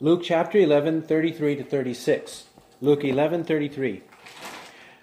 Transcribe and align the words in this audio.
Luke 0.00 0.22
chapter 0.22 0.58
11, 0.58 1.02
33 1.02 1.56
to 1.56 1.64
36. 1.64 2.44
Luke 2.80 3.02
11, 3.02 3.42
33. 3.42 4.02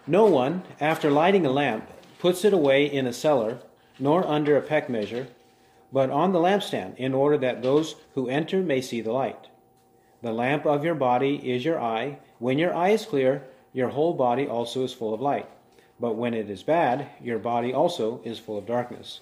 No 0.08 0.25
one, 0.25 0.64
after 0.79 1.11
lighting 1.11 1.45
a 1.45 1.51
lamp, 1.51 1.90
puts 2.17 2.45
it 2.45 2.53
away 2.53 2.85
in 2.85 3.05
a 3.05 3.11
cellar, 3.11 3.59
nor 4.00 4.25
under 4.25 4.55
a 4.55 4.61
peck 4.61 4.89
measure, 4.89 5.27
but 5.92 6.09
on 6.09 6.31
the 6.31 6.39
lampstand, 6.39 6.95
in 6.95 7.13
order 7.13 7.37
that 7.37 7.61
those 7.61 7.97
who 8.13 8.29
enter 8.29 8.61
may 8.61 8.79
see 8.79 9.02
the 9.02 9.11
light. 9.11 9.50
The 10.21 10.31
lamp 10.31 10.66
of 10.66 10.86
your 10.86 10.96
body 10.96 11.52
is 11.52 11.66
your 11.66 11.82
eye. 11.82 12.20
When 12.39 12.57
your 12.57 12.73
eye 12.73 12.91
is 12.91 13.05
clear, 13.05 13.43
your 13.73 13.89
whole 13.89 14.14
body 14.14 14.48
also 14.48 14.86
is 14.86 14.93
full 14.93 15.14
of 15.14 15.20
light. 15.20 15.50
But 16.00 16.16
when 16.16 16.34
it 16.34 16.50
is 16.50 16.64
bad, 16.64 17.09
your 17.21 17.39
body 17.39 17.73
also 17.73 18.21
is 18.23 18.39
full 18.39 18.57
of 18.57 18.66
darkness. 18.66 19.20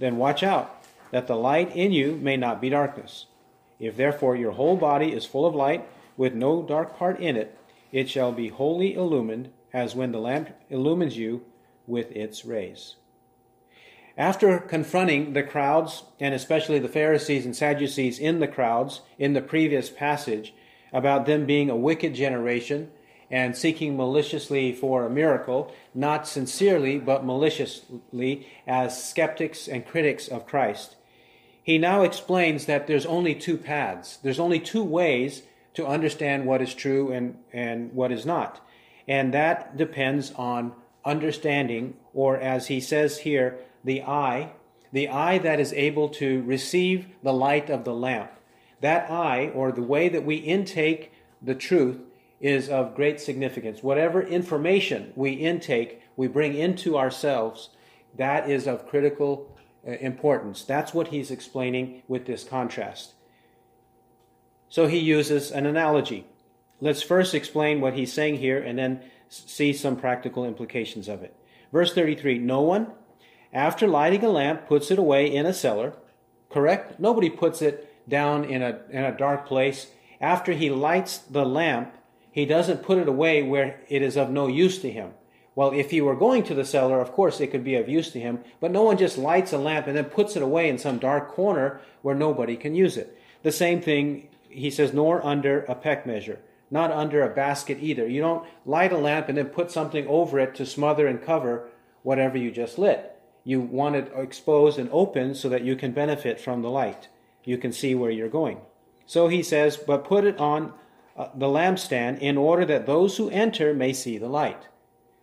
Then 0.00 0.16
watch 0.16 0.42
out, 0.42 0.84
that 1.12 1.28
the 1.28 1.36
light 1.36 1.76
in 1.76 1.92
you 1.92 2.16
may 2.16 2.36
not 2.36 2.60
be 2.60 2.70
darkness. 2.70 3.26
If 3.82 3.96
therefore 3.96 4.36
your 4.36 4.52
whole 4.52 4.76
body 4.76 5.12
is 5.12 5.26
full 5.26 5.44
of 5.44 5.56
light, 5.56 5.84
with 6.16 6.34
no 6.34 6.62
dark 6.62 6.96
part 6.96 7.18
in 7.18 7.36
it, 7.36 7.58
it 7.90 8.08
shall 8.08 8.30
be 8.30 8.48
wholly 8.48 8.94
illumined, 8.94 9.50
as 9.72 9.96
when 9.96 10.12
the 10.12 10.20
lamp 10.20 10.50
illumines 10.70 11.18
you 11.18 11.42
with 11.86 12.12
its 12.12 12.44
rays. 12.44 12.94
After 14.16 14.58
confronting 14.58 15.32
the 15.32 15.42
crowds, 15.42 16.04
and 16.20 16.32
especially 16.32 16.78
the 16.78 16.88
Pharisees 16.88 17.44
and 17.44 17.56
Sadducees 17.56 18.20
in 18.20 18.38
the 18.38 18.46
crowds 18.46 19.00
in 19.18 19.32
the 19.32 19.42
previous 19.42 19.90
passage, 19.90 20.54
about 20.92 21.26
them 21.26 21.44
being 21.44 21.68
a 21.68 21.76
wicked 21.76 22.14
generation 22.14 22.90
and 23.32 23.56
seeking 23.56 23.96
maliciously 23.96 24.72
for 24.72 25.04
a 25.04 25.10
miracle, 25.10 25.72
not 25.92 26.28
sincerely 26.28 26.98
but 26.98 27.24
maliciously 27.24 28.46
as 28.64 29.02
skeptics 29.02 29.66
and 29.66 29.86
critics 29.86 30.28
of 30.28 30.46
Christ, 30.46 30.94
he 31.62 31.78
now 31.78 32.02
explains 32.02 32.66
that 32.66 32.86
there's 32.86 33.06
only 33.06 33.34
two 33.34 33.56
paths. 33.56 34.18
There's 34.22 34.40
only 34.40 34.58
two 34.58 34.82
ways 34.82 35.42
to 35.74 35.86
understand 35.86 36.44
what 36.44 36.60
is 36.60 36.74
true 36.74 37.12
and, 37.12 37.38
and 37.52 37.92
what 37.92 38.12
is 38.12 38.26
not. 38.26 38.60
And 39.06 39.32
that 39.32 39.76
depends 39.76 40.32
on 40.32 40.72
understanding, 41.04 41.94
or 42.14 42.36
as 42.36 42.66
he 42.66 42.80
says 42.80 43.18
here, 43.18 43.58
the 43.84 44.02
eye, 44.02 44.52
the 44.92 45.08
eye 45.08 45.38
that 45.38 45.58
is 45.58 45.72
able 45.72 46.08
to 46.10 46.42
receive 46.42 47.06
the 47.22 47.32
light 47.32 47.70
of 47.70 47.84
the 47.84 47.94
lamp. 47.94 48.30
That 48.80 49.10
eye, 49.10 49.50
or 49.54 49.72
the 49.72 49.82
way 49.82 50.08
that 50.08 50.24
we 50.24 50.36
intake 50.36 51.12
the 51.40 51.54
truth, 51.54 52.00
is 52.40 52.68
of 52.68 52.96
great 52.96 53.20
significance. 53.20 53.82
Whatever 53.82 54.20
information 54.20 55.12
we 55.14 55.32
intake, 55.32 56.02
we 56.16 56.26
bring 56.26 56.54
into 56.54 56.98
ourselves, 56.98 57.70
that 58.16 58.50
is 58.50 58.66
of 58.66 58.86
critical 58.86 59.51
Uh, 59.84 59.92
importance. 59.94 60.62
That's 60.62 60.94
what 60.94 61.08
he's 61.08 61.32
explaining 61.32 62.04
with 62.06 62.24
this 62.24 62.44
contrast. 62.44 63.14
So 64.68 64.86
he 64.86 64.98
uses 64.98 65.50
an 65.50 65.66
analogy. 65.66 66.24
Let's 66.80 67.02
first 67.02 67.34
explain 67.34 67.80
what 67.80 67.94
he's 67.94 68.12
saying 68.12 68.36
here 68.36 68.62
and 68.62 68.78
then 68.78 69.00
see 69.28 69.72
some 69.72 69.96
practical 69.96 70.44
implications 70.44 71.08
of 71.08 71.24
it. 71.24 71.34
Verse 71.72 71.92
33 71.92 72.38
No 72.38 72.60
one, 72.60 72.92
after 73.52 73.88
lighting 73.88 74.22
a 74.22 74.30
lamp, 74.30 74.68
puts 74.68 74.92
it 74.92 75.00
away 75.00 75.26
in 75.26 75.46
a 75.46 75.52
cellar. 75.52 75.94
Correct? 76.48 77.00
Nobody 77.00 77.28
puts 77.28 77.60
it 77.60 78.08
down 78.08 78.44
in 78.44 78.62
a, 78.62 78.82
in 78.88 79.02
a 79.02 79.18
dark 79.18 79.46
place. 79.46 79.88
After 80.20 80.52
he 80.52 80.70
lights 80.70 81.18
the 81.18 81.44
lamp, 81.44 81.92
he 82.30 82.46
doesn't 82.46 82.84
put 82.84 82.98
it 82.98 83.08
away 83.08 83.42
where 83.42 83.80
it 83.88 84.00
is 84.00 84.16
of 84.16 84.30
no 84.30 84.46
use 84.46 84.78
to 84.78 84.92
him. 84.92 85.10
Well, 85.54 85.72
if 85.72 85.90
he 85.90 86.00
were 86.00 86.16
going 86.16 86.44
to 86.44 86.54
the 86.54 86.64
cellar, 86.64 87.00
of 87.00 87.12
course 87.12 87.40
it 87.40 87.48
could 87.48 87.64
be 87.64 87.74
of 87.74 87.88
use 87.88 88.10
to 88.12 88.20
him, 88.20 88.40
but 88.60 88.70
no 88.70 88.82
one 88.82 88.96
just 88.96 89.18
lights 89.18 89.52
a 89.52 89.58
lamp 89.58 89.86
and 89.86 89.96
then 89.96 90.06
puts 90.06 90.34
it 90.36 90.42
away 90.42 90.68
in 90.68 90.78
some 90.78 90.98
dark 90.98 91.28
corner 91.28 91.80
where 92.00 92.14
nobody 92.14 92.56
can 92.56 92.74
use 92.74 92.96
it. 92.96 93.18
The 93.42 93.52
same 93.52 93.82
thing, 93.82 94.28
he 94.48 94.70
says, 94.70 94.92
nor 94.92 95.24
under 95.24 95.64
a 95.64 95.74
peck 95.74 96.06
measure 96.06 96.40
not 96.72 96.90
under 96.90 97.22
a 97.22 97.34
basket 97.34 97.78
either. 97.82 98.08
You 98.08 98.22
don't 98.22 98.48
light 98.64 98.92
a 98.92 98.96
lamp 98.96 99.28
and 99.28 99.36
then 99.36 99.46
put 99.46 99.70
something 99.70 100.06
over 100.08 100.40
it 100.40 100.54
to 100.54 100.64
smother 100.64 101.06
and 101.06 101.22
cover 101.22 101.68
whatever 102.02 102.38
you 102.38 102.50
just 102.50 102.78
lit. 102.78 103.14
You 103.44 103.60
want 103.60 103.94
it 103.94 104.10
exposed 104.16 104.78
and 104.78 104.88
open 104.90 105.34
so 105.34 105.50
that 105.50 105.64
you 105.64 105.76
can 105.76 105.92
benefit 105.92 106.40
from 106.40 106.62
the 106.62 106.70
light. 106.70 107.08
You 107.44 107.58
can 107.58 107.72
see 107.72 107.94
where 107.94 108.10
you're 108.10 108.30
going. 108.30 108.58
So 109.04 109.28
he 109.28 109.42
says, 109.42 109.76
but 109.76 110.04
put 110.04 110.24
it 110.24 110.38
on 110.38 110.72
uh, 111.14 111.28
the 111.34 111.46
lampstand 111.46 112.20
in 112.20 112.38
order 112.38 112.64
that 112.64 112.86
those 112.86 113.18
who 113.18 113.28
enter 113.28 113.74
may 113.74 113.92
see 113.92 114.16
the 114.16 114.28
light. 114.28 114.68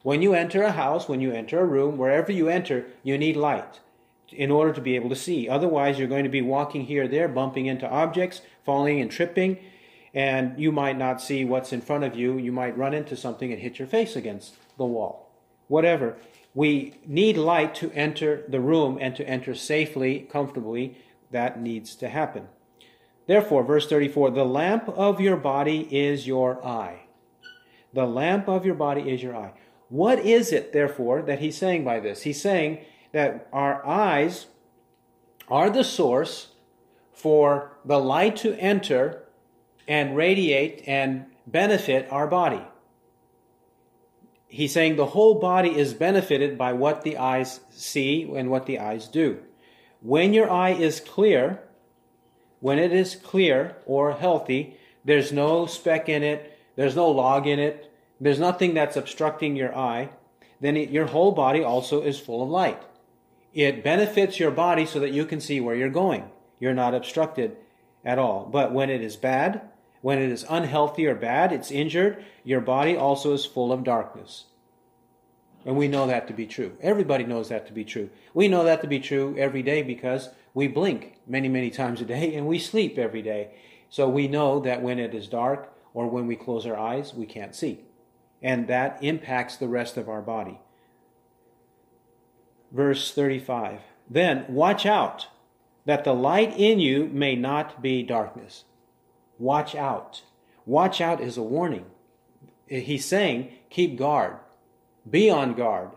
When 0.02 0.22
you 0.22 0.34
enter 0.34 0.64
a 0.64 0.72
house, 0.72 1.10
when 1.10 1.20
you 1.20 1.32
enter 1.32 1.60
a 1.60 1.66
room, 1.66 1.98
wherever 1.98 2.32
you 2.32 2.48
enter, 2.48 2.86
you 3.04 3.18
need 3.18 3.36
light 3.36 3.80
in 4.32 4.52
order 4.52 4.72
to 4.72 4.82
be 4.82 4.96
able 4.96 5.10
to 5.10 5.16
see. 5.16 5.50
Otherwise, 5.50 6.00
you're 6.00 6.08
going 6.08 6.24
to 6.24 6.30
be 6.30 6.42
walking 6.42 6.86
here 6.86 7.08
there, 7.08 7.28
bumping 7.28 7.66
into 7.66 7.90
objects, 7.90 8.42
falling 8.64 9.02
and 9.02 9.12
tripping, 9.12 9.58
and 10.14 10.60
you 10.60 10.72
might 10.72 10.98
not 10.98 11.22
see 11.22 11.44
what's 11.44 11.74
in 11.74 11.82
front 11.82 12.04
of 12.04 12.16
you. 12.16 12.38
You 12.38 12.52
might 12.52 12.78
run 12.78 12.94
into 12.94 13.18
something 13.18 13.52
and 13.52 13.62
hit 13.62 13.78
your 13.78 13.88
face 13.88 14.16
against 14.16 14.56
the 14.78 14.86
wall. 14.86 15.32
Whatever. 15.68 16.18
We 16.56 16.96
need 17.06 17.38
light 17.38 17.76
to 17.76 17.92
enter 17.92 18.44
the 18.48 18.60
room 18.60 18.98
and 19.00 19.16
to 19.18 19.28
enter 19.28 19.54
safely, 19.54 20.22
comfortably. 20.32 20.98
That 21.32 21.62
needs 21.62 21.96
to 21.98 22.10
happen. 22.10 22.48
Therefore, 23.28 23.64
verse 23.64 23.88
34 23.88 24.32
the 24.32 24.46
lamp 24.46 24.90
of 24.90 25.22
your 25.22 25.38
body 25.38 25.88
is 25.96 26.26
your 26.26 26.66
eye. 26.66 27.02
The 27.94 28.08
lamp 28.08 28.48
of 28.48 28.66
your 28.66 28.76
body 28.76 29.12
is 29.12 29.22
your 29.22 29.36
eye. 29.36 29.52
What 29.90 30.20
is 30.20 30.52
it, 30.52 30.72
therefore, 30.72 31.22
that 31.24 31.40
he's 31.40 31.58
saying 31.58 31.84
by 31.84 32.00
this? 32.00 32.22
He's 32.22 32.42
saying 32.42 32.80
that 33.12 33.48
our 33.52 33.86
eyes 33.86 34.48
are 35.48 35.70
the 35.70 35.84
source 35.84 36.50
for 37.12 37.78
the 37.84 38.00
light 38.00 38.38
to 38.38 38.54
enter 38.56 39.24
and 39.88 40.16
radiate 40.16 40.84
and 40.88 41.26
benefit 41.48 42.08
our 42.12 42.28
body. 42.28 42.62
He's 44.48 44.74
saying 44.74 44.96
the 44.96 45.08
whole 45.08 45.36
body 45.36 45.78
is 45.78 45.94
benefited 45.94 46.58
by 46.58 46.74
what 46.74 47.02
the 47.04 47.18
eyes 47.18 47.60
see 47.72 48.24
and 48.36 48.50
what 48.50 48.68
the 48.68 48.80
eyes 48.80 49.08
do. 49.08 49.40
When 50.02 50.34
your 50.34 50.50
eye 50.50 50.72
is 50.72 51.00
clear, 51.00 51.62
when 52.60 52.80
it 52.80 52.94
is 52.94 53.16
clear 53.16 53.76
or 53.86 54.14
healthy, 54.14 54.78
there's 55.04 55.32
no 55.32 55.66
speck 55.66 56.10
in 56.10 56.24
it, 56.24 56.58
there's 56.76 56.96
no 56.96 57.10
log 57.10 57.48
in 57.48 57.60
it, 57.60 57.89
there's 58.20 58.40
nothing 58.40 58.74
that's 58.74 58.98
obstructing 58.98 59.56
your 59.56 59.76
eye, 59.76 60.10
then 60.60 60.76
it, 60.76 60.90
your 60.90 61.08
whole 61.08 61.32
body 61.32 61.64
also 61.64 62.02
is 62.02 62.20
full 62.20 62.44
of 62.44 62.50
light. 62.50 62.82
It 63.54 63.84
benefits 63.84 64.40
your 64.40 64.52
body 64.52 64.86
so 64.86 65.00
that 65.00 65.12
you 65.12 65.26
can 65.26 65.40
see 65.40 65.60
where 65.60 65.76
you're 65.76 65.90
going. 65.90 66.30
You're 66.60 66.74
not 66.74 66.94
obstructed 66.94 67.58
at 68.04 68.20
all. 68.20 68.48
But 68.52 68.74
when 68.74 68.90
it 68.90 69.02
is 69.02 69.16
bad, 69.16 69.62
when 70.02 70.20
it 70.20 70.30
is 70.30 70.46
unhealthy 70.50 71.08
or 71.08 71.16
bad, 71.16 71.52
it's 71.52 71.72
injured, 71.72 72.24
your 72.44 72.62
body 72.62 72.96
also 72.96 73.34
is 73.34 73.46
full 73.46 73.72
of 73.72 73.84
darkness. 73.84 74.46
And 75.66 75.76
we 75.76 75.88
know 75.88 76.08
that 76.08 76.28
to 76.28 76.34
be 76.34 76.46
true. 76.46 76.78
Everybody 76.82 77.26
knows 77.26 77.50
that 77.50 77.68
to 77.68 77.74
be 77.74 77.84
true. 77.84 78.10
We 78.34 78.48
know 78.48 78.64
that 78.64 78.82
to 78.82 78.88
be 78.88 79.00
true 79.00 79.36
every 79.38 79.62
day 79.62 79.82
because 79.82 80.30
we 80.54 80.68
blink 80.68 81.16
many, 81.28 81.50
many 81.50 81.70
times 81.70 82.02
a 82.02 82.06
day 82.06 82.36
and 82.36 82.48
we 82.48 82.60
sleep 82.60 82.98
every 82.98 83.22
day. 83.22 83.52
So 83.90 84.08
we 84.08 84.28
know 84.28 84.60
that 84.62 84.82
when 84.82 85.00
it 85.00 85.14
is 85.14 85.28
dark 85.28 85.74
or 85.94 86.08
when 86.08 86.28
we 86.28 86.36
close 86.36 86.66
our 86.66 86.78
eyes, 86.78 87.14
we 87.14 87.26
can't 87.26 87.56
see. 87.56 87.82
And 88.42 88.68
that 88.68 88.98
impacts 89.02 89.58
the 89.58 89.68
rest 89.68 89.98
of 89.98 90.08
our 90.08 90.22
body. 90.22 90.60
Verse 92.72 93.14
35 93.14 93.80
Then 94.10 94.46
watch 94.48 94.86
out 94.86 95.28
that 95.86 96.04
the 96.04 96.14
light 96.14 96.58
in 96.58 96.80
you 96.80 97.06
may 97.08 97.36
not 97.36 97.82
be 97.82 98.04
darkness. 98.04 98.64
Watch 99.38 99.76
out. 99.76 100.22
Watch 100.66 101.02
out 101.02 101.22
is 101.22 101.38
a 101.38 101.42
warning. 101.42 101.86
He's 102.68 103.06
saying, 103.06 103.52
keep 103.70 103.98
guard. 103.98 104.36
Be 105.10 105.30
on 105.30 105.56
guard. 105.56 105.90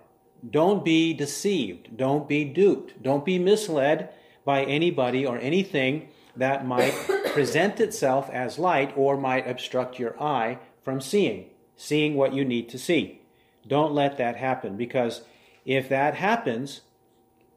Don't 0.48 0.84
be 0.84 1.12
deceived. 1.12 1.96
Don't 1.96 2.28
be 2.28 2.44
duped. 2.44 3.02
Don't 3.02 3.24
be 3.24 3.38
misled 3.38 4.08
by 4.44 4.64
anybody 4.64 5.26
or 5.26 5.38
anything 5.38 6.08
that 6.36 6.66
might 6.66 6.94
present 7.26 7.78
itself 7.80 8.30
as 8.30 8.58
light 8.58 8.92
or 8.96 9.16
might 9.16 9.48
obstruct 9.48 9.98
your 9.98 10.20
eye 10.20 10.58
from 10.82 11.00
seeing, 11.00 11.50
seeing 11.82 12.14
what 12.14 12.32
you 12.32 12.44
need 12.44 12.68
to 12.68 12.78
see. 12.78 13.20
Don't 13.66 13.92
let 13.92 14.16
that 14.16 14.36
happen 14.36 14.76
because 14.76 15.22
if 15.64 15.88
that 15.88 16.14
happens, 16.14 16.82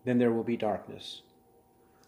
then 0.03 0.17
there 0.17 0.31
will 0.31 0.43
be 0.43 0.57
darkness. 0.57 1.21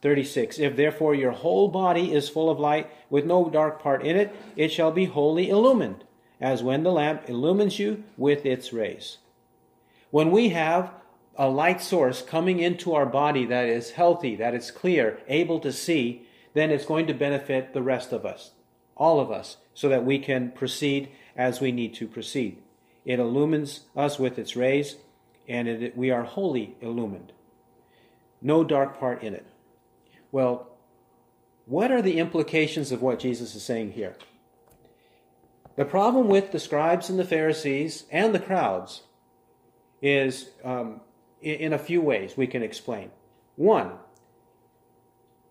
36 0.01 0.57
If 0.57 0.75
therefore 0.75 1.13
your 1.13 1.31
whole 1.31 1.67
body 1.67 2.11
is 2.13 2.27
full 2.27 2.49
of 2.49 2.59
light, 2.59 2.89
with 3.09 3.25
no 3.25 3.49
dark 3.49 3.81
part 3.81 4.03
in 4.03 4.15
it, 4.15 4.35
it 4.55 4.69
shall 4.69 4.91
be 4.91 5.05
wholly 5.05 5.49
illumined, 5.49 6.03
as 6.41 6.63
when 6.63 6.81
the 6.81 6.91
lamp 6.91 7.29
illumines 7.29 7.77
you 7.77 8.03
with 8.17 8.45
its 8.45 8.73
rays. 8.73 9.19
When 10.09 10.31
we 10.31 10.49
have 10.49 10.91
a 11.35 11.49
light 11.49 11.81
source 11.81 12.23
coming 12.23 12.59
into 12.59 12.95
our 12.95 13.05
body 13.05 13.45
that 13.45 13.69
is 13.69 13.91
healthy, 13.91 14.35
that 14.37 14.55
is 14.55 14.71
clear, 14.71 15.19
able 15.27 15.59
to 15.59 15.71
see, 15.71 16.23
then 16.55 16.71
it's 16.71 16.85
going 16.85 17.05
to 17.07 17.13
benefit 17.13 17.73
the 17.73 17.83
rest 17.83 18.11
of 18.11 18.25
us, 18.25 18.51
all 18.97 19.19
of 19.19 19.31
us, 19.31 19.57
so 19.73 19.87
that 19.89 20.05
we 20.05 20.19
can 20.19 20.51
proceed 20.51 21.09
as 21.35 21.61
we 21.61 21.71
need 21.71 21.93
to 21.95 22.07
proceed. 22.07 22.61
It 23.05 23.19
illumines 23.19 23.81
us 23.95 24.19
with 24.19 24.37
its 24.37 24.55
rays, 24.55 24.97
and 25.47 25.67
it, 25.67 25.95
we 25.95 26.11
are 26.11 26.23
wholly 26.23 26.75
illumined. 26.81 27.31
No 28.41 28.63
dark 28.63 28.99
part 28.99 29.23
in 29.23 29.33
it. 29.33 29.45
Well, 30.31 30.67
what 31.65 31.91
are 31.91 32.01
the 32.01 32.19
implications 32.19 32.91
of 32.91 33.01
what 33.01 33.19
Jesus 33.19 33.55
is 33.55 33.63
saying 33.63 33.93
here? 33.93 34.15
The 35.75 35.85
problem 35.85 36.27
with 36.27 36.51
the 36.51 36.59
scribes 36.59 37.09
and 37.09 37.19
the 37.19 37.23
Pharisees 37.23 38.05
and 38.11 38.33
the 38.33 38.39
crowds 38.39 39.03
is 40.01 40.49
um, 40.63 41.01
in 41.41 41.71
a 41.71 41.77
few 41.77 42.01
ways 42.01 42.35
we 42.35 42.47
can 42.47 42.63
explain. 42.63 43.11
One, 43.55 43.91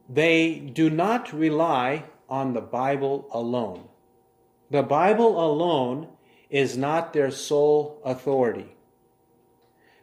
they 0.08 0.58
do 0.58 0.90
not 0.90 1.32
rely 1.32 2.04
on 2.28 2.52
the 2.52 2.60
Bible 2.60 3.28
alone. 3.32 3.88
The 4.70 4.82
Bible 4.82 5.44
alone 5.44 6.08
is 6.50 6.76
not 6.76 7.12
their 7.12 7.30
sole 7.30 8.00
authority. 8.04 8.76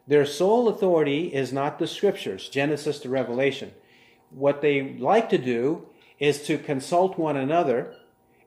Their 0.08 0.26
sole 0.26 0.68
authority 0.68 1.34
is 1.34 1.54
not 1.54 1.80
the 1.80 1.88
scriptures, 1.88 2.50
Genesis 2.50 3.00
to 3.00 3.10
Revelation. 3.10 3.72
What 4.30 4.62
they 4.62 4.98
like 4.98 5.30
to 5.30 5.38
do 5.38 5.88
is 6.20 6.46
to 6.48 6.58
consult 6.58 7.18
one 7.18 7.38
another, 7.38 7.96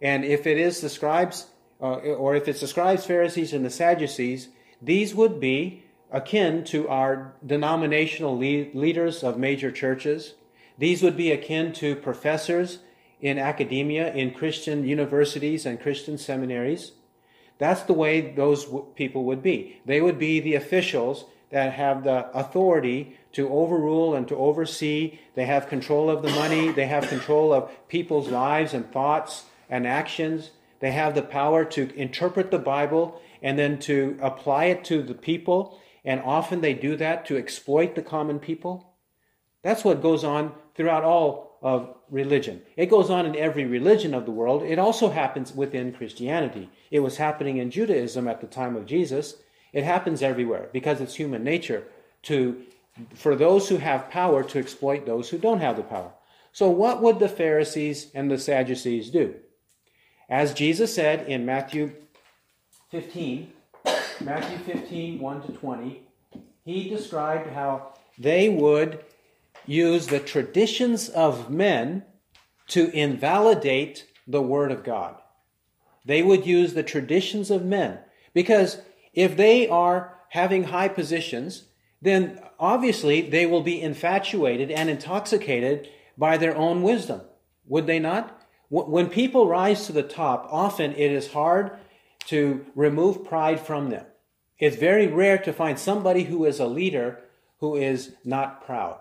and 0.02 0.24
if 0.24 0.46
it 0.46 0.58
is 0.58 0.80
the 0.80 0.88
scribes, 0.88 1.46
uh, 1.80 1.94
or 1.94 2.34
if 2.34 2.48
it's 2.48 2.60
the 2.60 2.66
scribes, 2.66 3.06
Pharisees, 3.06 3.52
and 3.52 3.64
the 3.64 3.70
Sadducees, 3.70 4.48
these 4.82 5.14
would 5.14 5.40
be 5.40 5.84
akin 6.10 6.64
to 6.64 6.88
our 6.88 7.34
denominational 7.44 8.36
leaders 8.36 9.22
of 9.22 9.38
major 9.38 9.70
churches. 9.70 10.34
These 10.78 11.02
would 11.02 11.16
be 11.16 11.32
akin 11.32 11.72
to 11.74 11.96
professors 11.96 12.78
in 13.20 13.38
academia, 13.38 14.12
in 14.12 14.32
Christian 14.32 14.86
universities 14.86 15.66
and 15.66 15.80
Christian 15.80 16.18
seminaries. 16.18 16.92
That's 17.58 17.82
the 17.82 17.94
way 17.94 18.20
those 18.20 18.66
people 18.94 19.24
would 19.24 19.42
be. 19.42 19.80
They 19.86 20.00
would 20.00 20.18
be 20.18 20.40
the 20.40 20.54
officials 20.54 21.24
that 21.50 21.72
have 21.72 22.04
the 22.04 22.30
authority 22.36 23.16
to 23.32 23.48
overrule 23.48 24.14
and 24.14 24.26
to 24.28 24.36
oversee. 24.36 25.18
They 25.34 25.46
have 25.46 25.68
control 25.68 26.10
of 26.10 26.22
the 26.22 26.30
money. 26.30 26.70
They 26.72 26.86
have 26.86 27.08
control 27.08 27.52
of 27.52 27.70
people's 27.88 28.28
lives 28.28 28.74
and 28.74 28.90
thoughts 28.92 29.44
and 29.70 29.86
actions. 29.86 30.50
They 30.80 30.92
have 30.92 31.14
the 31.14 31.22
power 31.22 31.64
to 31.64 31.94
interpret 31.96 32.50
the 32.50 32.58
Bible 32.58 33.20
and 33.42 33.58
then 33.58 33.78
to 33.80 34.18
apply 34.20 34.64
it 34.66 34.84
to 34.84 35.02
the 35.02 35.14
people. 35.14 35.80
And 36.04 36.20
often 36.20 36.60
they 36.60 36.74
do 36.74 36.96
that 36.96 37.26
to 37.26 37.36
exploit 37.36 37.94
the 37.94 38.02
common 38.02 38.38
people. 38.38 38.92
That's 39.62 39.84
what 39.84 40.02
goes 40.02 40.24
on 40.24 40.52
throughout 40.74 41.04
all 41.04 41.58
of 41.62 41.95
religion. 42.10 42.62
It 42.76 42.86
goes 42.86 43.10
on 43.10 43.26
in 43.26 43.36
every 43.36 43.64
religion 43.64 44.14
of 44.14 44.24
the 44.24 44.30
world. 44.30 44.62
It 44.62 44.78
also 44.78 45.10
happens 45.10 45.52
within 45.54 45.92
Christianity. 45.92 46.70
It 46.90 47.00
was 47.00 47.16
happening 47.16 47.58
in 47.58 47.70
Judaism 47.70 48.28
at 48.28 48.40
the 48.40 48.46
time 48.46 48.76
of 48.76 48.86
Jesus. 48.86 49.36
It 49.72 49.84
happens 49.84 50.22
everywhere 50.22 50.68
because 50.72 51.00
it's 51.00 51.16
human 51.16 51.44
nature 51.44 51.84
to 52.22 52.62
for 53.14 53.36
those 53.36 53.68
who 53.68 53.76
have 53.76 54.10
power 54.10 54.42
to 54.42 54.58
exploit 54.58 55.04
those 55.04 55.28
who 55.28 55.38
don't 55.38 55.60
have 55.60 55.76
the 55.76 55.82
power. 55.82 56.12
So 56.52 56.70
what 56.70 57.02
would 57.02 57.18
the 57.18 57.28
Pharisees 57.28 58.10
and 58.14 58.30
the 58.30 58.38
Sadducees 58.38 59.10
do? 59.10 59.34
As 60.28 60.54
Jesus 60.54 60.94
said 60.94 61.28
in 61.28 61.44
Matthew 61.44 61.92
15, 62.90 63.52
Matthew 64.20 64.58
15, 64.58 65.18
1 65.18 65.42
to 65.42 65.52
20, 65.52 66.02
he 66.64 66.88
described 66.88 67.50
how 67.50 67.94
they 68.18 68.48
would 68.48 69.04
use 69.66 70.06
the 70.06 70.20
traditions 70.20 71.08
of 71.08 71.50
men 71.50 72.04
to 72.68 72.90
invalidate 72.90 74.06
the 74.26 74.42
Word 74.42 74.72
of 74.72 74.84
God. 74.84 75.16
They 76.04 76.22
would 76.22 76.46
use 76.46 76.74
the 76.74 76.82
traditions 76.82 77.50
of 77.50 77.64
men. 77.64 77.98
Because 78.32 78.78
if 79.12 79.36
they 79.36 79.68
are 79.68 80.18
having 80.30 80.64
high 80.64 80.88
positions, 80.88 81.64
then 82.00 82.40
obviously 82.58 83.22
they 83.22 83.46
will 83.46 83.62
be 83.62 83.80
infatuated 83.80 84.70
and 84.70 84.88
intoxicated 84.88 85.88
by 86.16 86.36
their 86.36 86.56
own 86.56 86.82
wisdom. 86.82 87.22
Would 87.66 87.86
they 87.86 87.98
not? 87.98 88.40
When 88.68 89.08
people 89.08 89.48
rise 89.48 89.86
to 89.86 89.92
the 89.92 90.02
top, 90.02 90.48
often 90.50 90.92
it 90.92 91.10
is 91.12 91.32
hard 91.32 91.78
to 92.26 92.66
remove 92.74 93.24
pride 93.24 93.60
from 93.60 93.90
them. 93.90 94.04
It's 94.58 94.76
very 94.76 95.06
rare 95.06 95.38
to 95.38 95.52
find 95.52 95.78
somebody 95.78 96.24
who 96.24 96.44
is 96.44 96.58
a 96.58 96.66
leader 96.66 97.20
who 97.60 97.76
is 97.76 98.14
not 98.24 98.64
proud. 98.64 99.00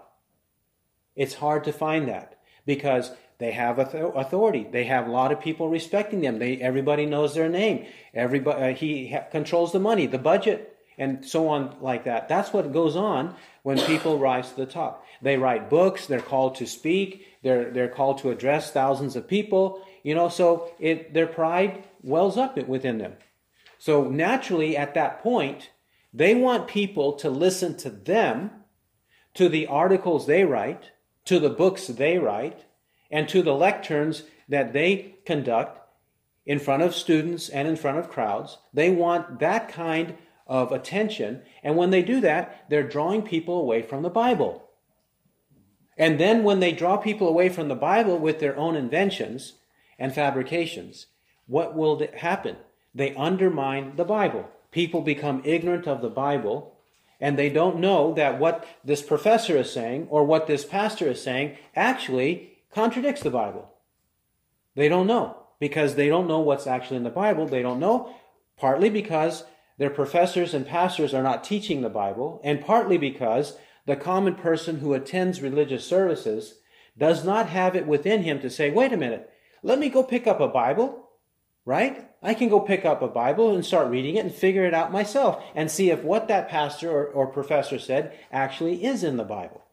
It's 1.16 1.36
hard 1.36 1.64
to 1.66 1.74
find 1.74 2.08
that 2.08 2.40
because 2.66 3.12
they 3.38 3.52
have 3.52 3.80
authority. 3.80 4.66
They 4.72 4.86
have 4.86 5.08
a 5.08 5.12
lot 5.12 5.32
of 5.32 5.42
people 5.42 5.68
respecting 5.68 6.22
them. 6.22 6.40
They, 6.40 6.58
everybody 6.58 7.06
knows 7.06 7.36
their 7.36 7.50
name. 7.50 7.86
Everybody, 8.14 8.62
uh, 8.62 8.74
he 8.74 9.10
ha- 9.10 9.26
controls 9.30 9.72
the 9.72 9.80
money, 9.80 10.08
the 10.08 10.18
budget, 10.18 10.78
and 10.98 11.26
so 11.26 11.50
on 11.50 11.76
like 11.82 12.06
that. 12.06 12.30
That's 12.30 12.54
what 12.54 12.72
goes 12.72 12.96
on 12.96 13.36
when 13.64 13.78
people 13.80 14.20
rise 14.20 14.50
to 14.52 14.56
the 14.56 14.66
top. 14.66 15.06
They 15.22 15.38
write 15.38 15.70
books. 15.70 16.06
They're 16.06 16.22
called 16.22 16.56
to 16.56 16.66
speak. 16.66 17.28
They're, 17.44 17.72
they're 17.72 17.90
called 17.90 18.20
to 18.20 18.32
address 18.32 18.72
thousands 18.72 19.18
of 19.18 19.28
people. 19.28 19.86
You 20.04 20.16
know, 20.16 20.30
so 20.30 20.72
it, 20.80 21.14
their 21.14 21.28
pride 21.28 21.84
wells 22.02 22.38
up 22.38 22.58
within 22.68 23.00
them. 23.00 23.14
So 23.78 24.10
naturally, 24.10 24.78
at 24.78 24.94
that 24.94 25.22
point, 25.22 25.72
they 26.14 26.34
want 26.34 26.70
people 26.70 27.14
to 27.14 27.30
listen 27.30 27.76
to 27.78 27.90
them, 27.90 28.52
to 29.34 29.50
the 29.50 29.68
articles 29.68 30.26
they 30.26 30.46
write, 30.46 30.92
to 31.26 31.40
the 31.40 31.50
books 31.50 31.88
they 31.88 32.18
write, 32.18 32.66
and 33.12 33.28
to 33.30 33.42
the 33.42 33.52
lecterns 33.52 34.24
that 34.48 34.74
they 34.74 35.16
conduct 35.26 35.80
in 36.46 36.60
front 36.60 36.84
of 36.84 36.96
students 36.96 37.50
and 37.50 37.68
in 37.68 37.76
front 37.76 37.98
of 37.98 38.10
crowds. 38.10 38.58
They 38.74 38.92
want 38.92 39.40
that 39.40 39.70
kind 39.70 40.16
of 40.48 40.72
attention. 40.72 41.42
And 41.64 41.76
when 41.76 41.90
they 41.90 42.04
do 42.04 42.22
that, 42.22 42.66
they're 42.70 42.88
drawing 42.88 43.24
people 43.24 43.60
away 43.60 43.82
from 43.82 44.04
the 44.04 44.10
Bible. 44.10 44.70
And 45.98 46.20
then 46.20 46.44
when 46.44 46.60
they 46.60 46.72
draw 46.72 46.98
people 46.98 47.28
away 47.28 47.50
from 47.50 47.68
the 47.68 47.76
Bible 47.76 48.20
with 48.20 48.40
their 48.40 48.58
own 48.58 48.76
inventions 48.76 49.54
and 49.98 50.14
fabrications, 50.14 51.08
what 51.48 51.76
will 51.76 52.06
happen? 52.18 52.58
They 52.94 53.16
undermine 53.16 53.96
the 53.96 54.06
Bible. 54.06 54.50
People 54.72 55.02
become 55.02 55.42
ignorant 55.46 55.88
of 55.88 56.02
the 56.02 56.10
Bible 56.10 56.75
and 57.20 57.38
they 57.38 57.50
don't 57.50 57.80
know 57.80 58.14
that 58.14 58.40
what 58.40 58.66
this 58.84 59.02
professor 59.02 59.58
is 59.58 59.72
saying 59.72 60.08
or 60.10 60.24
what 60.24 60.48
this 60.48 60.66
pastor 60.66 61.08
is 61.08 61.22
saying 61.22 61.58
actually 61.76 62.58
contradicts 62.74 63.22
the 63.22 63.30
Bible. 63.30 63.72
They 64.76 64.90
don't 64.90 65.08
know 65.08 65.38
because 65.60 65.96
they 65.96 66.10
don't 66.10 66.28
know 66.28 66.40
what's 66.40 66.68
actually 66.68 66.98
in 66.98 67.04
the 67.04 67.10
Bible. 67.10 67.48
They 67.48 67.62
don't 67.62 67.80
know 67.80 68.14
partly 68.58 68.90
because 68.90 69.44
their 69.78 69.90
professors 69.90 70.54
and 70.54 70.66
pastors 70.66 71.14
are 71.14 71.24
not 71.24 71.44
teaching 71.44 71.82
the 71.82 71.90
Bible, 71.90 72.40
and 72.44 72.64
partly 72.64 72.98
because 72.98 73.58
the 73.86 73.96
common 73.96 74.36
person 74.36 74.80
who 74.80 74.94
attends 74.94 75.42
religious 75.42 75.86
services 75.86 76.60
does 76.98 77.26
not 77.26 77.50
have 77.50 77.76
it 77.76 77.86
within 77.86 78.24
him 78.24 78.40
to 78.40 78.50
say, 78.50 78.72
wait 78.72 78.94
a 78.94 78.98
minute, 78.98 79.30
let 79.64 79.80
me 79.80 79.90
go 79.90 80.02
pick 80.02 80.28
up 80.28 80.40
a 80.40 80.48
Bible, 80.48 81.10
right? 81.66 82.10
I 82.26 82.34
can 82.34 82.50
go 82.50 82.60
pick 82.60 82.86
up 82.86 83.04
a 83.04 83.08
Bible 83.08 83.54
and 83.54 83.64
start 83.64 83.92
reading 83.92 84.16
it 84.16 84.26
and 84.26 84.34
figure 84.34 84.66
it 84.66 84.74
out 84.74 84.92
myself 84.92 85.44
and 85.54 85.70
see 85.70 85.92
if 85.92 86.04
what 86.04 86.28
that 86.28 86.50
pastor 86.50 86.90
or, 86.90 87.06
or 87.06 87.28
professor 87.28 87.78
said 87.78 88.18
actually 88.32 88.84
is 88.84 89.04
in 89.04 89.18
the 89.18 89.24
Bible. 89.24 89.64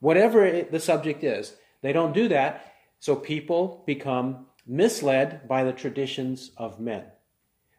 Whatever 0.00 0.44
it, 0.44 0.70
the 0.70 0.80
subject 0.80 1.24
is, 1.24 1.54
they 1.80 1.94
don't 1.94 2.12
do 2.12 2.28
that, 2.28 2.74
so 2.98 3.16
people 3.16 3.82
become 3.86 4.46
misled 4.66 5.48
by 5.48 5.64
the 5.64 5.72
traditions 5.72 6.50
of 6.58 6.78
men, 6.78 7.04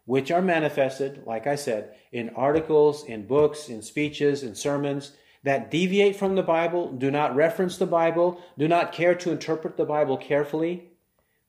which 0.06 0.32
are 0.32 0.41
manifested, 0.41 1.22
like 1.27 1.46
I 1.46 1.56
said, 1.56 1.94
in 2.12 2.30
articles, 2.30 3.03
in 3.03 3.27
books, 3.27 3.70
in 3.70 3.84
speeches, 3.84 4.41
in 4.41 4.56
sermons 4.56 5.12
that 5.44 5.70
deviate 5.70 6.15
from 6.15 6.36
the 6.36 6.44
Bible, 6.44 6.91
do 6.91 7.12
not 7.12 7.36
reference 7.36 7.77
the 7.77 7.86
Bible, 7.86 8.41
do 8.58 8.68
not 8.68 8.91
care 8.91 9.13
to 9.15 9.32
interpret 9.32 9.77
the 9.77 9.86
Bible 9.86 10.18
carefully. 10.18 10.89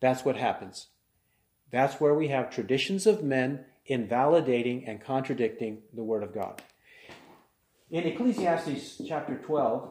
That's 0.00 0.24
what 0.24 0.36
happens. 0.36 0.88
That's 1.72 2.00
where 2.00 2.14
we 2.14 2.28
have 2.28 2.50
traditions 2.50 3.06
of 3.06 3.24
men 3.24 3.64
invalidating 3.86 4.86
and 4.86 5.00
contradicting 5.00 5.78
the 5.92 6.04
Word 6.04 6.22
of 6.22 6.32
God. 6.32 6.62
In 7.90 8.04
Ecclesiastes 8.04 9.02
chapter 9.08 9.36
12, 9.36 9.90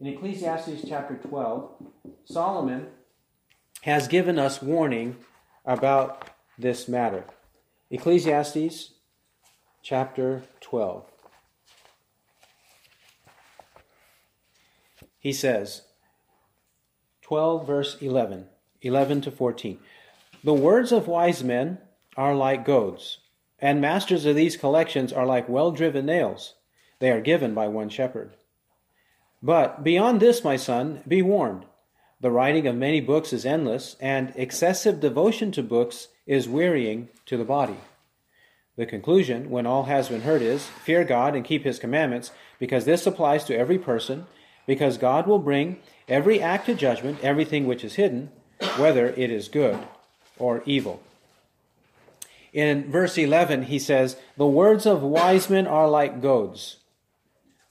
in 0.00 0.06
Ecclesiastes 0.06 0.88
chapter 0.88 1.16
12, 1.16 1.70
Solomon 2.24 2.88
has 3.82 4.08
given 4.08 4.38
us 4.38 4.62
warning 4.62 5.16
about 5.64 6.30
this 6.58 6.86
matter. 6.86 7.24
Ecclesiastes 7.90 8.92
chapter 9.82 10.42
12. 10.60 11.04
He 15.18 15.32
says, 15.32 15.82
12 17.22 17.66
verse 17.66 17.96
11, 18.00 18.46
11 18.82 19.20
to 19.22 19.30
14. 19.30 19.78
The 20.44 20.54
words 20.54 20.90
of 20.90 21.06
wise 21.06 21.44
men 21.44 21.78
are 22.16 22.34
like 22.34 22.64
goads, 22.64 23.18
and 23.60 23.80
masters 23.80 24.26
of 24.26 24.34
these 24.34 24.56
collections 24.56 25.12
are 25.12 25.24
like 25.24 25.48
well 25.48 25.70
driven 25.70 26.06
nails. 26.06 26.54
They 26.98 27.12
are 27.12 27.20
given 27.20 27.54
by 27.54 27.68
one 27.68 27.88
shepherd. 27.88 28.32
But 29.40 29.84
beyond 29.84 30.18
this, 30.18 30.42
my 30.42 30.56
son, 30.56 31.04
be 31.06 31.22
warned. 31.22 31.66
The 32.20 32.32
writing 32.32 32.66
of 32.66 32.74
many 32.74 33.00
books 33.00 33.32
is 33.32 33.46
endless, 33.46 33.94
and 34.00 34.32
excessive 34.34 34.98
devotion 34.98 35.52
to 35.52 35.62
books 35.62 36.08
is 36.26 36.48
wearying 36.48 37.08
to 37.26 37.36
the 37.36 37.44
body. 37.44 37.76
The 38.74 38.86
conclusion, 38.86 39.48
when 39.48 39.66
all 39.66 39.84
has 39.84 40.08
been 40.08 40.22
heard, 40.22 40.42
is 40.42 40.66
fear 40.66 41.04
God 41.04 41.36
and 41.36 41.44
keep 41.44 41.62
his 41.62 41.78
commandments, 41.78 42.32
because 42.58 42.84
this 42.84 43.06
applies 43.06 43.44
to 43.44 43.56
every 43.56 43.78
person, 43.78 44.26
because 44.66 44.98
God 44.98 45.28
will 45.28 45.38
bring 45.38 45.78
every 46.08 46.42
act 46.42 46.66
to 46.66 46.74
judgment, 46.74 47.20
everything 47.22 47.68
which 47.68 47.84
is 47.84 47.94
hidden, 47.94 48.30
whether 48.76 49.10
it 49.10 49.30
is 49.30 49.46
good 49.46 49.78
or 50.38 50.62
evil. 50.66 51.02
In 52.52 52.90
verse 52.90 53.16
11, 53.16 53.64
he 53.64 53.78
says, 53.78 54.16
The 54.36 54.46
words 54.46 54.84
of 54.84 55.02
wise 55.02 55.48
men 55.48 55.66
are 55.66 55.88
like 55.88 56.20
goads. 56.20 56.76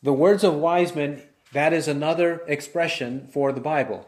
The 0.02 0.14
words 0.14 0.44
of 0.44 0.56
wise 0.56 0.96
men, 0.96 1.22
that 1.54 1.74
is 1.74 1.88
another 1.88 2.42
expression 2.48 3.28
for 3.32 3.52
the 3.52 3.62
Bible. 3.62 4.08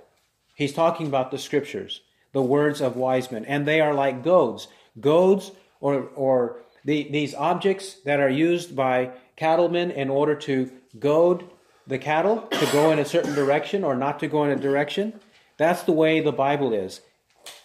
He's 0.55 0.73
talking 0.73 1.07
about 1.07 1.29
the 1.29 1.37
scriptures, 1.37 2.01
the 2.31 2.41
words 2.41 2.81
of 2.81 2.95
wise 2.95 3.31
men, 3.31 3.45
and 3.45 3.67
they 3.67 3.81
are 3.81 3.93
like 3.93 4.23
goads. 4.23 4.67
Goads, 4.99 5.51
or, 5.79 6.09
or 6.15 6.57
the, 6.83 7.07
these 7.11 7.35
objects 7.35 7.95
that 8.05 8.19
are 8.19 8.29
used 8.29 8.75
by 8.75 9.11
cattlemen 9.35 9.91
in 9.91 10.09
order 10.09 10.35
to 10.35 10.71
goad 10.99 11.43
the 11.85 11.97
cattle 11.97 12.37
to 12.49 12.65
go 12.71 12.91
in 12.91 12.99
a 12.99 13.05
certain 13.05 13.35
direction 13.35 13.83
or 13.83 13.95
not 13.95 14.19
to 14.19 14.27
go 14.27 14.43
in 14.43 14.51
a 14.51 14.55
direction. 14.55 15.19
That's 15.57 15.83
the 15.83 15.91
way 15.91 16.19
the 16.19 16.31
Bible 16.31 16.73
is. 16.73 17.01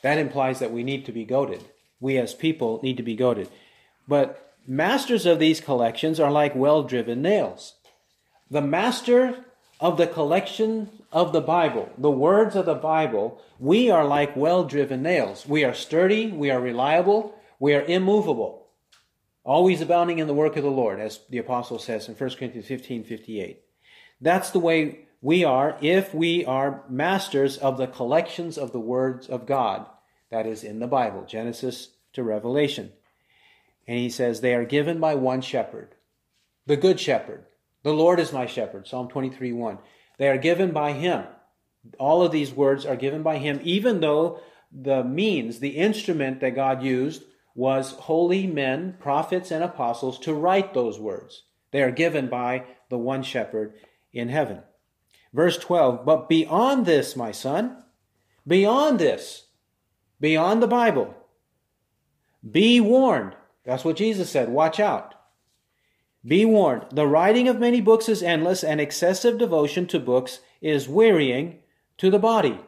That 0.02 0.18
implies 0.18 0.58
that 0.58 0.72
we 0.72 0.82
need 0.82 1.06
to 1.06 1.12
be 1.12 1.24
goaded. 1.24 1.64
We 2.00 2.18
as 2.18 2.34
people 2.34 2.80
need 2.82 2.96
to 2.96 3.02
be 3.02 3.16
goaded. 3.16 3.48
But 4.06 4.54
masters 4.66 5.26
of 5.26 5.38
these 5.38 5.60
collections 5.60 6.20
are 6.20 6.30
like 6.30 6.54
well 6.54 6.82
driven 6.82 7.22
nails. 7.22 7.74
The 8.50 8.62
master 8.62 9.44
of 9.80 9.96
the 9.96 10.06
collection 10.06 10.90
of 11.12 11.32
the 11.32 11.40
Bible, 11.40 11.90
the 11.96 12.10
words 12.10 12.56
of 12.56 12.66
the 12.66 12.74
Bible, 12.74 13.40
we 13.58 13.90
are 13.90 14.04
like 14.04 14.36
well 14.36 14.64
driven 14.64 15.02
nails. 15.02 15.46
We 15.46 15.64
are 15.64 15.74
sturdy, 15.74 16.30
we 16.30 16.50
are 16.50 16.60
reliable, 16.60 17.34
we 17.58 17.74
are 17.74 17.82
immovable, 17.82 18.66
always 19.44 19.80
abounding 19.80 20.18
in 20.18 20.26
the 20.26 20.34
work 20.34 20.56
of 20.56 20.62
the 20.62 20.70
Lord, 20.70 21.00
as 21.00 21.20
the 21.30 21.38
apostle 21.38 21.78
says 21.78 22.08
in 22.08 22.14
1 22.14 22.30
Corinthians 22.30 22.66
15 22.66 23.04
58. 23.04 23.62
That's 24.20 24.50
the 24.50 24.58
way 24.58 25.07
we 25.20 25.44
are 25.44 25.76
if 25.80 26.14
we 26.14 26.44
are 26.44 26.84
masters 26.88 27.56
of 27.56 27.76
the 27.76 27.86
collections 27.86 28.56
of 28.56 28.72
the 28.72 28.80
words 28.80 29.28
of 29.28 29.46
God 29.46 29.86
that 30.30 30.46
is 30.46 30.62
in 30.62 30.78
the 30.78 30.86
Bible, 30.86 31.24
Genesis 31.24 31.90
to 32.12 32.22
Revelation. 32.22 32.92
And 33.86 33.98
he 33.98 34.10
says, 34.10 34.40
they 34.40 34.54
are 34.54 34.64
given 34.64 35.00
by 35.00 35.14
one 35.14 35.40
shepherd, 35.40 35.94
the 36.66 36.76
good 36.76 37.00
shepherd. 37.00 37.46
The 37.82 37.94
Lord 37.94 38.20
is 38.20 38.32
my 38.32 38.46
shepherd, 38.46 38.86
Psalm 38.86 39.08
23 39.08 39.52
1. 39.52 39.78
They 40.18 40.28
are 40.28 40.38
given 40.38 40.72
by 40.72 40.92
him. 40.92 41.24
All 41.98 42.22
of 42.22 42.32
these 42.32 42.52
words 42.52 42.84
are 42.84 42.96
given 42.96 43.22
by 43.22 43.38
him, 43.38 43.60
even 43.62 44.00
though 44.00 44.40
the 44.70 45.02
means, 45.02 45.60
the 45.60 45.76
instrument 45.76 46.40
that 46.40 46.54
God 46.54 46.82
used 46.82 47.22
was 47.54 47.92
holy 47.92 48.46
men, 48.46 48.96
prophets, 49.00 49.50
and 49.50 49.64
apostles 49.64 50.18
to 50.20 50.34
write 50.34 50.74
those 50.74 50.98
words. 50.98 51.44
They 51.70 51.82
are 51.82 51.90
given 51.90 52.28
by 52.28 52.64
the 52.90 52.98
one 52.98 53.22
shepherd 53.22 53.74
in 54.12 54.28
heaven. 54.28 54.62
Verse 55.32 55.58
12, 55.58 56.04
but 56.04 56.28
beyond 56.28 56.86
this, 56.86 57.14
my 57.14 57.32
son, 57.32 57.82
beyond 58.46 58.98
this, 58.98 59.46
beyond 60.20 60.62
the 60.62 60.66
Bible, 60.66 61.14
be 62.48 62.80
warned. 62.80 63.36
That's 63.64 63.84
what 63.84 63.96
Jesus 63.96 64.30
said. 64.30 64.48
Watch 64.48 64.80
out. 64.80 65.14
Be 66.24 66.44
warned. 66.44 66.86
The 66.90 67.06
writing 67.06 67.46
of 67.48 67.60
many 67.60 67.80
books 67.80 68.08
is 68.08 68.22
endless, 68.22 68.64
and 68.64 68.80
excessive 68.80 69.38
devotion 69.38 69.86
to 69.88 70.00
books 70.00 70.40
is 70.60 70.88
wearying 70.88 71.60
to 71.98 72.10
the 72.10 72.18
body. 72.18 72.58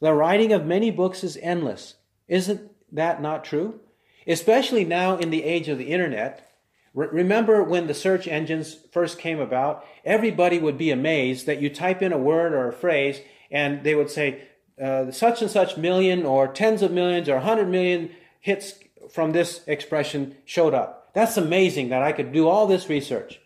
The 0.00 0.12
writing 0.12 0.52
of 0.52 0.66
many 0.66 0.90
books 0.90 1.22
is 1.22 1.38
endless. 1.40 1.94
Isn't 2.28 2.70
that 2.90 3.22
not 3.22 3.44
true? 3.44 3.80
Especially 4.26 4.84
now 4.84 5.16
in 5.16 5.30
the 5.30 5.44
age 5.44 5.68
of 5.68 5.78
the 5.78 5.92
internet, 5.92 6.51
Re- 6.94 7.08
remember 7.10 7.62
when 7.62 7.86
the 7.86 7.94
search 7.94 8.28
engines 8.28 8.76
first 8.90 9.18
came 9.18 9.40
about, 9.40 9.84
everybody 10.04 10.58
would 10.58 10.78
be 10.78 10.90
amazed 10.90 11.46
that 11.46 11.60
you 11.60 11.70
type 11.70 12.02
in 12.02 12.12
a 12.12 12.18
word 12.18 12.52
or 12.52 12.68
a 12.68 12.72
phrase 12.72 13.20
and 13.50 13.84
they 13.84 13.94
would 13.94 14.10
say, 14.10 14.42
uh, 14.82 15.10
such 15.10 15.42
and 15.42 15.50
such 15.50 15.76
million 15.76 16.24
or 16.24 16.48
tens 16.48 16.82
of 16.82 16.90
millions 16.90 17.28
or 17.28 17.34
100 17.34 17.68
million 17.68 18.10
hits 18.40 18.74
from 19.10 19.32
this 19.32 19.62
expression 19.66 20.36
showed 20.44 20.74
up. 20.74 21.12
That's 21.14 21.36
amazing 21.36 21.90
that 21.90 22.02
I 22.02 22.12
could 22.12 22.32
do 22.32 22.48
all 22.48 22.66
this 22.66 22.88
research. 22.88 23.40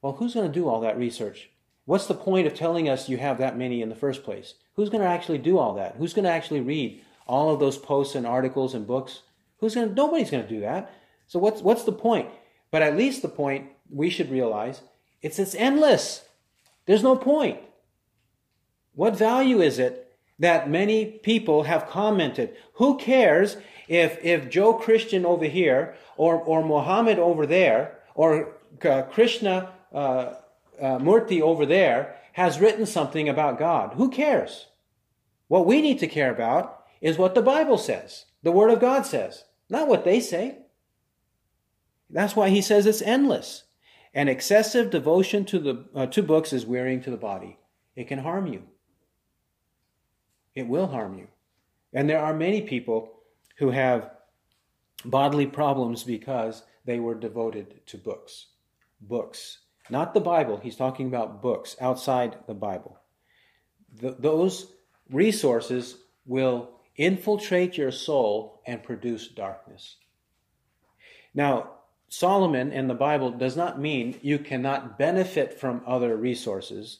Well, 0.00 0.14
who's 0.14 0.34
going 0.34 0.46
to 0.46 0.52
do 0.52 0.68
all 0.68 0.80
that 0.80 0.98
research? 0.98 1.50
What's 1.84 2.06
the 2.06 2.14
point 2.14 2.46
of 2.46 2.54
telling 2.54 2.88
us 2.88 3.08
you 3.08 3.18
have 3.18 3.38
that 3.38 3.58
many 3.58 3.82
in 3.82 3.90
the 3.90 3.94
first 3.94 4.22
place? 4.22 4.54
Who's 4.76 4.88
going 4.88 5.02
to 5.02 5.08
actually 5.08 5.38
do 5.38 5.58
all 5.58 5.74
that? 5.74 5.96
Who's 5.96 6.14
going 6.14 6.24
to 6.24 6.30
actually 6.30 6.60
read 6.60 7.02
all 7.26 7.52
of 7.52 7.60
those 7.60 7.76
posts 7.76 8.14
and 8.14 8.26
articles 8.26 8.74
and 8.74 8.86
books? 8.86 9.20
Who's 9.58 9.74
going 9.74 9.90
to, 9.90 9.94
nobody's 9.94 10.30
going 10.30 10.44
to 10.44 10.48
do 10.48 10.60
that. 10.60 10.94
So 11.26 11.38
what's, 11.38 11.60
what's 11.60 11.84
the 11.84 11.92
point? 11.92 12.30
But 12.70 12.82
at 12.82 12.96
least 12.96 13.22
the 13.22 13.28
point 13.28 13.70
we 13.90 14.10
should 14.10 14.30
realize 14.30 14.82
it's 15.22 15.38
it's 15.38 15.54
endless. 15.54 16.24
There's 16.86 17.02
no 17.02 17.16
point. 17.16 17.58
What 18.94 19.16
value 19.16 19.60
is 19.60 19.78
it 19.78 20.12
that 20.38 20.70
many 20.70 21.04
people 21.04 21.64
have 21.64 21.88
commented? 21.88 22.56
Who 22.74 22.96
cares 22.98 23.56
if 23.88 24.18
if 24.24 24.48
Joe 24.48 24.74
Christian 24.74 25.26
over 25.26 25.46
here 25.46 25.94
or 26.16 26.36
or 26.36 26.64
Mohammed 26.64 27.18
over 27.18 27.46
there 27.46 27.98
or 28.14 28.54
uh, 28.84 29.02
Krishna 29.02 29.72
uh, 29.92 30.34
uh, 30.80 30.98
Murthy 30.98 31.40
over 31.40 31.66
there 31.66 32.16
has 32.32 32.60
written 32.60 32.86
something 32.86 33.28
about 33.28 33.58
God? 33.58 33.94
Who 33.94 34.10
cares? 34.10 34.66
What 35.48 35.66
we 35.66 35.82
need 35.82 35.98
to 35.98 36.06
care 36.06 36.30
about 36.30 36.84
is 37.00 37.18
what 37.18 37.34
the 37.34 37.42
Bible 37.42 37.78
says, 37.78 38.26
the 38.42 38.52
Word 38.52 38.70
of 38.70 38.80
God 38.80 39.04
says, 39.04 39.44
not 39.68 39.88
what 39.88 40.04
they 40.04 40.20
say. 40.20 40.58
That's 42.12 42.36
why 42.36 42.48
he 42.48 42.60
says 42.60 42.86
it's 42.86 43.02
endless. 43.02 43.64
And 44.12 44.28
excessive 44.28 44.90
devotion 44.90 45.44
to 45.46 45.58
the 45.58 45.84
uh, 45.94 46.06
to 46.06 46.22
books 46.22 46.52
is 46.52 46.66
wearying 46.66 47.00
to 47.02 47.10
the 47.10 47.16
body. 47.16 47.58
It 47.94 48.08
can 48.08 48.18
harm 48.18 48.46
you. 48.46 48.64
It 50.54 50.66
will 50.66 50.88
harm 50.88 51.16
you. 51.16 51.28
And 51.92 52.08
there 52.08 52.20
are 52.20 52.34
many 52.34 52.62
people 52.62 53.12
who 53.58 53.70
have 53.70 54.10
bodily 55.04 55.46
problems 55.46 56.02
because 56.02 56.62
they 56.84 56.98
were 56.98 57.14
devoted 57.14 57.86
to 57.86 57.98
books. 57.98 58.46
Books. 59.00 59.58
Not 59.88 60.14
the 60.14 60.20
Bible. 60.20 60.58
He's 60.58 60.76
talking 60.76 61.06
about 61.06 61.42
books 61.42 61.76
outside 61.80 62.36
the 62.46 62.54
Bible. 62.54 62.98
The, 64.00 64.16
those 64.18 64.72
resources 65.10 65.96
will 66.26 66.70
infiltrate 66.96 67.76
your 67.76 67.90
soul 67.90 68.62
and 68.66 68.82
produce 68.82 69.28
darkness. 69.28 69.96
Now, 71.34 71.70
Solomon 72.10 72.72
in 72.72 72.88
the 72.88 72.94
Bible 72.94 73.30
does 73.30 73.56
not 73.56 73.80
mean 73.80 74.18
you 74.20 74.40
cannot 74.40 74.98
benefit 74.98 75.58
from 75.58 75.80
other 75.86 76.16
resources. 76.16 76.98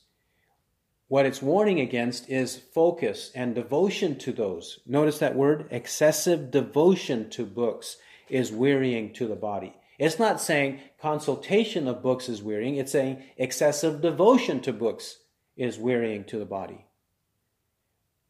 What 1.08 1.26
it's 1.26 1.42
warning 1.42 1.80
against 1.80 2.30
is 2.30 2.56
focus 2.56 3.32
and 3.34 3.52
devotion 3.52 4.16
to 4.18 4.30
those. 4.30 4.78
Notice 4.86 5.18
that 5.18 5.34
word 5.34 5.66
excessive 5.72 6.52
devotion 6.52 7.28
to 7.30 7.44
books 7.44 7.96
is 8.28 8.52
wearying 8.52 9.12
to 9.14 9.26
the 9.26 9.34
body. 9.34 9.74
It's 9.98 10.20
not 10.20 10.40
saying 10.40 10.78
consultation 11.02 11.88
of 11.88 12.04
books 12.04 12.28
is 12.28 12.40
wearying, 12.40 12.76
it's 12.76 12.92
saying 12.92 13.24
excessive 13.36 14.00
devotion 14.00 14.60
to 14.60 14.72
books 14.72 15.18
is 15.56 15.76
wearying 15.76 16.22
to 16.26 16.38
the 16.38 16.44
body. 16.44 16.86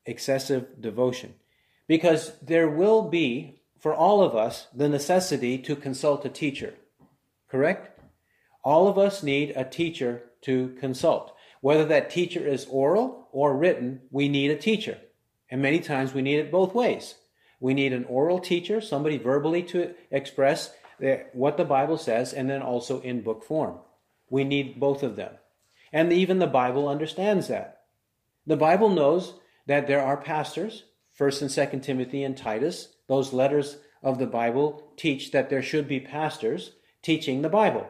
Excessive 0.06 0.80
devotion. 0.80 1.34
Because 1.86 2.32
there 2.40 2.70
will 2.70 3.02
be 3.02 3.59
for 3.80 3.94
all 3.94 4.22
of 4.22 4.36
us 4.36 4.68
the 4.74 4.88
necessity 4.88 5.58
to 5.58 5.74
consult 5.74 6.24
a 6.24 6.28
teacher. 6.28 6.74
Correct? 7.48 7.98
All 8.62 8.86
of 8.86 8.98
us 8.98 9.22
need 9.22 9.54
a 9.56 9.64
teacher 9.64 10.22
to 10.42 10.76
consult. 10.78 11.34
Whether 11.60 11.84
that 11.86 12.10
teacher 12.10 12.46
is 12.46 12.66
oral 12.70 13.28
or 13.32 13.56
written, 13.56 14.02
we 14.10 14.28
need 14.28 14.50
a 14.50 14.56
teacher. 14.56 14.98
And 15.50 15.60
many 15.60 15.80
times 15.80 16.14
we 16.14 16.22
need 16.22 16.38
it 16.38 16.52
both 16.52 16.74
ways. 16.74 17.16
We 17.58 17.74
need 17.74 17.92
an 17.92 18.04
oral 18.04 18.38
teacher, 18.38 18.80
somebody 18.80 19.18
verbally 19.18 19.62
to 19.64 19.94
express 20.10 20.72
what 21.32 21.56
the 21.56 21.64
Bible 21.64 21.98
says, 21.98 22.32
and 22.32 22.48
then 22.48 22.62
also 22.62 23.00
in 23.00 23.22
book 23.22 23.42
form. 23.44 23.78
We 24.28 24.44
need 24.44 24.78
both 24.78 25.02
of 25.02 25.16
them. 25.16 25.34
And 25.92 26.12
even 26.12 26.38
the 26.38 26.46
Bible 26.46 26.88
understands 26.88 27.48
that. 27.48 27.80
The 28.46 28.56
Bible 28.56 28.90
knows 28.90 29.34
that 29.66 29.86
there 29.86 30.02
are 30.02 30.16
pastors, 30.16 30.84
1st 31.18 31.42
and 31.42 31.50
2nd 31.50 31.82
Timothy 31.82 32.22
and 32.22 32.36
Titus, 32.36 32.94
those 33.10 33.32
letters 33.32 33.78
of 34.04 34.18
the 34.18 34.26
Bible 34.26 34.92
teach 34.96 35.32
that 35.32 35.50
there 35.50 35.62
should 35.62 35.88
be 35.88 35.98
pastors 35.98 36.76
teaching 37.02 37.42
the 37.42 37.48
Bible. 37.48 37.88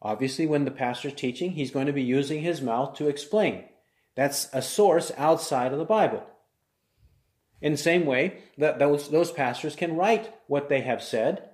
Obviously, 0.00 0.46
when 0.46 0.64
the 0.64 0.70
pastor's 0.70 1.12
teaching, 1.12 1.50
he's 1.50 1.72
going 1.72 1.86
to 1.86 1.92
be 1.92 2.04
using 2.04 2.40
his 2.40 2.62
mouth 2.62 2.96
to 2.96 3.08
explain. 3.08 3.64
That's 4.14 4.48
a 4.52 4.62
source 4.62 5.10
outside 5.18 5.72
of 5.72 5.80
the 5.80 5.84
Bible. 5.84 6.24
In 7.60 7.72
the 7.72 7.78
same 7.78 8.06
way, 8.06 8.38
that 8.56 8.78
those, 8.78 9.10
those 9.10 9.32
pastors 9.32 9.74
can 9.74 9.96
write 9.96 10.32
what 10.46 10.68
they 10.68 10.82
have 10.82 11.02
said 11.02 11.50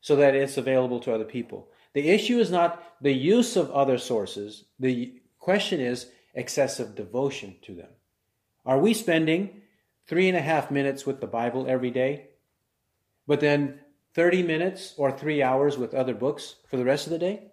so 0.00 0.14
that 0.14 0.36
it's 0.36 0.56
available 0.56 1.00
to 1.00 1.12
other 1.12 1.24
people. 1.24 1.68
The 1.92 2.08
issue 2.08 2.38
is 2.38 2.52
not 2.52 2.80
the 3.02 3.12
use 3.12 3.56
of 3.56 3.72
other 3.72 3.98
sources. 3.98 4.66
The 4.78 5.20
question 5.40 5.80
is 5.80 6.06
excessive 6.34 6.94
devotion 6.94 7.56
to 7.62 7.74
them. 7.74 7.88
Are 8.64 8.78
we 8.78 8.94
spending 8.94 9.62
three 10.08 10.26
and 10.28 10.36
a 10.36 10.40
half 10.40 10.70
minutes 10.70 11.04
with 11.04 11.20
the 11.20 11.26
Bible 11.26 11.66
every 11.68 11.90
day, 11.90 12.27
but 13.28 13.38
then 13.40 13.78
30 14.14 14.42
minutes 14.42 14.94
or 14.96 15.12
three 15.12 15.42
hours 15.42 15.78
with 15.78 15.94
other 15.94 16.14
books 16.14 16.56
for 16.66 16.76
the 16.78 16.84
rest 16.84 17.06
of 17.06 17.12
the 17.12 17.18
day? 17.18 17.52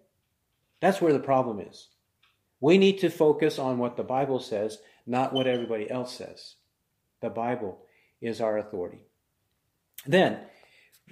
That's 0.79 1.01
where 1.01 1.13
the 1.13 1.19
problem 1.19 1.59
is. 1.59 1.89
We 2.59 2.79
need 2.79 2.99
to 2.99 3.09
focus 3.09 3.59
on 3.59 3.77
what 3.77 3.97
the 3.97 4.03
Bible 4.03 4.39
says, 4.39 4.79
not 5.05 5.33
what 5.33 5.45
everybody 5.45 5.91
else 5.91 6.15
says. 6.15 6.55
The 7.21 7.29
Bible 7.29 7.79
is 8.21 8.41
our 8.41 8.57
authority. 8.57 9.01
Then, 10.07 10.39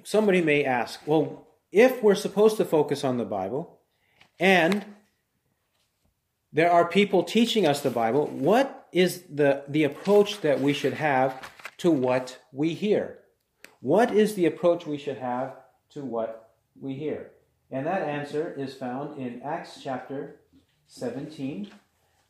somebody 0.03 0.41
may 0.41 0.63
ask, 0.63 1.01
well, 1.05 1.47
if 1.71 2.01
we're 2.01 2.15
supposed 2.15 2.57
to 2.57 2.65
focus 2.65 3.03
on 3.03 3.17
the 3.17 3.25
Bible 3.25 3.81
and 4.39 4.85
there 6.53 6.71
are 6.71 6.87
people 6.87 7.23
teaching 7.23 7.67
us 7.67 7.81
the 7.81 7.89
Bible, 7.89 8.27
what 8.27 8.87
is 8.91 9.23
the, 9.23 9.63
the 9.67 9.83
approach 9.83 10.41
that 10.41 10.61
we 10.61 10.71
should 10.71 10.93
have 10.93 11.51
to 11.79 11.91
what 11.91 12.39
we 12.51 12.73
hear? 12.73 13.19
What 13.83 14.15
is 14.15 14.35
the 14.35 14.45
approach 14.45 14.87
we 14.87 14.97
should 14.97 15.17
have 15.17 15.57
to 15.89 16.05
what 16.05 16.51
we 16.79 16.93
hear? 16.93 17.31
And 17.69 17.85
that 17.85 18.01
answer 18.03 18.55
is 18.57 18.73
found 18.73 19.19
in 19.19 19.41
Acts 19.41 19.81
chapter 19.83 20.37
17, 20.87 21.69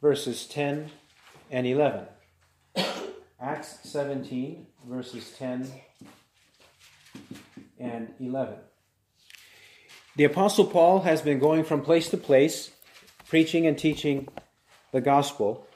verses 0.01 0.48
10 0.48 0.89
and 1.51 1.67
11. 1.67 2.07
Acts 3.39 3.77
17, 3.83 4.65
verses 4.89 5.31
10 5.38 5.72
and 7.79 8.12
11. 8.19 8.55
The 10.15 10.24
Apostle 10.24 10.65
Paul 10.65 11.01
has 11.01 11.22
been 11.22 11.38
going 11.38 11.65
from 11.65 11.83
place 11.83 12.10
to 12.10 12.17
place, 12.17 12.72
preaching 13.27 13.67
and 13.67 13.77
teaching 13.77 14.27
the 14.91 15.01
gospel. 15.01 15.67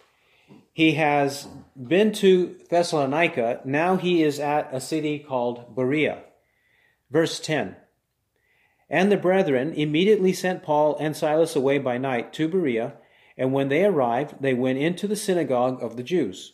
He 0.77 0.91
has 0.91 1.47
been 1.75 2.11
to 2.21 2.55
Thessalonica. 2.69 3.61
Now 3.65 3.95
he 3.97 4.21
is 4.21 4.39
at 4.39 4.69
a 4.71 4.79
city 4.79 5.17
called 5.17 5.73
Berea. 5.75 6.21
Verse 7.09 7.39
10 7.39 7.75
And 8.87 9.11
the 9.11 9.17
brethren 9.17 9.73
immediately 9.73 10.33
sent 10.33 10.61
Paul 10.61 10.95
and 10.99 11.17
Silas 11.17 11.55
away 11.55 11.79
by 11.79 11.97
night 11.97 12.31
to 12.33 12.47
Berea, 12.47 12.93
and 13.35 13.53
when 13.53 13.69
they 13.69 13.85
arrived, 13.85 14.35
they 14.39 14.53
went 14.53 14.77
into 14.77 15.07
the 15.07 15.15
synagogue 15.15 15.81
of 15.81 15.97
the 15.97 16.03
Jews. 16.03 16.53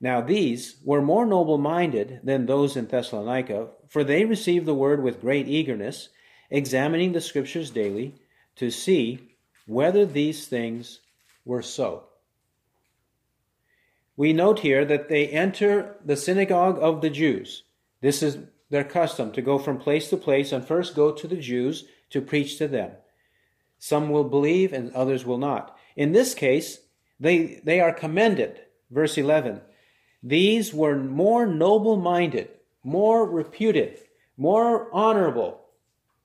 Now 0.00 0.20
these 0.20 0.80
were 0.84 1.00
more 1.00 1.24
noble 1.24 1.56
minded 1.56 2.22
than 2.24 2.46
those 2.46 2.76
in 2.76 2.88
Thessalonica, 2.88 3.68
for 3.86 4.02
they 4.02 4.24
received 4.24 4.66
the 4.66 4.74
word 4.74 5.04
with 5.04 5.20
great 5.20 5.46
eagerness, 5.46 6.08
examining 6.50 7.12
the 7.12 7.20
scriptures 7.20 7.70
daily 7.70 8.16
to 8.56 8.72
see 8.72 9.36
whether 9.68 10.04
these 10.04 10.48
things 10.48 10.98
were 11.44 11.62
so. 11.62 12.05
We 14.16 14.32
note 14.32 14.60
here 14.60 14.84
that 14.84 15.08
they 15.08 15.28
enter 15.28 15.96
the 16.04 16.16
synagogue 16.16 16.78
of 16.80 17.00
the 17.00 17.10
Jews. 17.10 17.64
This 18.00 18.22
is 18.22 18.38
their 18.70 18.84
custom 18.84 19.32
to 19.32 19.42
go 19.42 19.58
from 19.58 19.78
place 19.78 20.08
to 20.10 20.16
place 20.16 20.52
and 20.52 20.66
first 20.66 20.94
go 20.94 21.12
to 21.12 21.28
the 21.28 21.36
Jews 21.36 21.84
to 22.10 22.20
preach 22.20 22.58
to 22.58 22.68
them. 22.68 22.92
Some 23.78 24.10
will 24.10 24.24
believe 24.24 24.72
and 24.72 24.92
others 24.92 25.24
will 25.24 25.38
not. 25.38 25.76
In 25.96 26.12
this 26.12 26.34
case, 26.34 26.78
they, 27.20 27.60
they 27.64 27.80
are 27.80 27.92
commended. 27.92 28.60
Verse 28.90 29.18
11 29.18 29.60
these 30.26 30.74
were 30.74 30.96
more 30.96 31.46
noble 31.46 31.96
minded, 31.96 32.48
more 32.82 33.24
reputed, 33.24 34.00
more 34.36 34.92
honorable 34.92 35.60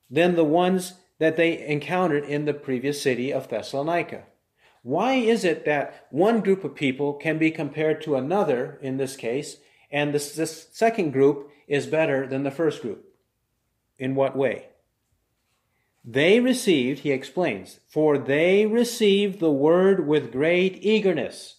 than 0.09 0.35
the 0.35 0.43
ones 0.43 0.93
that 1.19 1.35
they 1.35 1.63
encountered 1.67 2.23
in 2.23 2.45
the 2.45 2.53
previous 2.53 2.99
city 2.99 3.31
of 3.31 3.47
Thessalonica. 3.47 4.23
Why 4.83 5.13
is 5.13 5.43
it 5.45 5.65
that 5.65 6.07
one 6.09 6.41
group 6.41 6.63
of 6.63 6.75
people 6.75 7.13
can 7.13 7.37
be 7.37 7.51
compared 7.51 8.01
to 8.01 8.15
another 8.15 8.79
in 8.81 8.97
this 8.97 9.15
case, 9.15 9.57
and 9.91 10.13
this, 10.13 10.35
this 10.35 10.67
second 10.71 11.11
group 11.11 11.51
is 11.67 11.85
better 11.85 12.25
than 12.25 12.43
the 12.43 12.51
first 12.51 12.81
group? 12.81 13.05
In 13.97 14.15
what 14.15 14.35
way? 14.35 14.67
They 16.03 16.39
received, 16.39 16.99
he 16.99 17.11
explains, 17.11 17.79
for 17.87 18.17
they 18.17 18.65
received 18.65 19.39
the 19.39 19.51
word 19.51 20.07
with 20.07 20.31
great 20.31 20.83
eagerness. 20.83 21.57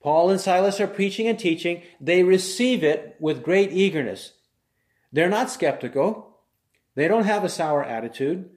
Paul 0.00 0.30
and 0.30 0.40
Silas 0.40 0.80
are 0.80 0.86
preaching 0.86 1.26
and 1.26 1.38
teaching. 1.38 1.82
They 2.00 2.22
receive 2.22 2.84
it 2.84 3.16
with 3.18 3.42
great 3.42 3.72
eagerness. 3.72 4.34
They're 5.12 5.28
not 5.28 5.50
skeptical. 5.50 6.38
They 6.94 7.08
don't 7.08 7.24
have 7.24 7.42
a 7.42 7.48
sour 7.48 7.82
attitude. 7.82 8.48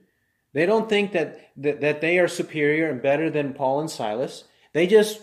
They 0.52 0.66
don't 0.66 0.88
think 0.88 1.12
that, 1.12 1.50
that, 1.56 1.80
that 1.80 2.00
they 2.00 2.18
are 2.18 2.28
superior 2.28 2.90
and 2.90 3.00
better 3.00 3.30
than 3.30 3.54
Paul 3.54 3.80
and 3.80 3.90
Silas. 3.90 4.44
They 4.72 4.86
just 4.86 5.22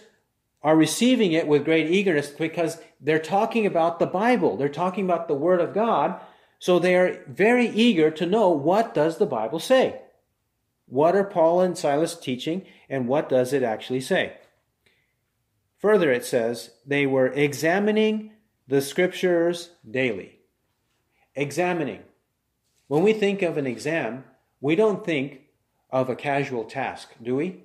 are 0.62 0.76
receiving 0.76 1.32
it 1.34 1.48
with 1.48 1.66
great 1.66 1.90
eagerness 1.90 2.30
because 2.30 2.80
they're 3.00 3.20
talking 3.20 3.66
about 3.66 4.00
the 4.00 4.08
Bible. 4.08 4.58
They're 4.58 4.70
talking 4.70 5.06
about 5.06 5.28
the 5.28 5.36
Word 5.36 5.62
of 5.62 5.74
God. 5.74 6.20
So 6.58 6.78
they 6.78 6.96
are 6.96 7.24
very 7.28 7.68
eager 7.68 8.12
to 8.12 8.26
know 8.26 8.50
what 8.50 8.94
does 8.94 9.18
the 9.18 9.26
Bible 9.26 9.60
say? 9.60 10.02
What 10.88 11.16
are 11.16 11.24
Paul 11.24 11.62
and 11.62 11.78
Silas 11.78 12.18
teaching 12.18 12.66
and 12.90 13.08
what 13.08 13.30
does 13.30 13.54
it 13.54 13.64
actually 13.64 14.02
say? 14.02 14.34
Further, 15.78 16.12
it 16.12 16.26
says, 16.26 16.72
they 16.86 17.06
were 17.06 17.28
examining 17.28 18.32
the 18.68 18.82
scriptures 18.82 19.70
daily. 19.90 20.40
Examining. 21.36 22.04
When 22.88 23.04
we 23.04 23.14
think 23.14 23.42
of 23.42 23.56
an 23.58 23.66
exam, 23.66 24.26
we 24.62 24.76
don't 24.76 25.06
think 25.06 25.42
of 25.90 26.10
a 26.10 26.16
casual 26.16 26.66
task, 26.66 27.10
do 27.22 27.36
we? 27.36 27.64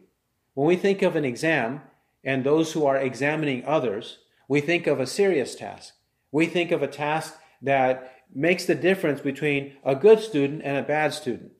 When 0.54 0.66
we 0.66 0.76
think 0.76 1.02
of 1.02 1.16
an 1.16 1.24
exam 1.24 1.82
and 2.22 2.44
those 2.44 2.72
who 2.72 2.86
are 2.86 2.96
examining 2.96 3.64
others, 3.64 4.18
we 4.48 4.60
think 4.60 4.86
of 4.86 5.00
a 5.00 5.06
serious 5.06 5.54
task. 5.54 5.94
We 6.30 6.46
think 6.46 6.70
of 6.70 6.82
a 6.82 6.88
task 6.88 7.36
that 7.62 8.12
makes 8.34 8.64
the 8.64 8.74
difference 8.74 9.20
between 9.20 9.74
a 9.84 9.94
good 9.94 10.20
student 10.20 10.62
and 10.64 10.76
a 10.76 10.82
bad 10.82 11.12
student. 11.12 11.52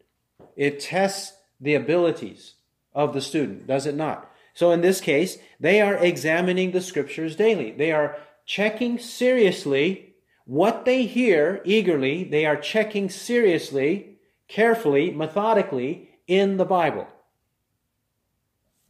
It 0.57 0.81
tests 0.81 1.37
the 1.61 1.75
abilities 1.75 2.55
of 2.94 3.12
the 3.12 3.20
student, 3.20 3.66
does 3.66 3.87
it 3.87 3.94
not? 3.94 4.31
So 4.55 4.70
in 4.70 4.81
this 4.81 5.01
case, 5.01 5.38
they 5.59 5.81
are 5.81 5.97
examining 5.97 6.70
the 6.70 6.81
scriptures 6.81 7.35
daily. 7.37 7.73
They 7.73 7.90
are 7.90 8.16
checking 8.47 8.99
seriously 8.99 10.14
what 10.44 10.85
they 10.85 11.07
hear 11.07 11.61
eagerly. 11.64 12.25
They 12.25 12.47
are 12.47 12.57
checking 12.57 13.09
seriously, 13.09 14.13
carefully, 14.54 15.10
methodically 15.10 16.08
in 16.28 16.58
the 16.58 16.64
Bible. 16.64 17.08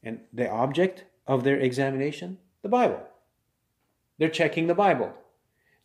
And 0.02 0.20
the 0.30 0.50
object 0.50 1.04
of 1.26 1.42
their 1.42 1.58
examination? 1.58 2.36
The 2.60 2.68
Bible. 2.68 3.00
They're 4.18 4.28
checking 4.28 4.66
the 4.66 4.74
Bible. 4.74 5.14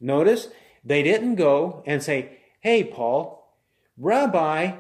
Notice 0.01 0.49
they 0.83 1.01
didn't 1.01 1.35
go 1.35 1.81
and 1.85 2.03
say, 2.03 2.39
Hey, 2.59 2.83
Paul, 2.83 3.55
Rabbi, 3.97 4.73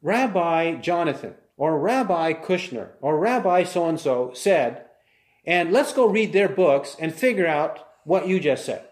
Rabbi 0.00 0.76
Jonathan, 0.76 1.34
or 1.58 1.78
Rabbi 1.78 2.32
Kushner 2.32 2.92
or 3.02 3.18
Rabbi 3.18 3.64
so 3.64 3.86
and 3.86 4.00
so 4.00 4.32
said, 4.32 4.86
and 5.44 5.72
let's 5.72 5.92
go 5.92 6.06
read 6.06 6.32
their 6.32 6.48
books 6.48 6.96
and 6.98 7.12
figure 7.12 7.46
out 7.46 7.86
what 8.04 8.26
you 8.26 8.40
just 8.40 8.64
said. 8.64 8.86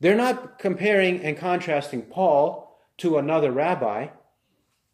They're 0.00 0.16
not 0.16 0.58
comparing 0.58 1.20
and 1.22 1.38
contrasting 1.38 2.02
Paul 2.02 2.76
to 2.98 3.16
another 3.16 3.52
rabbi, 3.52 4.08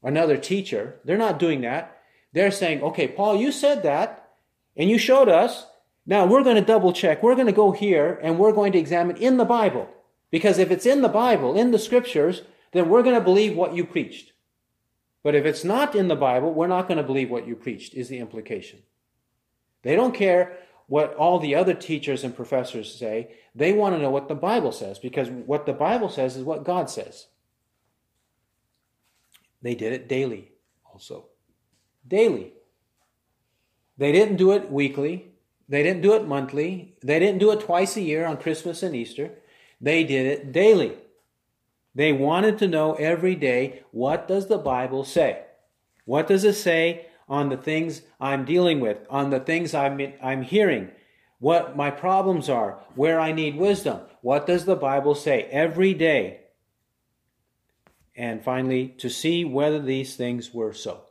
another 0.03 0.37
teacher. 0.37 0.97
They're 1.05 1.17
not 1.17 1.39
doing 1.39 1.61
that. 1.63 1.99
They're 2.33 2.51
saying, 2.51 2.83
okay, 2.83 3.09
Paul, 3.09 3.37
you 3.37 3.53
said 3.53 3.83
that 3.83 4.31
and 4.77 4.89
you 4.89 4.99
showed 4.99 5.29
us. 5.29 5.67
Now 6.07 6.27
we're 6.27 6.43
going 6.43 6.57
to 6.57 6.63
double 6.63 6.93
check. 6.93 7.23
We're 7.23 7.35
going 7.35 7.47
to 7.47 7.53
go 7.53 7.73
here 7.73 8.19
and 8.23 8.39
we're 8.39 8.53
going 8.53 8.73
to 8.73 8.79
examine 8.79 9.17
in 9.17 9.37
the 9.37 9.45
Bible. 9.45 9.89
Because 10.31 10.59
if 10.59 10.71
it's 10.71 10.87
in 10.87 11.03
the 11.03 11.09
Bible, 11.09 11.57
in 11.57 11.71
the 11.71 11.79
scriptures, 11.79 12.43
then 12.73 12.89
we're 12.89 13.03
going 13.03 13.15
to 13.15 13.21
believe 13.21 13.55
what 13.55 13.75
you 13.75 13.85
preached. 13.85 14.33
But 15.23 15.35
if 15.35 15.45
it's 15.45 15.63
not 15.63 15.95
in 15.95 16.09
the 16.09 16.17
Bible, 16.17 16.53
we're 16.53 16.67
not 16.67 16.89
going 16.89 16.99
to 16.99 17.05
believe 17.05 17.31
what 17.31 17.47
you 17.47 17.55
preached, 17.55 17.95
is 17.95 18.09
the 18.09 18.19
implication. 18.19 18.81
They 19.83 19.95
don't 19.95 20.15
care 20.15 20.57
what 20.87 21.15
all 21.15 21.39
the 21.39 21.55
other 21.55 21.75
teachers 21.75 22.25
and 22.25 22.35
professors 22.35 22.93
say. 22.93 23.37
They 23.55 23.73
want 23.73 23.95
to 23.95 24.01
know 24.01 24.11
what 24.11 24.29
the 24.29 24.35
Bible 24.35 24.73
says, 24.73 24.99
because 24.99 25.29
what 25.29 25.67
the 25.67 25.73
Bible 25.73 26.09
says 26.09 26.37
is 26.37 26.45
what 26.45 26.65
God 26.65 26.91
says. 26.91 27.27
They 29.63 29.75
did 29.75 29.93
it 29.93 30.09
daily 30.09 30.51
also. 30.85 31.27
Daily. 32.07 32.53
They 33.97 34.13
didn't 34.13 34.37
do 34.37 34.53
it 34.53 34.71
weekly. 34.71 35.33
They 35.69 35.83
didn't 35.83 36.03
do 36.03 36.15
it 36.15 36.27
monthly. 36.27 36.97
They 37.03 37.19
didn't 37.19 37.39
do 37.39 37.53
it 37.53 37.61
twice 37.61 37.97
a 37.97 38.03
year 38.03 38.27
on 38.27 38.37
Christmas 38.37 38.83
and 38.83 38.95
Easter. 38.95 39.31
They 39.81 40.05
did 40.05 40.27
it 40.27 40.53
daily. 40.53 40.97
They 41.95 42.13
wanted 42.13 42.59
to 42.59 42.69
know 42.69 42.95
every 42.95 43.35
day, 43.35 43.83
what 43.91 44.27
does 44.27 44.49
the 44.49 44.59
Bible 44.59 45.05
say? 45.05 45.45
What 46.05 46.27
does 46.27 46.45
it 46.45 46.55
say 46.55 47.07
on 47.29 47.49
the 47.49 47.57
things 47.57 48.03
I'm 48.21 48.45
dealing 48.45 48.81
with, 48.81 48.99
on 49.09 49.31
the 49.31 49.41
things 49.41 49.75
I'm, 49.75 50.01
I'm 50.23 50.43
hearing, 50.43 50.91
what 51.39 51.77
my 51.77 51.91
problems 51.91 52.49
are, 52.49 52.81
where 52.95 53.21
I 53.21 53.33
need 53.33 53.57
wisdom? 53.57 54.01
What 54.21 54.47
does 54.47 54.65
the 54.65 54.77
Bible 54.77 55.15
say 55.15 55.45
every 55.45 55.95
day? 55.95 56.42
And 58.15 58.45
finally, 58.45 58.89
to 58.99 59.09
see 59.09 59.45
whether 59.45 59.81
these 59.81 60.17
things 60.17 60.53
were 60.53 60.73
so. 60.73 61.05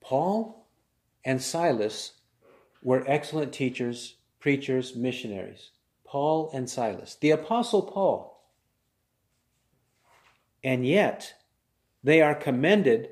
Paul 0.00 0.66
and 1.24 1.42
Silas 1.42 2.12
were 2.82 3.04
excellent 3.06 3.52
teachers, 3.52 4.16
preachers, 4.40 4.96
missionaries. 4.96 5.70
Paul 6.04 6.50
and 6.54 6.68
Silas. 6.68 7.16
The 7.20 7.30
Apostle 7.30 7.82
Paul 7.82 8.30
and 10.62 10.86
yet, 10.86 11.34
they 12.02 12.20
are 12.20 12.34
commended 12.34 13.10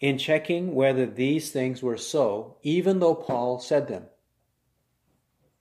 in 0.00 0.18
checking 0.18 0.74
whether 0.74 1.06
these 1.06 1.50
things 1.50 1.82
were 1.82 1.96
so, 1.96 2.56
even 2.62 2.98
though 2.98 3.14
Paul 3.14 3.58
said 3.60 3.88
them. 3.88 4.04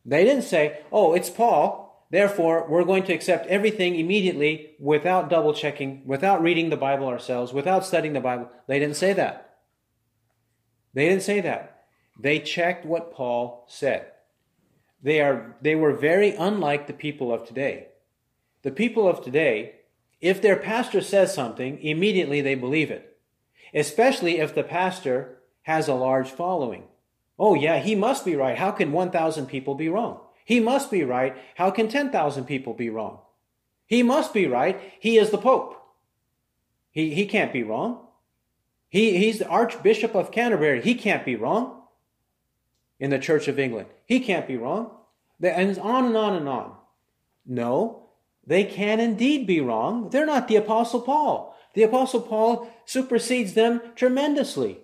They 0.03 0.23
didn't 0.23 0.43
say, 0.43 0.81
oh, 0.91 1.13
it's 1.13 1.29
Paul, 1.29 1.84
therefore 2.09 2.67
we're 2.67 2.83
going 2.83 3.03
to 3.03 3.13
accept 3.13 3.47
everything 3.47 3.95
immediately 3.95 4.75
without 4.79 5.29
double 5.29 5.53
checking, 5.53 6.05
without 6.05 6.41
reading 6.41 6.69
the 6.69 6.77
Bible 6.77 7.07
ourselves, 7.07 7.53
without 7.53 7.85
studying 7.85 8.13
the 8.13 8.19
Bible. 8.19 8.49
They 8.67 8.79
didn't 8.79 8.97
say 8.97 9.13
that. 9.13 9.57
They 10.93 11.09
didn't 11.09 11.23
say 11.23 11.41
that. 11.41 11.85
They 12.19 12.39
checked 12.39 12.85
what 12.85 13.13
Paul 13.13 13.65
said. 13.67 14.11
They, 15.03 15.21
are, 15.21 15.55
they 15.61 15.75
were 15.75 15.93
very 15.93 16.31
unlike 16.31 16.87
the 16.87 16.93
people 16.93 17.33
of 17.33 17.45
today. 17.45 17.89
The 18.63 18.71
people 18.71 19.07
of 19.07 19.23
today, 19.23 19.75
if 20.21 20.41
their 20.41 20.55
pastor 20.55 21.01
says 21.01 21.33
something, 21.33 21.79
immediately 21.83 22.41
they 22.41 22.55
believe 22.55 22.89
it, 22.89 23.17
especially 23.73 24.39
if 24.39 24.55
the 24.55 24.63
pastor 24.63 25.37
has 25.63 25.87
a 25.87 25.93
large 25.93 26.31
following. 26.31 26.85
Oh, 27.37 27.53
yeah, 27.53 27.79
he 27.79 27.93
must 27.93 28.25
be 28.25 28.35
right. 28.35 28.57
How 28.57 28.71
can 28.71 28.91
1,000 28.91 29.45
people 29.45 29.75
be 29.75 29.89
wrong? 29.89 30.21
He 30.45 30.59
must 30.59 30.89
be 30.89 31.03
right. 31.03 31.35
How 31.55 31.71
can 31.71 31.89
10,000 31.89 32.45
people 32.45 32.73
be 32.73 32.89
wrong? 32.89 33.19
He 33.87 34.03
must 34.03 34.33
be 34.33 34.47
right. 34.47 34.79
He 34.99 35.17
is 35.17 35.31
the 35.31 35.37
Pope. 35.37 35.81
He, 36.91 37.13
he 37.13 37.25
can't 37.25 37.51
be 37.51 37.63
wrong. 37.63 38.07
He, 38.87 39.17
he's 39.17 39.39
the 39.39 39.47
Archbishop 39.47 40.15
of 40.15 40.31
Canterbury. 40.31 40.81
He 40.81 40.95
can't 40.95 41.25
be 41.25 41.35
wrong 41.35 41.81
in 42.99 43.09
the 43.09 43.19
Church 43.19 43.47
of 43.47 43.59
England. 43.59 43.89
He 44.05 44.19
can't 44.21 44.47
be 44.47 44.55
wrong. 44.55 44.91
And 45.43 45.77
on 45.79 46.05
and 46.05 46.15
on 46.15 46.35
and 46.35 46.47
on. 46.47 46.75
No, 47.45 48.03
they 48.47 48.63
can 48.63 48.99
indeed 48.99 49.45
be 49.45 49.59
wrong. 49.59 50.09
They're 50.09 50.25
not 50.25 50.47
the 50.47 50.55
Apostle 50.55 51.01
Paul. 51.01 51.55
The 51.73 51.83
Apostle 51.83 52.21
Paul 52.21 52.71
supersedes 52.85 53.53
them 53.53 53.81
tremendously. 53.95 54.79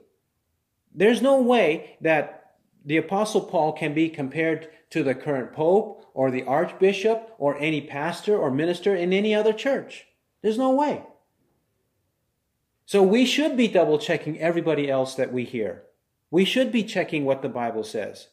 There's 0.93 1.21
no 1.21 1.41
way 1.41 1.97
that 2.01 2.40
the 2.83 2.97
Apostle 2.97 3.41
Paul 3.41 3.73
can 3.73 3.93
be 3.93 4.09
compared 4.09 4.69
to 4.89 5.03
the 5.03 5.15
current 5.15 5.53
Pope 5.53 6.05
or 6.13 6.31
the 6.31 6.43
Archbishop 6.43 7.33
or 7.37 7.57
any 7.57 7.81
pastor 7.81 8.37
or 8.37 8.51
minister 8.51 8.95
in 8.95 9.13
any 9.13 9.33
other 9.33 9.53
church. 9.53 10.07
There's 10.41 10.57
no 10.57 10.71
way. 10.71 11.03
So 12.85 13.01
we 13.03 13.25
should 13.25 13.55
be 13.55 13.67
double 13.67 13.99
checking 13.99 14.39
everybody 14.39 14.89
else 14.89 15.15
that 15.15 15.31
we 15.31 15.45
hear. 15.45 15.83
We 16.29 16.43
should 16.43 16.71
be 16.71 16.83
checking 16.83 17.23
what 17.23 17.41
the 17.41 17.49
Bible 17.49 17.83
says. 17.83 18.27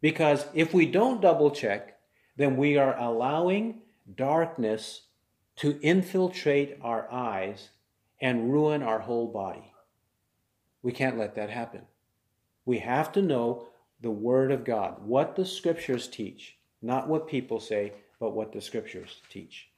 Because 0.00 0.46
if 0.54 0.72
we 0.72 0.86
don't 0.86 1.20
double 1.20 1.50
check, 1.50 1.98
then 2.36 2.56
we 2.56 2.76
are 2.76 2.96
allowing 2.96 3.80
darkness 4.14 5.02
to 5.56 5.80
infiltrate 5.80 6.78
our 6.82 7.10
eyes 7.10 7.70
and 8.20 8.52
ruin 8.52 8.82
our 8.82 9.00
whole 9.00 9.26
body. 9.26 9.72
We 10.82 10.92
can't 10.92 11.18
let 11.18 11.34
that 11.34 11.50
happen. 11.50 11.82
We 12.68 12.80
have 12.80 13.12
to 13.12 13.22
know 13.22 13.66
the 14.02 14.10
Word 14.10 14.52
of 14.52 14.62
God, 14.62 14.96
what 15.02 15.36
the 15.36 15.46
Scriptures 15.46 16.06
teach, 16.06 16.58
not 16.82 17.08
what 17.08 17.26
people 17.26 17.60
say, 17.60 17.94
but 18.20 18.34
what 18.34 18.52
the 18.52 18.60
Scriptures 18.60 19.22
teach. 19.30 19.70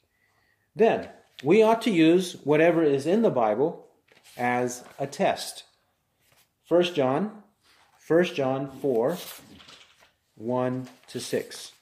Then, 0.74 1.08
we 1.44 1.62
ought 1.62 1.82
to 1.82 1.92
use 1.92 2.32
whatever 2.42 2.82
is 2.82 3.06
in 3.06 3.22
the 3.22 3.30
Bible 3.30 3.86
as 4.36 4.82
a 4.98 5.06
test. 5.06 5.62
1 6.66 6.82
John, 6.94 7.44
1 8.08 8.24
John 8.24 8.72
4, 8.82 9.16
1 10.34 10.88
to 11.10 11.20
6. 11.20 11.72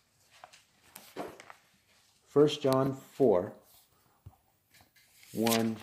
1 2.35 2.49
John 2.61 2.99
4, 3.15 3.53
1 5.33 5.77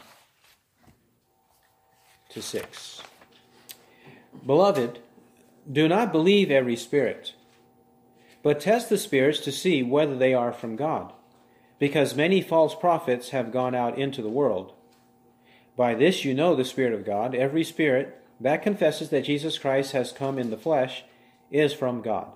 to 2.29 2.41
6. 2.43 3.01
Beloved, 4.45 4.99
do 5.71 5.87
not 5.87 6.11
believe 6.11 6.51
every 6.51 6.75
spirit, 6.75 7.33
but 8.43 8.59
test 8.59 8.89
the 8.89 8.97
spirits 8.97 9.39
to 9.39 9.51
see 9.51 9.81
whether 9.81 10.15
they 10.15 10.33
are 10.33 10.53
from 10.53 10.75
God, 10.75 11.11
because 11.79 12.15
many 12.15 12.41
false 12.41 12.75
prophets 12.75 13.29
have 13.29 13.51
gone 13.51 13.73
out 13.73 13.97
into 13.97 14.21
the 14.21 14.29
world. 14.29 14.73
By 15.75 15.95
this 15.95 16.23
you 16.23 16.33
know 16.33 16.55
the 16.55 16.63
Spirit 16.63 16.93
of 16.93 17.05
God. 17.05 17.35
Every 17.35 17.63
spirit 17.63 18.23
that 18.39 18.63
confesses 18.63 19.09
that 19.09 19.25
Jesus 19.25 19.57
Christ 19.57 19.91
has 19.91 20.11
come 20.11 20.37
in 20.37 20.49
the 20.49 20.57
flesh 20.57 21.03
is 21.51 21.73
from 21.73 22.01
God. 22.01 22.27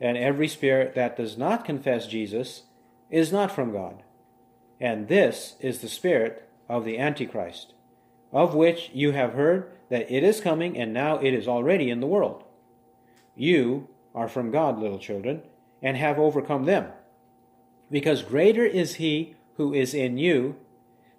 And 0.00 0.16
every 0.16 0.48
spirit 0.48 0.94
that 0.94 1.16
does 1.16 1.36
not 1.36 1.64
confess 1.64 2.06
Jesus 2.06 2.62
is 3.10 3.30
not 3.30 3.52
from 3.52 3.72
God. 3.72 4.02
And 4.80 5.08
this 5.08 5.54
is 5.60 5.78
the 5.78 5.88
spirit 5.88 6.48
of 6.68 6.84
the 6.84 6.98
Antichrist, 6.98 7.74
of 8.32 8.54
which 8.54 8.90
you 8.92 9.12
have 9.12 9.34
heard 9.34 9.70
that 9.90 10.10
it 10.10 10.24
is 10.24 10.40
coming, 10.40 10.76
and 10.76 10.92
now 10.92 11.18
it 11.18 11.34
is 11.34 11.46
already 11.46 11.90
in 11.90 12.00
the 12.00 12.06
world. 12.06 12.42
You 13.34 13.88
are 14.14 14.28
from 14.28 14.50
God, 14.50 14.78
little 14.78 14.98
children, 14.98 15.42
and 15.82 15.96
have 15.96 16.18
overcome 16.18 16.64
them, 16.64 16.88
because 17.90 18.22
greater 18.22 18.64
is 18.64 18.94
he 18.96 19.34
who 19.56 19.74
is 19.74 19.94
in 19.94 20.18
you 20.18 20.56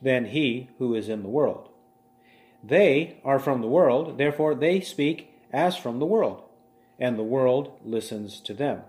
than 0.01 0.25
he 0.25 0.69
who 0.77 0.95
is 0.95 1.09
in 1.09 1.23
the 1.23 1.29
world. 1.29 1.69
They 2.63 3.19
are 3.23 3.39
from 3.39 3.61
the 3.61 3.67
world, 3.67 4.17
therefore 4.17 4.55
they 4.55 4.79
speak 4.79 5.33
as 5.51 5.75
from 5.75 5.99
the 5.99 6.05
world, 6.05 6.43
and 6.99 7.17
the 7.17 7.23
world 7.23 7.73
listens 7.83 8.39
to 8.41 8.53
them. 8.53 8.81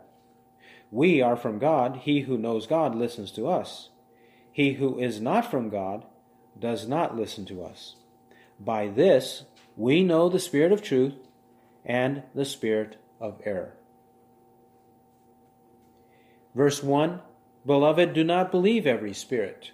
We 0.91 1.21
are 1.21 1.37
from 1.37 1.59
God. 1.59 2.03
He 2.05 2.21
who 2.21 2.39
knows 2.39 2.69
God 2.69 2.95
listens 2.95 3.33
to 3.33 3.49
us. 3.49 3.89
He 4.53 4.75
who 4.75 4.99
is 4.99 5.21
not 5.21 5.51
from 5.51 5.69
God 5.69 6.05
does 6.57 6.87
not 6.87 7.17
listen 7.17 7.45
to 7.47 7.65
us. 7.65 7.97
By 8.61 8.87
this 8.87 9.45
we 9.77 10.05
know 10.05 10.29
the 10.29 10.39
spirit 10.39 10.71
of 10.71 10.83
truth 10.83 11.15
and 11.85 12.23
the 12.33 12.45
spirit 12.45 12.97
of 13.25 13.41
error. 13.45 13.75
Verse 16.55 16.83
1 16.83 17.21
Beloved, 17.67 18.13
do 18.13 18.23
not 18.23 18.51
believe 18.51 18.87
every 18.87 19.15
spirit. 19.15 19.73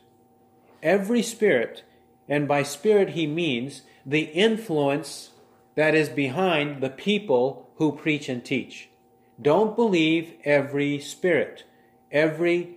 Every 0.82 1.22
spirit, 1.22 1.82
and 2.28 2.46
by 2.46 2.62
spirit 2.62 3.10
he 3.10 3.26
means 3.26 3.82
the 4.06 4.20
influence 4.20 5.30
that 5.74 5.94
is 5.94 6.08
behind 6.08 6.80
the 6.80 6.88
people 6.88 7.68
who 7.76 7.92
preach 7.92 8.28
and 8.28 8.44
teach. 8.44 8.88
Don't 9.42 9.74
believe 9.74 10.34
every 10.44 11.00
spirit, 11.00 11.64
every 12.12 12.76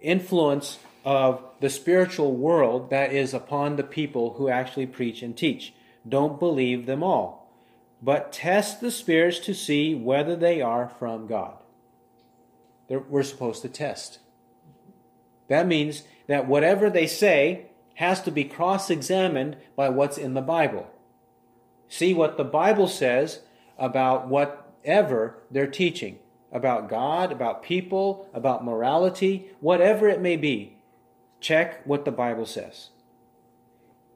influence 0.00 0.78
of 1.04 1.42
the 1.60 1.70
spiritual 1.70 2.34
world 2.34 2.90
that 2.90 3.12
is 3.12 3.32
upon 3.32 3.76
the 3.76 3.82
people 3.82 4.34
who 4.34 4.48
actually 4.48 4.86
preach 4.86 5.22
and 5.22 5.36
teach. 5.36 5.72
Don't 6.06 6.38
believe 6.38 6.86
them 6.86 7.02
all, 7.02 7.37
but 8.02 8.32
test 8.32 8.80
the 8.80 8.90
spirits 8.90 9.38
to 9.40 9.54
see 9.54 9.94
whether 9.94 10.36
they 10.36 10.60
are 10.60 10.88
from 10.88 11.26
God. 11.26 11.56
we're 12.88 13.22
supposed 13.22 13.62
to 13.62 13.68
test. 13.68 14.18
That 15.48 15.66
means 15.66 16.04
that 16.26 16.46
whatever 16.46 16.88
they 16.90 17.06
say 17.06 17.66
has 17.94 18.22
to 18.22 18.30
be 18.30 18.44
cross 18.44 18.90
examined 18.90 19.56
by 19.76 19.88
what's 19.88 20.18
in 20.18 20.34
the 20.34 20.40
Bible. 20.40 20.88
See 21.88 22.14
what 22.14 22.36
the 22.36 22.44
Bible 22.44 22.86
says 22.86 23.40
about 23.78 24.28
whatever 24.28 25.38
they're 25.50 25.66
teaching 25.66 26.18
about 26.52 26.88
God, 26.88 27.32
about 27.32 27.62
people, 27.62 28.28
about 28.32 28.64
morality, 28.64 29.50
whatever 29.60 30.08
it 30.08 30.20
may 30.20 30.36
be. 30.36 30.76
Check 31.40 31.86
what 31.86 32.04
the 32.04 32.12
Bible 32.12 32.46
says. 32.46 32.90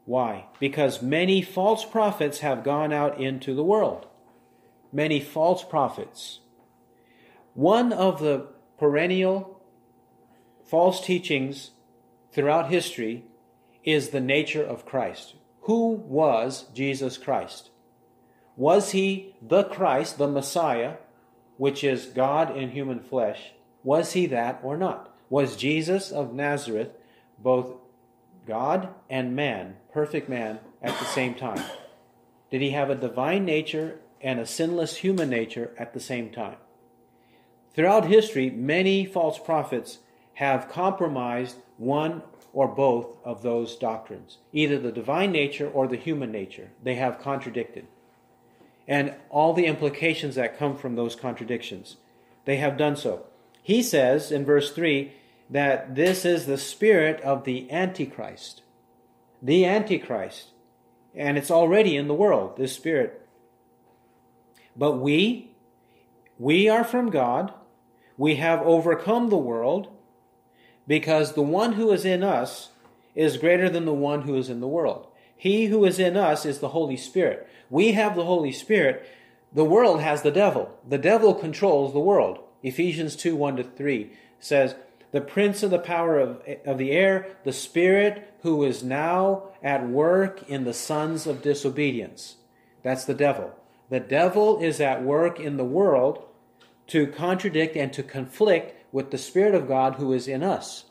Why? 0.05 0.47
Because 0.59 1.03
many 1.03 1.43
false 1.43 1.85
prophets 1.85 2.41
have 2.41 2.65
gone 2.65 2.93
out 2.93 3.21
into 3.21 3.55
the 3.55 3.65
world. 3.65 4.07
Many 4.93 5.21
false 5.21 5.62
prophets. 5.65 6.41
One 7.55 7.93
of 7.93 8.21
the 8.21 8.49
perennial 8.79 9.61
false 10.65 11.05
teachings 11.05 11.71
throughout 12.33 12.71
history 12.71 13.25
is 13.85 14.09
the 14.09 14.21
nature 14.21 14.65
of 14.65 14.87
Christ. 14.87 15.35
Who 15.62 15.93
was 15.93 16.67
Jesus 16.75 17.19
Christ? 17.19 17.71
Was 18.57 18.91
he 18.91 19.35
the 19.41 19.65
Christ, 19.65 20.19
the 20.19 20.29
Messiah, 20.29 20.95
which 21.57 21.85
is 21.85 22.07
God 22.07 22.57
in 22.57 22.71
human 22.71 23.01
flesh? 23.01 23.53
Was 23.85 24.12
he 24.12 24.27
that 24.27 24.61
or 24.62 24.77
not? 24.77 25.15
Was 25.31 25.57
Jesus 25.57 26.11
of 26.11 26.35
Nazareth 26.35 26.91
both 27.38 27.77
God 28.47 28.89
and 29.09 29.37
man, 29.37 29.77
perfect 29.93 30.29
man, 30.29 30.61
at 30.83 30.99
the 30.99 31.05
same 31.05 31.35
time? 31.35 31.63
Did 32.51 32.61
he 32.61 32.71
have 32.71 32.91
a 32.91 32.95
divine 32.95 33.45
nature 33.45 33.99
and 34.21 34.41
a 34.41 34.47
sinless 34.47 34.97
human 34.97 35.31
nature 35.31 35.73
at 35.79 35.95
the 35.95 36.01
same 36.01 36.31
time? 36.31 36.57
Throughout 37.75 38.07
history, 38.07 38.51
many 38.51 39.07
false 39.07 39.39
prophets 39.39 39.99
have 40.35 40.69
compromised 40.69 41.57
one 41.79 42.23
or 42.53 42.69
both 42.69 43.17
of 43.25 43.43
those 43.43 43.77
doctrines, 43.77 44.39
either 44.53 44.79
the 44.79 44.93
divine 44.93 45.33
nature 45.33 45.69
or 45.69 45.89
the 45.89 45.97
human 45.97 46.31
nature. 46.31 46.71
They 46.83 46.97
have 46.97 47.21
contradicted 47.21 47.87
and 48.87 49.15
all 49.31 49.53
the 49.53 49.67
implications 49.67 50.35
that 50.35 50.59
come 50.59 50.77
from 50.77 50.97
those 50.97 51.15
contradictions. 51.15 51.97
They 52.45 52.57
have 52.57 52.77
done 52.77 52.97
so. 52.97 53.25
He 53.63 53.83
says 53.83 54.33
in 54.33 54.45
verse 54.45 54.73
3 54.73 55.13
that 55.53 55.95
this 55.95 56.25
is 56.25 56.47
the 56.47 56.57
spirit 56.57 57.21
of 57.21 57.45
the 57.45 57.71
Antichrist. 57.71 58.62
The 59.43 59.67
Antichrist. 59.67 60.49
And 61.15 61.37
it's 61.37 61.51
already 61.51 61.95
in 61.95 62.09
the 62.09 62.15
world, 62.15 62.57
this 62.57 62.75
spirit. 62.75 63.29
But 64.75 64.93
we, 64.93 65.51
we 66.38 66.71
are 66.71 66.85
from 66.85 67.11
God. 67.11 67.53
we 68.17 68.37
have 68.37 68.61
overcome 68.62 69.29
the 69.29 69.37
world 69.37 69.88
because 70.87 71.33
the 71.33 71.43
one 71.43 71.75
who 71.75 71.93
is 71.93 72.05
in 72.05 72.23
us 72.23 72.71
is 73.15 73.37
greater 73.37 73.69
than 73.69 73.85
the 73.85 73.93
one 73.93 74.23
who 74.23 74.37
is 74.37 74.49
in 74.49 74.61
the 74.61 74.69
world. 74.69 75.07
He 75.37 75.67
who 75.67 75.85
is 75.85 75.99
in 75.99 76.17
us 76.17 76.47
is 76.47 76.61
the 76.61 76.69
Holy 76.71 76.97
Spirit. 76.97 77.47
We 77.69 77.93
have 77.93 78.17
the 78.17 78.25
Holy 78.25 78.53
Spirit. 78.53 79.07
The 79.53 79.65
world 79.65 80.01
has 80.01 80.23
the 80.23 80.31
devil. 80.31 80.79
The 80.88 80.99
devil 80.99 81.35
controls 81.35 81.93
the 81.93 82.01
world. 82.01 82.38
Ephesians 82.62 83.17
2 83.17 83.37
1 83.37 83.57
to 83.57 83.65
3 83.65 84.12
says, 84.38 84.77
The 85.12 85.20
prince 85.20 85.62
of 85.62 85.70
the 85.70 85.79
power 85.79 86.18
of, 86.18 86.42
of 86.66 86.79
the 86.79 86.90
air, 86.90 87.37
the 87.44 87.53
spirit 87.53 88.35
who 88.42 88.64
is 88.64 88.83
now 88.83 89.51
at 89.62 89.87
work 89.87 90.48
in 90.48 90.64
the 90.64 90.75
sons 90.75 91.27
of 91.27 91.42
disobedience. 91.42 92.37
That's 92.83 93.05
the 93.05 93.14
devil. 93.14 93.55
The 93.90 94.01
devil 94.01 94.59
is 94.61 94.81
at 94.81 95.03
work 95.03 95.38
in 95.38 95.59
the 95.59 95.64
world 95.64 96.25
to 96.88 97.07
contradict 97.07 97.77
and 97.77 97.92
to 97.92 98.03
conflict 98.03 98.75
with 98.90 99.11
the 99.11 99.18
Spirit 99.18 99.55
of 99.55 99.68
God 99.68 99.96
who 99.96 100.12
is 100.12 100.27
in 100.27 100.42
us. 100.42 100.87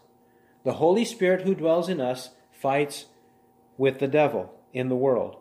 The 0.63 0.73
Holy 0.73 1.03
Spirit 1.03 1.41
who 1.41 1.55
dwells 1.55 1.89
in 1.89 1.99
us 1.99 2.29
fights 2.51 3.05
with 3.77 3.99
the 3.99 4.07
devil 4.07 4.53
in 4.71 4.89
the 4.89 4.95
world. 4.95 5.37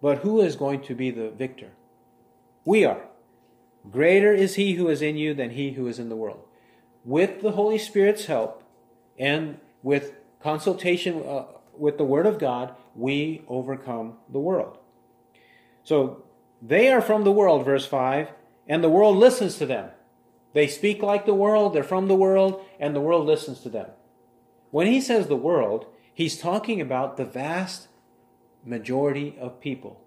But 0.00 0.18
who 0.18 0.40
is 0.40 0.56
going 0.56 0.82
to 0.82 0.94
be 0.94 1.10
the 1.10 1.30
victor? 1.30 1.72
We 2.64 2.84
are. 2.84 3.02
Greater 3.90 4.32
is 4.32 4.54
he 4.54 4.74
who 4.74 4.88
is 4.88 5.02
in 5.02 5.16
you 5.16 5.34
than 5.34 5.50
he 5.50 5.72
who 5.72 5.86
is 5.86 5.98
in 5.98 6.08
the 6.08 6.16
world. 6.16 6.45
With 7.06 7.40
the 7.40 7.52
Holy 7.52 7.78
Spirit's 7.78 8.26
help 8.26 8.64
and 9.16 9.60
with 9.84 10.14
consultation 10.42 11.22
uh, 11.24 11.44
with 11.78 11.98
the 11.98 12.04
Word 12.04 12.26
of 12.26 12.40
God, 12.40 12.74
we 12.96 13.44
overcome 13.46 14.14
the 14.28 14.40
world. 14.40 14.76
So 15.84 16.24
they 16.60 16.90
are 16.90 17.00
from 17.00 17.22
the 17.22 17.30
world, 17.30 17.64
verse 17.64 17.86
5, 17.86 18.30
and 18.66 18.82
the 18.82 18.88
world 18.88 19.16
listens 19.16 19.56
to 19.58 19.66
them. 19.66 19.90
They 20.52 20.66
speak 20.66 21.00
like 21.00 21.26
the 21.26 21.34
world, 21.34 21.74
they're 21.74 21.84
from 21.84 22.08
the 22.08 22.16
world, 22.16 22.60
and 22.80 22.92
the 22.92 23.00
world 23.00 23.24
listens 23.24 23.60
to 23.60 23.68
them. 23.68 23.90
When 24.72 24.88
he 24.88 25.00
says 25.00 25.28
the 25.28 25.36
world, 25.36 25.86
he's 26.12 26.40
talking 26.40 26.80
about 26.80 27.16
the 27.16 27.24
vast 27.24 27.86
majority 28.64 29.36
of 29.38 29.60
people. 29.60 30.02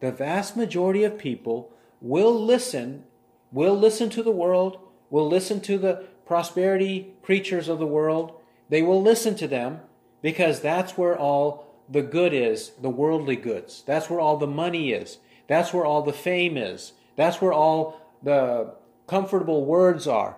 The 0.00 0.10
vast 0.10 0.56
majority 0.56 1.04
of 1.04 1.16
people 1.16 1.70
will 2.00 2.34
listen, 2.34 3.04
will 3.52 3.78
listen 3.78 4.10
to 4.10 4.22
the 4.24 4.32
world, 4.32 4.78
will 5.10 5.28
listen 5.28 5.60
to 5.60 5.78
the 5.78 6.08
prosperity 6.26 7.14
preachers 7.22 7.68
of 7.68 7.78
the 7.78 7.86
world. 7.86 8.40
They 8.68 8.82
will 8.82 9.02
listen 9.02 9.34
to 9.36 9.48
them 9.48 9.80
because 10.22 10.60
that's 10.60 10.96
where 10.96 11.16
all 11.16 11.74
the 11.88 12.02
good 12.02 12.32
is, 12.32 12.72
the 12.80 12.90
worldly 12.90 13.36
goods. 13.36 13.82
That's 13.86 14.08
where 14.08 14.20
all 14.20 14.36
the 14.36 14.46
money 14.46 14.92
is. 14.92 15.18
That's 15.46 15.72
where 15.72 15.84
all 15.84 16.02
the 16.02 16.12
fame 16.12 16.56
is. 16.56 16.92
That's 17.16 17.40
where 17.40 17.52
all 17.52 18.00
the 18.22 18.74
comfortable 19.06 19.64
words 19.64 20.06
are. 20.06 20.36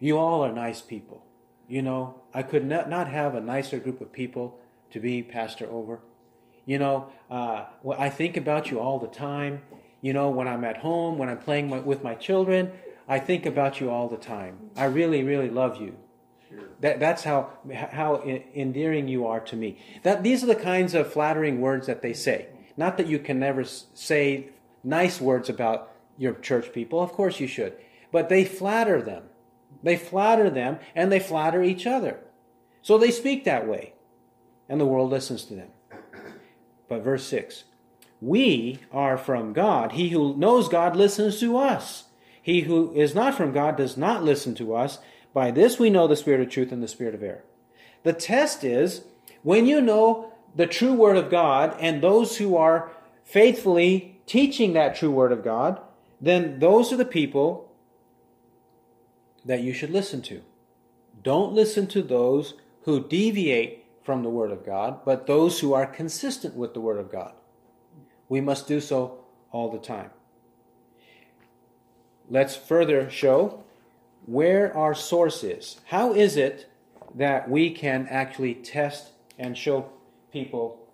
You 0.00 0.18
all 0.18 0.44
are 0.44 0.52
nice 0.52 0.80
people. 0.80 1.24
You 1.68 1.82
know, 1.82 2.20
I 2.34 2.42
could 2.42 2.66
not, 2.66 2.90
not 2.90 3.08
have 3.08 3.34
a 3.34 3.40
nicer 3.40 3.78
group 3.78 4.00
of 4.00 4.12
people 4.12 4.58
to 4.90 5.00
be 5.00 5.22
pastor 5.22 5.70
over. 5.70 6.00
You 6.66 6.78
know, 6.78 7.10
uh, 7.30 7.66
I 7.96 8.10
think 8.10 8.36
about 8.36 8.70
you 8.70 8.80
all 8.80 8.98
the 8.98 9.06
time. 9.08 9.62
You 10.00 10.12
know, 10.12 10.30
when 10.30 10.48
I'm 10.48 10.64
at 10.64 10.78
home, 10.78 11.16
when 11.16 11.28
I'm 11.28 11.38
playing 11.38 11.68
my, 11.68 11.78
with 11.78 12.02
my 12.02 12.14
children, 12.14 12.72
I 13.08 13.18
think 13.18 13.46
about 13.46 13.80
you 13.80 13.90
all 13.90 14.08
the 14.08 14.16
time. 14.16 14.70
I 14.76 14.86
really, 14.86 15.22
really 15.22 15.50
love 15.50 15.80
you. 15.80 15.96
That, 16.80 17.00
that's 17.00 17.24
how, 17.24 17.50
how 17.72 18.22
endearing 18.54 19.08
you 19.08 19.26
are 19.26 19.40
to 19.40 19.56
me. 19.56 19.78
That, 20.02 20.22
these 20.22 20.42
are 20.42 20.46
the 20.46 20.54
kinds 20.54 20.94
of 20.94 21.12
flattering 21.12 21.60
words 21.60 21.86
that 21.86 22.02
they 22.02 22.12
say. 22.12 22.48
Not 22.76 22.96
that 22.98 23.06
you 23.06 23.18
can 23.18 23.38
never 23.38 23.64
say 23.64 24.48
nice 24.82 25.20
words 25.20 25.48
about 25.48 25.90
your 26.18 26.34
church 26.34 26.72
people. 26.72 27.00
Of 27.00 27.12
course 27.12 27.40
you 27.40 27.46
should. 27.46 27.74
But 28.12 28.28
they 28.28 28.44
flatter 28.44 29.02
them. 29.02 29.24
They 29.82 29.96
flatter 29.96 30.50
them 30.50 30.78
and 30.94 31.10
they 31.10 31.20
flatter 31.20 31.62
each 31.62 31.86
other. 31.86 32.20
So 32.82 32.98
they 32.98 33.10
speak 33.10 33.44
that 33.44 33.66
way. 33.66 33.94
And 34.68 34.80
the 34.80 34.86
world 34.86 35.10
listens 35.10 35.44
to 35.44 35.54
them. 35.54 35.68
But 36.88 37.02
verse 37.02 37.26
6 37.26 37.64
We 38.20 38.80
are 38.92 39.18
from 39.18 39.52
God. 39.52 39.92
He 39.92 40.10
who 40.10 40.36
knows 40.36 40.68
God 40.68 40.96
listens 40.96 41.40
to 41.40 41.56
us. 41.56 42.04
He 42.44 42.60
who 42.60 42.92
is 42.92 43.14
not 43.14 43.34
from 43.34 43.52
God 43.52 43.78
does 43.78 43.96
not 43.96 44.22
listen 44.22 44.54
to 44.56 44.74
us. 44.74 44.98
By 45.32 45.50
this 45.50 45.78
we 45.78 45.88
know 45.88 46.06
the 46.06 46.14
spirit 46.14 46.42
of 46.42 46.50
truth 46.50 46.72
and 46.72 46.82
the 46.82 46.88
spirit 46.88 47.14
of 47.14 47.22
error. 47.22 47.42
The 48.02 48.12
test 48.12 48.62
is 48.62 49.04
when 49.42 49.64
you 49.64 49.80
know 49.80 50.30
the 50.54 50.66
true 50.66 50.92
word 50.92 51.16
of 51.16 51.30
God 51.30 51.74
and 51.80 52.02
those 52.02 52.36
who 52.36 52.54
are 52.54 52.92
faithfully 53.24 54.20
teaching 54.26 54.74
that 54.74 54.94
true 54.94 55.10
word 55.10 55.32
of 55.32 55.42
God, 55.42 55.80
then 56.20 56.58
those 56.58 56.92
are 56.92 56.98
the 56.98 57.06
people 57.06 57.72
that 59.42 59.62
you 59.62 59.72
should 59.72 59.90
listen 59.90 60.20
to. 60.20 60.42
Don't 61.22 61.54
listen 61.54 61.86
to 61.86 62.02
those 62.02 62.52
who 62.82 63.08
deviate 63.08 63.86
from 64.02 64.22
the 64.22 64.28
Word 64.28 64.50
of 64.50 64.66
God, 64.66 65.00
but 65.06 65.26
those 65.26 65.60
who 65.60 65.72
are 65.72 65.86
consistent 65.86 66.54
with 66.54 66.74
the 66.74 66.80
Word 66.80 66.98
of 66.98 67.10
God. 67.10 67.32
We 68.28 68.42
must 68.42 68.68
do 68.68 68.82
so 68.82 69.24
all 69.50 69.70
the 69.70 69.78
time. 69.78 70.10
Let's 72.34 72.56
further 72.56 73.08
show 73.10 73.62
where 74.26 74.76
our 74.76 74.92
source 74.92 75.44
is. 75.44 75.80
How 75.84 76.12
is 76.12 76.36
it 76.36 76.68
that 77.14 77.48
we 77.48 77.70
can 77.70 78.08
actually 78.10 78.54
test 78.54 79.12
and 79.38 79.56
show 79.56 79.92
people 80.32 80.84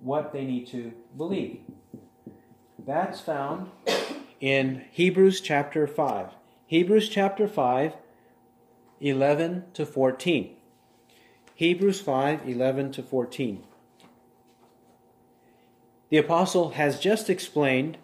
what 0.00 0.32
they 0.32 0.44
need 0.44 0.68
to 0.68 0.92
believe? 1.16 1.62
That's 2.86 3.20
found 3.20 3.72
in 4.38 4.84
Hebrews 4.92 5.40
chapter 5.40 5.88
5. 5.88 6.28
Hebrews 6.68 7.08
chapter 7.08 7.48
5, 7.48 7.94
11 9.00 9.64
to 9.74 9.84
14. 9.84 10.56
Hebrews 11.56 12.00
5, 12.00 12.48
11 12.48 12.92
to 12.92 13.02
14. 13.02 13.64
The 16.10 16.18
apostle 16.18 16.70
has 16.70 17.00
just 17.00 17.28
explained 17.28 17.98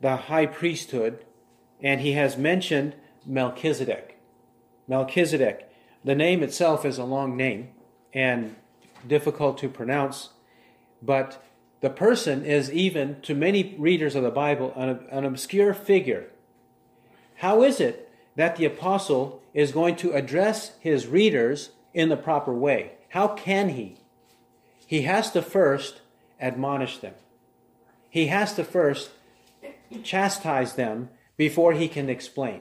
the 0.00 0.16
high 0.16 0.46
priesthood, 0.46 1.26
and 1.82 2.00
he 2.00 2.12
has 2.12 2.36
mentioned 2.36 2.94
Melchizedek. 3.26 4.18
Melchizedek. 4.86 5.70
The 6.04 6.14
name 6.14 6.42
itself 6.42 6.84
is 6.84 6.98
a 6.98 7.04
long 7.04 7.36
name 7.36 7.68
and 8.12 8.56
difficult 9.06 9.58
to 9.58 9.68
pronounce, 9.68 10.30
but 11.02 11.42
the 11.80 11.90
person 11.90 12.44
is 12.44 12.72
even, 12.72 13.20
to 13.22 13.34
many 13.34 13.76
readers 13.78 14.14
of 14.14 14.22
the 14.22 14.30
Bible, 14.30 14.72
an, 14.74 15.00
an 15.10 15.24
obscure 15.24 15.74
figure. 15.74 16.30
How 17.36 17.62
is 17.62 17.80
it 17.80 18.10
that 18.34 18.56
the 18.56 18.64
apostle 18.64 19.42
is 19.54 19.70
going 19.70 19.96
to 19.96 20.12
address 20.12 20.72
his 20.80 21.06
readers 21.06 21.70
in 21.94 22.08
the 22.08 22.16
proper 22.16 22.52
way? 22.52 22.92
How 23.10 23.28
can 23.28 23.70
he? 23.70 23.96
He 24.86 25.02
has 25.02 25.30
to 25.32 25.42
first 25.42 26.00
admonish 26.40 26.98
them. 26.98 27.14
He 28.10 28.26
has 28.26 28.54
to 28.54 28.64
first 28.64 29.10
chastise 30.02 30.74
them 30.74 31.10
before 31.38 31.72
he 31.72 31.88
can 31.88 32.10
explain. 32.10 32.60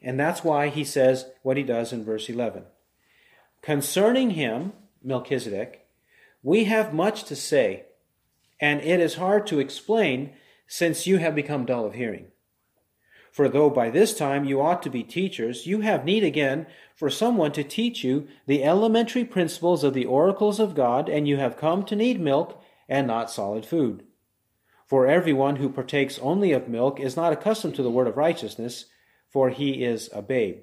And 0.00 0.18
that's 0.18 0.42
why 0.42 0.68
he 0.68 0.84
says 0.84 1.26
what 1.42 1.58
he 1.58 1.62
does 1.62 1.92
in 1.92 2.04
verse 2.04 2.30
11. 2.30 2.64
Concerning 3.60 4.30
him, 4.30 4.72
Melchizedek, 5.02 5.86
we 6.42 6.64
have 6.64 6.94
much 6.94 7.24
to 7.24 7.36
say 7.36 7.86
and 8.60 8.80
it 8.80 9.00
is 9.00 9.14
hard 9.14 9.46
to 9.46 9.58
explain 9.58 10.32
since 10.66 11.06
you 11.06 11.18
have 11.18 11.34
become 11.34 11.64
dull 11.64 11.86
of 11.86 11.94
hearing. 11.94 12.26
For 13.30 13.48
though 13.48 13.68
by 13.68 13.90
this 13.90 14.16
time 14.16 14.46
you 14.46 14.62
ought 14.62 14.82
to 14.84 14.90
be 14.90 15.02
teachers, 15.02 15.66
you 15.66 15.82
have 15.82 16.06
need 16.06 16.24
again 16.24 16.66
for 16.94 17.10
someone 17.10 17.52
to 17.52 17.62
teach 17.62 18.02
you 18.02 18.28
the 18.46 18.64
elementary 18.64 19.24
principles 19.24 19.84
of 19.84 19.92
the 19.92 20.06
oracles 20.06 20.58
of 20.58 20.74
God, 20.74 21.10
and 21.10 21.28
you 21.28 21.36
have 21.36 21.58
come 21.58 21.84
to 21.84 21.96
need 21.96 22.18
milk 22.18 22.62
and 22.88 23.06
not 23.06 23.30
solid 23.30 23.66
food. 23.66 24.04
For 24.86 25.06
everyone 25.06 25.56
who 25.56 25.68
partakes 25.68 26.18
only 26.20 26.52
of 26.52 26.68
milk 26.68 27.00
is 27.00 27.16
not 27.16 27.32
accustomed 27.32 27.74
to 27.74 27.82
the 27.82 27.90
word 27.90 28.06
of 28.06 28.16
righteousness, 28.16 28.86
for 29.28 29.50
he 29.50 29.84
is 29.84 30.08
a 30.12 30.22
babe. 30.22 30.58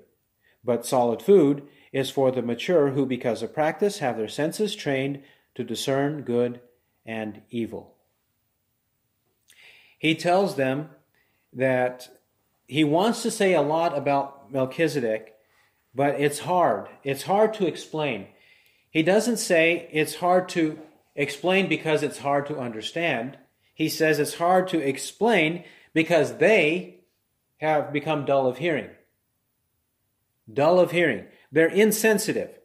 But 0.63 0.85
solid 0.85 1.21
food 1.21 1.67
is 1.91 2.09
for 2.09 2.31
the 2.31 2.41
mature 2.41 2.91
who, 2.91 3.05
because 3.05 3.43
of 3.43 3.53
practice, 3.53 3.99
have 3.99 4.17
their 4.17 4.29
senses 4.29 4.75
trained 4.75 5.21
to 5.55 5.63
discern 5.63 6.21
good 6.21 6.61
and 7.05 7.41
evil. 7.49 7.95
He 9.99 10.15
tells 10.15 10.55
them 10.55 10.89
that 11.51 12.09
he 12.67 12.83
wants 12.83 13.21
to 13.23 13.31
say 13.31 13.53
a 13.53 13.61
lot 13.61 13.97
about 13.97 14.51
Melchizedek, 14.51 15.35
but 15.93 16.19
it's 16.19 16.39
hard. 16.39 16.87
It's 17.03 17.23
hard 17.23 17.53
to 17.55 17.67
explain. 17.67 18.27
He 18.89 19.03
doesn't 19.03 19.37
say 19.37 19.89
it's 19.91 20.15
hard 20.15 20.49
to 20.49 20.79
explain 21.15 21.67
because 21.67 22.03
it's 22.03 22.19
hard 22.19 22.47
to 22.47 22.57
understand. 22.57 23.37
He 23.73 23.89
says 23.89 24.19
it's 24.19 24.35
hard 24.35 24.67
to 24.69 24.79
explain 24.79 25.63
because 25.93 26.37
they 26.37 27.01
have 27.57 27.93
become 27.93 28.25
dull 28.25 28.47
of 28.47 28.57
hearing. 28.57 28.89
Dull 30.51 30.79
of 30.79 30.91
hearing. 30.91 31.25
They're 31.51 31.67
insensitive. 31.67 32.59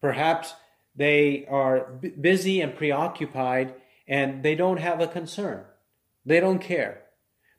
Perhaps 0.00 0.54
they 0.96 1.46
are 1.46 1.92
b- 1.92 2.08
busy 2.08 2.60
and 2.60 2.74
preoccupied 2.74 3.74
and 4.06 4.42
they 4.42 4.54
don't 4.54 4.78
have 4.78 5.00
a 5.00 5.06
concern. 5.06 5.64
They 6.26 6.40
don't 6.40 6.60
care. 6.60 7.02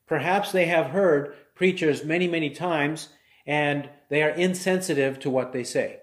Perhaps 0.07 0.51
they 0.51 0.65
have 0.65 0.87
heard 0.87 1.35
preachers 1.55 2.03
many, 2.03 2.27
many 2.27 2.49
times 2.49 3.09
and 3.45 3.89
they 4.09 4.21
are 4.21 4.29
insensitive 4.29 5.19
to 5.19 5.29
what 5.29 5.53
they 5.53 5.63
say. 5.63 5.99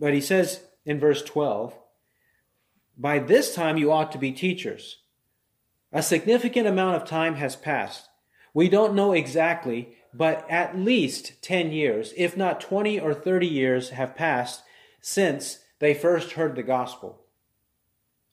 But 0.00 0.14
he 0.14 0.20
says 0.20 0.64
in 0.84 0.98
verse 0.98 1.22
12, 1.22 1.74
By 2.96 3.18
this 3.18 3.54
time 3.54 3.76
you 3.76 3.92
ought 3.92 4.12
to 4.12 4.18
be 4.18 4.32
teachers. 4.32 4.98
A 5.94 6.02
significant 6.02 6.66
amount 6.66 6.96
of 6.96 7.08
time 7.08 7.36
has 7.36 7.54
passed. 7.54 8.08
We 8.52 8.68
don't 8.68 8.96
know 8.96 9.12
exactly, 9.12 9.96
but 10.12 10.44
at 10.50 10.76
least 10.76 11.40
10 11.40 11.70
years, 11.70 12.12
if 12.16 12.36
not 12.36 12.60
20 12.60 12.98
or 12.98 13.14
30 13.14 13.46
years, 13.46 13.90
have 13.90 14.16
passed 14.16 14.64
since 15.00 15.60
they 15.78 15.94
first 15.94 16.32
heard 16.32 16.56
the 16.56 16.64
gospel. 16.64 17.20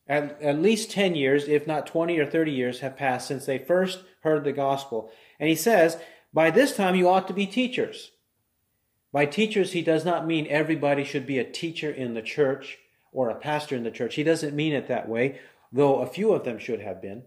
At, 0.08 0.42
at 0.42 0.60
least 0.60 0.90
10 0.90 1.14
years, 1.14 1.48
if 1.48 1.68
not 1.68 1.86
20 1.86 2.18
or 2.18 2.26
30 2.26 2.52
years, 2.52 2.80
have 2.80 2.98
passed 2.98 3.28
since 3.28 3.46
they 3.46 3.60
first 3.60 4.00
heard 4.22 4.44
the 4.44 4.52
gospel. 4.52 5.12
And 5.40 5.48
he 5.48 5.56
says, 5.56 5.98
By 6.34 6.50
this 6.50 6.76
time 6.76 6.96
you 6.96 7.08
ought 7.08 7.28
to 7.28 7.34
be 7.34 7.46
teachers. 7.46 8.12
By 9.14 9.28
teachers, 9.28 9.74
he 9.74 9.84
does 9.84 10.04
not 10.04 10.26
mean 10.26 10.48
everybody 10.50 11.04
should 11.04 11.28
be 11.28 11.38
a 11.38 11.44
teacher 11.44 11.92
in 11.92 12.16
the 12.16 12.22
church 12.24 12.80
or 13.12 13.30
a 13.30 13.36
pastor 13.36 13.76
in 13.76 13.84
the 13.84 13.92
church. 13.92 14.16
He 14.16 14.24
doesn't 14.24 14.56
mean 14.56 14.74
it 14.74 14.88
that 14.88 15.08
way, 15.08 15.40
though 15.72 16.00
a 16.00 16.08
few 16.08 16.32
of 16.32 16.44
them 16.44 16.58
should 16.58 16.82
have 16.82 17.02
been. 17.02 17.24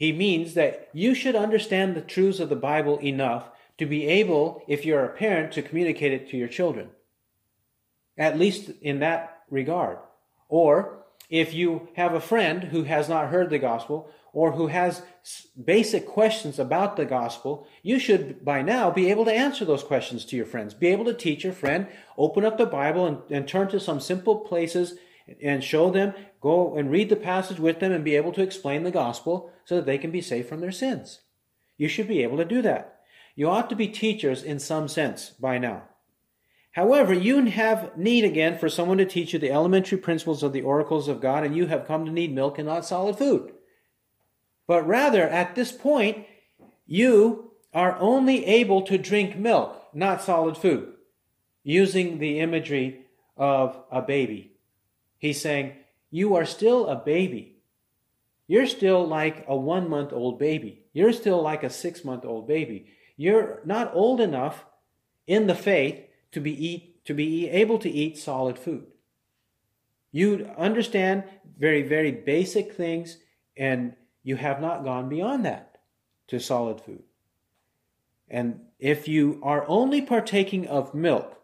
He 0.00 0.12
means 0.12 0.54
that 0.54 0.88
you 0.94 1.14
should 1.14 1.36
understand 1.36 1.94
the 1.94 2.00
truths 2.00 2.40
of 2.40 2.48
the 2.48 2.56
Bible 2.56 2.98
enough 3.00 3.50
to 3.76 3.84
be 3.84 4.06
able, 4.06 4.62
if 4.66 4.86
you're 4.86 5.04
a 5.04 5.12
parent, 5.14 5.52
to 5.52 5.62
communicate 5.62 6.14
it 6.14 6.30
to 6.30 6.38
your 6.38 6.48
children. 6.48 6.88
At 8.16 8.38
least 8.38 8.70
in 8.80 9.00
that 9.00 9.42
regard. 9.50 9.98
Or 10.48 11.04
if 11.28 11.52
you 11.52 11.88
have 11.96 12.14
a 12.14 12.20
friend 12.20 12.64
who 12.64 12.84
has 12.84 13.10
not 13.10 13.28
heard 13.28 13.50
the 13.50 13.58
gospel, 13.58 14.10
or 14.32 14.52
who 14.52 14.68
has 14.68 15.02
basic 15.62 16.06
questions 16.06 16.58
about 16.58 16.96
the 16.96 17.04
gospel, 17.04 17.66
you 17.82 17.98
should 17.98 18.42
by 18.42 18.62
now 18.62 18.90
be 18.90 19.10
able 19.10 19.26
to 19.26 19.32
answer 19.32 19.66
those 19.66 19.84
questions 19.84 20.24
to 20.24 20.36
your 20.36 20.46
friends. 20.46 20.72
Be 20.72 20.86
able 20.88 21.04
to 21.04 21.14
teach 21.14 21.44
your 21.44 21.52
friend, 21.52 21.86
open 22.16 22.46
up 22.46 22.56
the 22.56 22.64
Bible 22.64 23.04
and, 23.06 23.18
and 23.28 23.46
turn 23.46 23.68
to 23.68 23.78
some 23.78 24.00
simple 24.00 24.36
places 24.36 24.94
and 25.42 25.62
show 25.62 25.90
them, 25.90 26.14
go 26.40 26.76
and 26.76 26.90
read 26.90 27.08
the 27.08 27.16
passage 27.16 27.58
with 27.58 27.80
them 27.80 27.92
and 27.92 28.04
be 28.04 28.16
able 28.16 28.32
to 28.32 28.42
explain 28.42 28.82
the 28.82 28.90
gospel 28.90 29.52
so 29.64 29.76
that 29.76 29.86
they 29.86 29.98
can 29.98 30.10
be 30.10 30.20
saved 30.20 30.48
from 30.48 30.60
their 30.60 30.72
sins. 30.72 31.20
You 31.76 31.88
should 31.88 32.08
be 32.08 32.22
able 32.22 32.36
to 32.38 32.44
do 32.44 32.62
that. 32.62 33.00
You 33.34 33.48
ought 33.48 33.70
to 33.70 33.76
be 33.76 33.88
teachers 33.88 34.42
in 34.42 34.58
some 34.58 34.88
sense 34.88 35.30
by 35.30 35.58
now. 35.58 35.84
However, 36.72 37.12
you 37.12 37.44
have 37.46 37.96
need 37.96 38.24
again 38.24 38.58
for 38.58 38.68
someone 38.68 38.98
to 38.98 39.04
teach 39.04 39.32
you 39.32 39.38
the 39.38 39.50
elementary 39.50 39.98
principles 39.98 40.42
of 40.42 40.52
the 40.52 40.62
oracles 40.62 41.08
of 41.08 41.20
God, 41.20 41.44
and 41.44 41.56
you 41.56 41.66
have 41.66 41.86
come 41.86 42.04
to 42.04 42.12
need 42.12 42.34
milk 42.34 42.58
and 42.58 42.68
not 42.68 42.84
solid 42.84 43.16
food. 43.16 43.52
But 44.68 44.86
rather, 44.86 45.28
at 45.28 45.56
this 45.56 45.72
point, 45.72 46.26
you 46.86 47.52
are 47.74 47.96
only 47.98 48.44
able 48.46 48.82
to 48.82 48.98
drink 48.98 49.36
milk, 49.36 49.76
not 49.92 50.22
solid 50.22 50.56
food, 50.56 50.92
using 51.64 52.18
the 52.18 52.38
imagery 52.38 53.06
of 53.36 53.82
a 53.90 54.02
baby. 54.02 54.52
He's 55.20 55.40
saying, 55.40 55.74
You 56.10 56.34
are 56.34 56.44
still 56.44 56.88
a 56.88 56.96
baby. 56.96 57.58
You're 58.48 58.66
still 58.66 59.06
like 59.06 59.44
a 59.46 59.54
one 59.54 59.88
month 59.88 60.12
old 60.12 60.40
baby. 60.40 60.86
You're 60.92 61.12
still 61.12 61.40
like 61.40 61.62
a 61.62 61.70
six 61.70 62.04
month 62.04 62.24
old 62.24 62.48
baby. 62.48 62.88
You're 63.16 63.60
not 63.64 63.94
old 63.94 64.20
enough 64.20 64.64
in 65.28 65.46
the 65.46 65.54
faith 65.54 66.00
to 66.32 66.40
be 66.40 66.66
eat 66.66 67.04
to 67.04 67.14
be 67.14 67.48
able 67.48 67.78
to 67.78 67.90
eat 67.90 68.18
solid 68.18 68.58
food. 68.58 68.86
You 70.12 70.50
understand 70.56 71.24
very, 71.58 71.82
very 71.82 72.10
basic 72.10 72.72
things 72.72 73.18
and 73.56 73.94
you 74.22 74.36
have 74.36 74.60
not 74.60 74.84
gone 74.84 75.08
beyond 75.08 75.44
that 75.44 75.78
to 76.28 76.40
solid 76.40 76.80
food. 76.80 77.02
And 78.28 78.60
if 78.78 79.08
you 79.08 79.40
are 79.42 79.64
only 79.68 80.02
partaking 80.02 80.66
of 80.66 80.94
milk, 80.94 81.40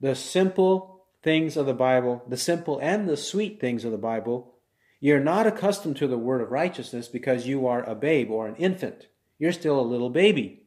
the 0.00 0.14
simple 0.14 0.99
things 1.22 1.56
of 1.56 1.66
the 1.66 1.74
Bible, 1.74 2.22
the 2.28 2.36
simple 2.36 2.78
and 2.78 3.08
the 3.08 3.16
sweet 3.16 3.60
things 3.60 3.84
of 3.84 3.92
the 3.92 3.98
Bible, 3.98 4.54
you're 5.00 5.20
not 5.20 5.46
accustomed 5.46 5.96
to 5.96 6.06
the 6.06 6.18
word 6.18 6.40
of 6.40 6.50
righteousness 6.50 7.08
because 7.08 7.46
you 7.46 7.66
are 7.66 7.82
a 7.82 7.94
babe 7.94 8.30
or 8.30 8.46
an 8.46 8.56
infant. 8.56 9.06
You're 9.38 9.52
still 9.52 9.80
a 9.80 9.82
little 9.82 10.10
baby. 10.10 10.64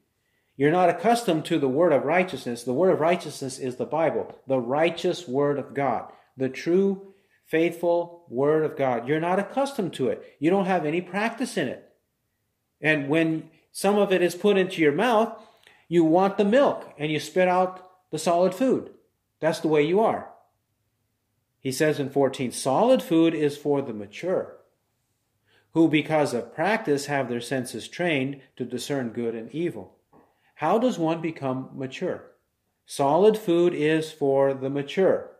You're 0.55 0.71
not 0.71 0.89
accustomed 0.89 1.45
to 1.45 1.59
the 1.59 1.67
word 1.67 1.93
of 1.93 2.03
righteousness. 2.03 2.63
The 2.63 2.73
word 2.73 2.91
of 2.93 2.99
righteousness 2.99 3.59
is 3.59 3.75
the 3.75 3.85
Bible, 3.85 4.39
the 4.47 4.59
righteous 4.59 5.27
word 5.27 5.57
of 5.57 5.73
God, 5.73 6.11
the 6.37 6.49
true 6.49 7.13
faithful 7.45 8.25
word 8.29 8.63
of 8.63 8.75
God. 8.75 9.07
You're 9.07 9.19
not 9.19 9.39
accustomed 9.39 9.93
to 9.93 10.09
it. 10.09 10.35
You 10.39 10.49
don't 10.49 10.65
have 10.65 10.85
any 10.85 11.01
practice 11.01 11.57
in 11.57 11.67
it. 11.67 11.89
And 12.81 13.09
when 13.09 13.49
some 13.71 13.97
of 13.97 14.11
it 14.11 14.21
is 14.21 14.35
put 14.35 14.57
into 14.57 14.81
your 14.81 14.91
mouth, 14.91 15.39
you 15.87 16.03
want 16.03 16.37
the 16.37 16.45
milk 16.45 16.91
and 16.97 17.11
you 17.11 17.19
spit 17.19 17.47
out 17.47 17.87
the 18.11 18.19
solid 18.19 18.53
food. 18.53 18.91
That's 19.39 19.59
the 19.59 19.67
way 19.67 19.83
you 19.83 19.99
are. 19.99 20.32
He 21.63 21.71
says 21.71 21.99
in 21.99 22.11
14, 22.11 22.51
solid 22.51 23.01
food 23.01 23.33
is 23.33 23.57
for 23.57 23.81
the 23.81 23.93
mature, 23.93 24.57
who 25.71 25.87
because 25.87 26.35
of 26.35 26.53
practice 26.53 27.07
have 27.07 27.27
their 27.27 27.41
senses 27.41 27.87
trained 27.87 28.41
to 28.57 28.65
discern 28.65 29.09
good 29.09 29.33
and 29.33 29.49
evil. 29.51 29.95
How 30.55 30.77
does 30.77 30.99
one 30.99 31.21
become 31.21 31.69
mature? 31.73 32.31
Solid 32.85 33.37
food 33.37 33.73
is 33.73 34.11
for 34.11 34.53
the 34.53 34.69
mature 34.69 35.33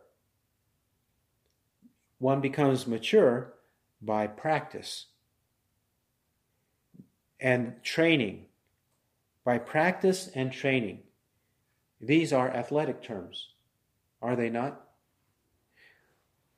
one 2.24 2.40
becomes 2.40 2.86
mature 2.86 3.52
by 4.00 4.26
practice 4.26 5.08
and 7.38 7.74
training. 7.82 8.46
By 9.44 9.58
practice 9.58 10.30
and 10.34 10.50
training. 10.50 11.00
These 12.00 12.32
are 12.32 12.48
athletic 12.48 13.02
terms, 13.02 13.50
are 14.22 14.36
they 14.36 14.48
not? 14.48 14.80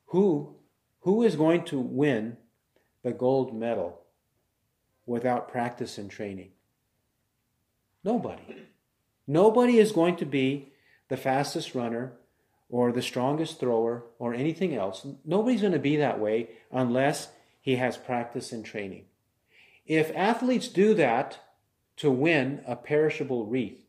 Who, 0.07 0.55
who 1.01 1.23
is 1.23 1.37
going 1.37 1.65
to 1.67 1.79
win 1.79 2.37
the 3.03 3.13
gold 3.13 3.55
medal 3.55 4.03
without 5.05 5.49
practice 5.49 5.99
and 5.99 6.11
training? 6.11 6.51
Nobody. 8.05 8.43
Nobody 9.27 9.79
is 9.79 9.93
going 9.93 10.17
to 10.17 10.27
be 10.27 10.73
the 11.09 11.17
fastest 11.17 11.75
runner 11.75 12.13
or 12.69 12.93
the 12.93 13.03
strongest 13.03 13.59
thrower 13.61 14.05
or 14.19 14.35
anything 14.35 14.75
else. 14.75 15.07
Nobody's 15.25 15.61
going 15.61 15.73
to 15.73 15.79
be 15.79 15.97
that 15.97 16.21
way 16.21 16.51
unless 16.71 17.29
he 17.61 17.77
has 17.77 17.97
practice 17.97 18.53
and 18.53 18.65
training. 18.65 19.07
If 19.87 20.15
athletes 20.15 20.69
do 20.69 20.95
that 20.95 21.41
to 21.97 22.11
win 22.11 22.63
a 22.67 22.77
perishable 22.77 23.47
wreath, 23.47 23.85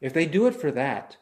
if 0.00 0.12
they 0.12 0.26
do 0.26 0.46
it 0.46 0.54
for 0.54 0.70
that, 0.72 1.16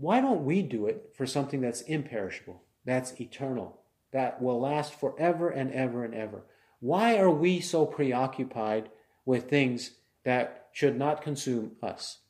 why 0.00 0.22
don't 0.22 0.46
we 0.46 0.62
do 0.62 0.86
it 0.86 1.12
for 1.14 1.26
something 1.26 1.60
that's 1.60 1.82
imperishable, 1.82 2.62
that's 2.86 3.20
eternal, 3.20 3.82
that 4.12 4.40
will 4.40 4.58
last 4.58 4.98
forever 4.98 5.50
and 5.50 5.70
ever 5.72 6.04
and 6.04 6.14
ever? 6.14 6.42
Why 6.80 7.18
are 7.18 7.30
we 7.30 7.60
so 7.60 7.84
preoccupied 7.84 8.88
with 9.26 9.50
things 9.50 9.92
that 10.24 10.68
should 10.72 10.96
not 10.96 11.20
consume 11.20 11.72
us? 11.82 12.20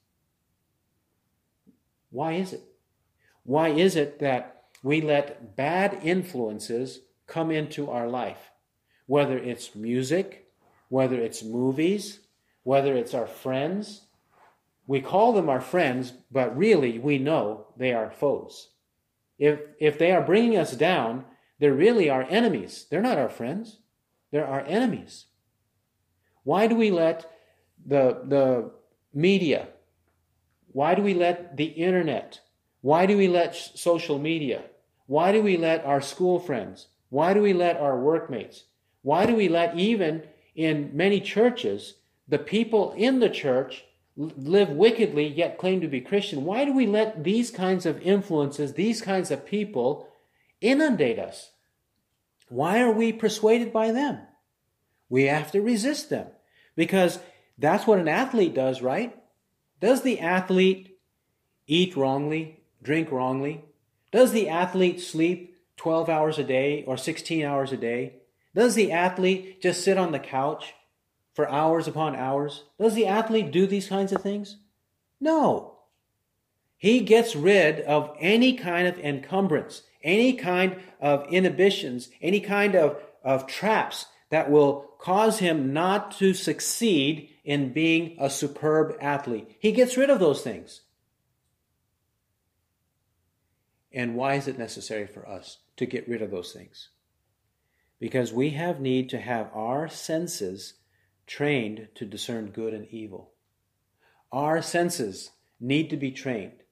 Why 2.10 2.32
is 2.32 2.52
it? 2.52 2.62
Why 3.44 3.68
is 3.68 3.94
it 3.94 4.18
that 4.18 4.64
we 4.82 5.00
let 5.00 5.54
bad 5.54 6.00
influences 6.02 7.02
come 7.28 7.52
into 7.52 7.88
our 7.88 8.08
life? 8.08 8.50
Whether 9.06 9.38
it's 9.38 9.76
music, 9.76 10.50
whether 10.88 11.20
it's 11.20 11.44
movies, 11.44 12.18
whether 12.64 12.96
it's 12.96 13.14
our 13.14 13.28
friends. 13.28 14.06
We 14.86 15.00
call 15.00 15.32
them 15.32 15.48
our 15.48 15.60
friends, 15.60 16.12
but 16.30 16.56
really 16.56 16.98
we 16.98 17.18
know 17.18 17.66
they 17.76 17.92
are 17.92 18.10
foes. 18.10 18.70
If, 19.38 19.60
if 19.78 19.98
they 19.98 20.12
are 20.12 20.22
bringing 20.22 20.56
us 20.56 20.72
down, 20.72 21.24
they're 21.58 21.72
really 21.72 22.10
our 22.10 22.24
enemies. 22.24 22.86
They're 22.90 23.00
not 23.00 23.18
our 23.18 23.28
friends, 23.28 23.78
they're 24.30 24.46
our 24.46 24.62
enemies. 24.62 25.26
Why 26.42 26.66
do 26.66 26.74
we 26.74 26.90
let 26.90 27.30
the, 27.84 28.22
the 28.26 28.70
media, 29.14 29.68
why 30.72 30.94
do 30.94 31.02
we 31.02 31.14
let 31.14 31.56
the 31.56 31.64
internet 31.64 32.40
why 32.80 33.06
do 33.06 33.16
we 33.16 33.28
let 33.28 33.54
social 33.54 34.18
media? 34.18 34.62
Why 35.06 35.32
do 35.32 35.42
we 35.42 35.56
let 35.56 35.84
our 35.84 36.00
school 36.00 36.38
friends? 36.38 36.88
Why 37.10 37.34
do 37.34 37.42
we 37.42 37.52
let 37.52 37.76
our 37.76 37.98
workmates? 37.98 38.64
Why 39.02 39.26
do 39.26 39.34
we 39.34 39.48
let 39.48 39.76
even 39.76 40.22
in 40.54 40.90
many 40.94 41.20
churches, 41.20 41.96
the 42.28 42.38
people 42.38 42.92
in 42.92 43.20
the 43.20 43.28
church 43.28 43.84
live 44.20 44.70
wickedly 44.70 45.26
yet 45.26 45.58
claim 45.58 45.80
to 45.80 45.88
be 45.88 46.00
Christian? 46.00 46.44
Why 46.44 46.64
do 46.64 46.74
we 46.74 46.86
let 46.86 47.24
these 47.24 47.50
kinds 47.50 47.86
of 47.86 48.00
influences, 48.02 48.74
these 48.74 49.00
kinds 49.00 49.30
of 49.30 49.46
people 49.46 50.08
inundate 50.60 51.18
us? 51.18 51.50
Why 52.48 52.80
are 52.80 52.92
we 52.92 53.12
persuaded 53.12 53.72
by 53.72 53.92
them? 53.92 54.20
We 55.08 55.24
have 55.24 55.50
to 55.52 55.62
resist 55.62 56.10
them 56.10 56.26
because 56.76 57.18
that's 57.58 57.86
what 57.86 57.98
an 57.98 58.08
athlete 58.08 58.54
does, 58.54 58.82
right? 58.82 59.16
Does 59.80 60.02
the 60.02 60.20
athlete 60.20 60.98
eat 61.66 61.96
wrongly, 61.96 62.60
drink 62.82 63.10
wrongly? 63.10 63.64
Does 64.12 64.32
the 64.32 64.48
athlete 64.48 65.00
sleep 65.00 65.56
12 65.76 66.08
hours 66.10 66.38
a 66.38 66.44
day 66.44 66.84
or 66.86 66.96
16 66.96 67.44
hours 67.44 67.72
a 67.72 67.76
day? 67.76 68.16
Does 68.54 68.74
the 68.74 68.92
athlete 68.92 69.62
just 69.62 69.82
sit 69.82 69.96
on 69.96 70.12
the 70.12 70.18
couch 70.18 70.74
for 71.40 71.50
hours 71.50 71.88
upon 71.88 72.14
hours? 72.14 72.64
Does 72.78 72.94
the 72.94 73.06
athlete 73.06 73.50
do 73.50 73.66
these 73.66 73.88
kinds 73.88 74.12
of 74.12 74.20
things? 74.20 74.58
No. 75.18 75.78
He 76.76 77.00
gets 77.00 77.34
rid 77.34 77.80
of 77.80 78.14
any 78.20 78.52
kind 78.52 78.86
of 78.86 78.98
encumbrance, 78.98 79.80
any 80.02 80.34
kind 80.34 80.76
of 81.00 81.26
inhibitions, 81.32 82.10
any 82.20 82.40
kind 82.40 82.74
of, 82.74 82.98
of 83.24 83.46
traps 83.46 84.04
that 84.28 84.50
will 84.50 84.90
cause 84.98 85.38
him 85.38 85.72
not 85.72 86.10
to 86.18 86.34
succeed 86.34 87.30
in 87.42 87.72
being 87.72 88.16
a 88.20 88.28
superb 88.28 88.98
athlete. 89.00 89.56
He 89.60 89.72
gets 89.72 89.96
rid 89.96 90.10
of 90.10 90.20
those 90.20 90.42
things. 90.42 90.82
And 93.90 94.14
why 94.14 94.34
is 94.34 94.46
it 94.46 94.58
necessary 94.58 95.06
for 95.06 95.26
us 95.26 95.60
to 95.78 95.86
get 95.86 96.06
rid 96.06 96.20
of 96.20 96.30
those 96.30 96.52
things? 96.52 96.90
Because 97.98 98.30
we 98.30 98.50
have 98.50 98.78
need 98.78 99.08
to 99.08 99.18
have 99.18 99.48
our 99.54 99.88
senses 99.88 100.74
trained 101.30 101.86
to 101.94 102.04
discern 102.04 102.50
good 102.50 102.74
and 102.74 102.88
evil. 102.90 103.30
Our 104.32 104.60
senses 104.60 105.30
need 105.60 105.88
to 105.90 105.96
be 105.96 106.10
trained. 106.10 106.64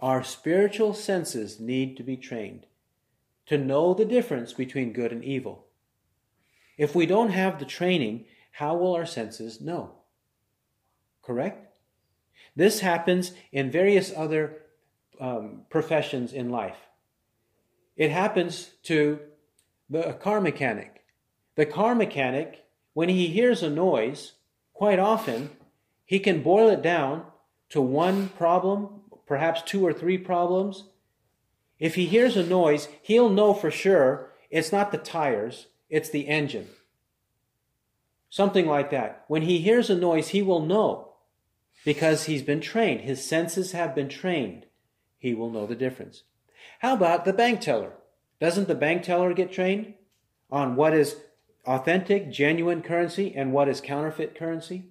Our 0.00 0.24
spiritual 0.24 0.94
senses 0.94 1.60
need 1.60 1.98
to 1.98 2.02
be 2.02 2.16
trained 2.16 2.64
to 3.46 3.58
know 3.58 3.92
the 3.92 4.06
difference 4.06 4.54
between 4.54 4.94
good 4.94 5.12
and 5.12 5.22
evil. 5.22 5.66
If 6.78 6.94
we 6.94 7.04
don't 7.04 7.32
have 7.32 7.58
the 7.58 7.66
training, 7.66 8.24
how 8.52 8.76
will 8.76 8.94
our 8.94 9.04
senses 9.04 9.60
know? 9.60 9.96
Correct? 11.20 11.76
This 12.56 12.80
happens 12.80 13.32
in 13.52 13.70
various 13.70 14.10
other 14.16 14.62
um, 15.20 15.62
professions 15.68 16.32
in 16.32 16.48
life. 16.48 16.78
It 17.94 18.10
happens 18.10 18.70
to 18.84 19.20
the 19.90 20.14
car 20.14 20.40
mechanic. 20.40 21.02
The 21.56 21.66
car 21.66 21.94
mechanic, 21.94 22.61
when 22.94 23.08
he 23.08 23.28
hears 23.28 23.62
a 23.62 23.70
noise, 23.70 24.32
quite 24.72 24.98
often 24.98 25.50
he 26.04 26.18
can 26.18 26.42
boil 26.42 26.68
it 26.68 26.82
down 26.82 27.24
to 27.70 27.80
one 27.80 28.28
problem 28.30 29.00
perhaps 29.26 29.62
two 29.62 29.84
or 29.84 29.92
three 29.92 30.18
problems. 30.18 30.84
If 31.78 31.94
he 31.94 32.06
hears 32.06 32.36
a 32.36 32.44
noise, 32.44 32.88
he'll 33.00 33.30
know 33.30 33.54
for 33.54 33.70
sure 33.70 34.30
it's 34.50 34.72
not 34.72 34.92
the 34.92 34.98
tires, 34.98 35.68
it's 35.88 36.10
the 36.10 36.28
engine. 36.28 36.68
Something 38.28 38.66
like 38.66 38.90
that. 38.90 39.24
When 39.28 39.42
he 39.42 39.58
hears 39.58 39.88
a 39.88 39.96
noise, 39.96 40.28
he 40.28 40.42
will 40.42 40.60
know 40.60 41.14
because 41.84 42.24
he's 42.24 42.42
been 42.42 42.60
trained. 42.60 43.02
His 43.02 43.24
senses 43.24 43.72
have 43.72 43.94
been 43.94 44.08
trained. 44.08 44.66
He 45.18 45.34
will 45.34 45.50
know 45.50 45.66
the 45.66 45.74
difference. 45.74 46.24
How 46.80 46.94
about 46.94 47.24
the 47.24 47.32
bank 47.32 47.60
teller? 47.60 47.92
Doesn't 48.40 48.68
the 48.68 48.74
bank 48.74 49.02
teller 49.02 49.32
get 49.32 49.52
trained 49.52 49.94
on 50.50 50.76
what 50.76 50.94
is 50.94 51.16
authentic, 51.64 52.30
genuine 52.30 52.82
currency 52.82 53.34
and 53.34 53.52
what 53.52 53.68
is 53.68 53.80
counterfeit 53.80 54.34
currency? 54.34 54.90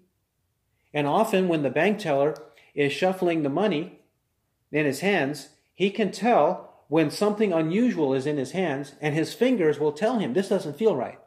And 0.93 1.07
often 1.07 1.47
when 1.47 1.63
the 1.63 1.69
bank 1.69 1.99
teller 1.99 2.36
is 2.74 2.91
shuffling 2.93 3.43
the 3.43 3.49
money, 3.49 4.01
in 4.72 4.86
his 4.86 5.01
hands, 5.01 5.49
he 5.74 5.89
can 5.89 6.11
tell 6.11 6.86
when 6.88 7.11
something 7.11 7.53
unusual 7.53 8.13
is 8.13 8.26
in 8.26 8.38
his 8.38 8.51
hands, 8.51 8.95
and 8.99 9.15
his 9.15 9.34
fingers 9.34 9.80
will 9.80 9.93
tell 9.93 10.19
him 10.19 10.34
this 10.34 10.49
doesn't 10.49 10.78
feel 10.78 10.95
right. 10.95 11.19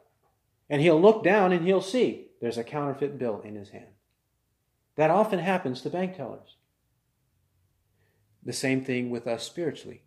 And 0.69 0.81
he'll 0.81 1.01
look 1.01 1.23
down 1.23 1.51
and 1.51 1.65
he'll 1.65 1.81
see 1.81 2.27
there's 2.39 2.57
a 2.57 2.63
counterfeit 2.63 3.17
bill 3.17 3.41
in 3.41 3.55
his 3.55 3.69
hand. 3.69 3.87
That 4.95 5.09
often 5.09 5.39
happens 5.39 5.81
to 5.81 5.89
bank 5.89 6.15
tellers. 6.15 6.57
The 8.43 8.53
same 8.53 8.83
thing 8.83 9.09
with 9.09 9.25
us 9.25 9.43
spiritually. 9.43 10.03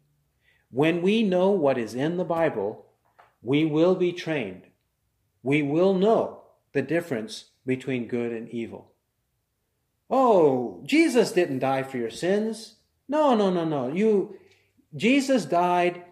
When 0.70 1.02
we 1.02 1.22
know 1.22 1.50
what 1.50 1.78
is 1.78 1.94
in 1.94 2.18
the 2.18 2.24
Bible, 2.24 2.86
we 3.42 3.64
will 3.64 3.96
be 3.96 4.12
trained. 4.12 4.62
We 5.48 5.62
will 5.62 5.94
know 5.94 6.42
the 6.74 6.82
difference 6.82 7.46
between 7.64 8.06
good 8.06 8.32
and 8.32 8.50
evil. 8.50 8.92
Oh, 10.10 10.82
Jesus 10.84 11.32
didn't 11.32 11.60
die 11.60 11.84
for 11.84 11.96
your 11.96 12.10
sins. 12.10 12.74
No, 13.08 13.34
no, 13.34 13.48
no, 13.48 13.64
no. 13.64 13.88
You, 13.88 14.36
Jesus 14.94 15.46
died 15.46 16.04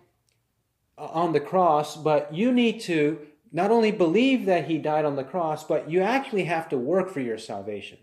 uh, 0.96 1.04
on 1.04 1.34
the 1.34 1.40
cross, 1.40 1.98
but 1.98 2.34
you 2.34 2.50
need 2.50 2.80
to 2.84 3.18
not 3.52 3.70
only 3.70 3.92
believe 3.92 4.46
that 4.46 4.68
he 4.68 4.78
died 4.78 5.04
on 5.04 5.16
the 5.16 5.22
cross, 5.22 5.64
but 5.64 5.90
you 5.90 6.00
actually 6.00 6.44
have 6.44 6.70
to 6.70 6.78
work 6.78 7.10
for 7.10 7.20
your 7.20 7.36
salvation. 7.36 7.98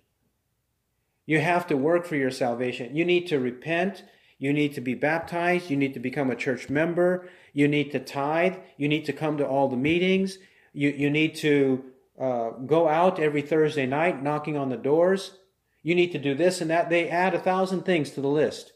You 1.26 1.40
have 1.40 1.66
to 1.66 1.76
work 1.76 2.06
for 2.06 2.16
your 2.16 2.30
salvation. 2.30 2.96
You 2.96 3.06
need 3.06 3.26
to 3.30 3.40
repent. 3.40 4.04
You 4.38 4.54
need 4.54 4.76
to 4.76 4.82
be 4.82 4.94
baptized. 4.94 5.72
You 5.72 5.78
need 5.78 5.96
to 5.96 6.00
become 6.00 6.30
a 6.30 6.36
church 6.36 6.70
member. 6.70 7.28
You 7.54 7.68
need 7.68 7.92
to 7.94 8.00
tithe. 8.00 8.58
You 8.78 8.88
need 8.88 9.06
to 9.06 9.14
come 9.14 9.40
to 9.40 9.48
all 9.48 9.68
the 9.68 9.76
meetings. 9.78 10.38
You, 10.74 10.90
you 10.90 11.10
need 11.10 11.36
to 11.36 11.84
uh, 12.20 12.50
go 12.66 12.88
out 12.88 13.20
every 13.20 13.42
Thursday 13.42 13.86
night 13.86 14.22
knocking 14.22 14.58
on 14.58 14.70
the 14.70 14.78
doors. 14.78 15.38
You 15.82 15.96
need 15.96 16.12
to 16.12 16.20
do 16.20 16.36
this 16.36 16.62
and 16.62 16.70
that. 16.70 16.90
They 16.90 17.10
add 17.10 17.34
a 17.34 17.40
thousand 17.40 17.84
things 17.84 18.12
to 18.12 18.22
the 18.22 18.28
list. 18.28 18.74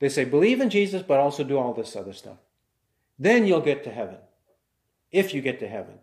They 0.00 0.08
say, 0.08 0.24
believe 0.24 0.60
in 0.60 0.70
Jesus, 0.70 1.02
but 1.02 1.20
also 1.20 1.44
do 1.44 1.58
all 1.58 1.72
this 1.72 1.94
other 1.94 2.12
stuff. 2.12 2.38
Then 3.18 3.46
you'll 3.46 3.60
get 3.60 3.84
to 3.84 3.90
heaven. 3.90 4.16
If 5.10 5.32
you 5.32 5.40
get 5.40 5.60
to 5.60 5.68
heaven. 5.68 5.98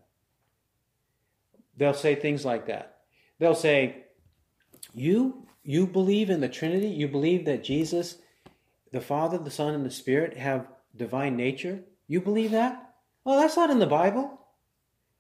They'll 1.76 1.94
say 1.94 2.16
things 2.16 2.46
like 2.46 2.68
that. 2.68 3.00
They'll 3.40 3.56
say, 3.56 4.04
You 4.94 5.48
you 5.64 5.86
believe 5.88 6.30
in 6.30 6.42
the 6.42 6.50
Trinity? 6.50 6.88
You 6.88 7.08
believe 7.08 7.46
that 7.46 7.64
Jesus, 7.64 8.18
the 8.92 9.02
Father, 9.02 9.38
the 9.38 9.52
Son, 9.52 9.74
and 9.74 9.86
the 9.86 9.92
Spirit 9.92 10.38
have 10.38 10.68
divine 10.96 11.36
nature? 11.36 11.82
You 12.08 12.22
believe 12.22 12.52
that? 12.52 12.96
Well, 13.24 13.40
that's 13.40 13.56
not 13.56 13.70
in 13.70 13.80
the 13.80 13.86
Bible. 13.86 14.39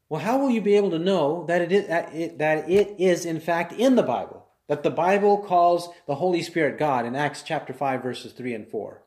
Well, 0.09 0.21
how 0.21 0.39
will 0.39 0.49
you 0.49 0.61
be 0.61 0.75
able 0.75 0.91
to 0.91 0.99
know 0.99 1.45
that 1.47 1.61
it 1.61 1.71
is, 1.71 1.87
that 1.87 2.13
it, 2.13 2.37
that 2.39 2.69
it 2.69 2.95
is 2.97 3.25
in 3.25 3.39
fact 3.39 3.71
in 3.73 3.95
the 3.95 4.03
Bible? 4.03 4.49
that 4.69 4.83
the 4.83 4.91
Bible 4.91 5.39
calls 5.39 5.89
the 6.05 6.15
Holy 6.15 6.43
Spirit 6.43 6.77
God 6.77 7.05
in 7.05 7.15
Acts 7.15 7.41
chapter 7.41 7.73
5 7.73 8.01
verses 8.01 8.31
3 8.31 8.53
and 8.53 8.67
4. 8.67 9.03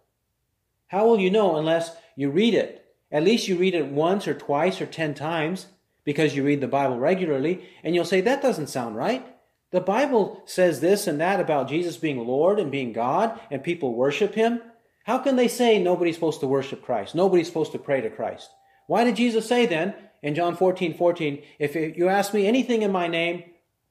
How 0.88 1.06
will 1.06 1.18
you 1.18 1.30
know 1.30 1.56
unless 1.56 1.96
you 2.16 2.30
read 2.30 2.52
it? 2.52 2.84
At 3.10 3.22
least 3.22 3.48
you 3.48 3.56
read 3.56 3.74
it 3.74 3.86
once 3.86 4.26
or 4.26 4.34
twice 4.34 4.80
or 4.80 4.86
10 4.86 5.14
times 5.14 5.66
because 6.04 6.34
you 6.34 6.42
read 6.44 6.60
the 6.60 6.68
Bible 6.68 6.98
regularly 6.98 7.64
and 7.84 7.94
you'll 7.94 8.04
say 8.04 8.20
that 8.20 8.42
doesn't 8.42 8.66
sound 8.66 8.96
right. 8.96 9.24
The 9.70 9.80
Bible 9.80 10.42
says 10.44 10.80
this 10.80 11.06
and 11.06 11.20
that 11.20 11.40
about 11.40 11.68
Jesus 11.68 11.96
being 11.96 12.26
Lord 12.26 12.58
and 12.58 12.70
being 12.70 12.92
God 12.92 13.38
and 13.48 13.62
people 13.62 13.94
worship 13.94 14.34
him. 14.34 14.60
How 15.04 15.18
can 15.18 15.36
they 15.36 15.48
say 15.48 15.78
nobody's 15.78 16.16
supposed 16.16 16.40
to 16.40 16.46
worship 16.48 16.84
Christ? 16.84 17.14
Nobody's 17.14 17.46
supposed 17.46 17.72
to 17.72 17.78
pray 17.78 18.00
to 18.00 18.10
Christ. 18.10 18.50
Why 18.88 19.04
did 19.04 19.16
Jesus 19.16 19.46
say 19.46 19.66
then 19.66 19.94
in 20.22 20.34
John 20.34 20.56
14, 20.56 20.96
14, 20.96 21.42
if 21.58 21.74
you 21.74 22.08
ask 22.08 22.32
me 22.32 22.46
anything 22.46 22.82
in 22.82 22.92
my 22.92 23.08
name, 23.08 23.44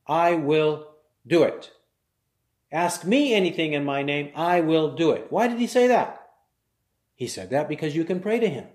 I 0.07 0.35
will 0.35 0.87
do 1.27 1.43
it. 1.43 1.71
Ask 2.71 3.03
me 3.03 3.33
anything 3.33 3.73
in 3.73 3.83
my 3.83 4.01
name, 4.01 4.31
I 4.33 4.61
will 4.61 4.95
do 4.95 5.11
it. 5.11 5.27
Why 5.29 5.47
did 5.47 5.59
he 5.59 5.67
say 5.67 5.87
that? 5.87 6.29
He 7.15 7.27
said 7.27 7.49
that 7.49 7.67
because 7.67 7.95
you 7.95 8.05
can 8.05 8.21
pray 8.21 8.39
to 8.39 8.49
him. 8.49 8.65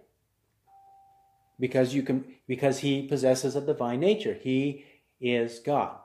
Because 1.59 1.95
you 1.95 2.03
can 2.03 2.25
because 2.47 2.79
he 2.81 3.09
possesses 3.09 3.57
a 3.57 3.61
divine 3.61 4.01
nature. 4.01 4.35
He 4.35 4.85
is 5.21 5.59
God. 5.59 5.97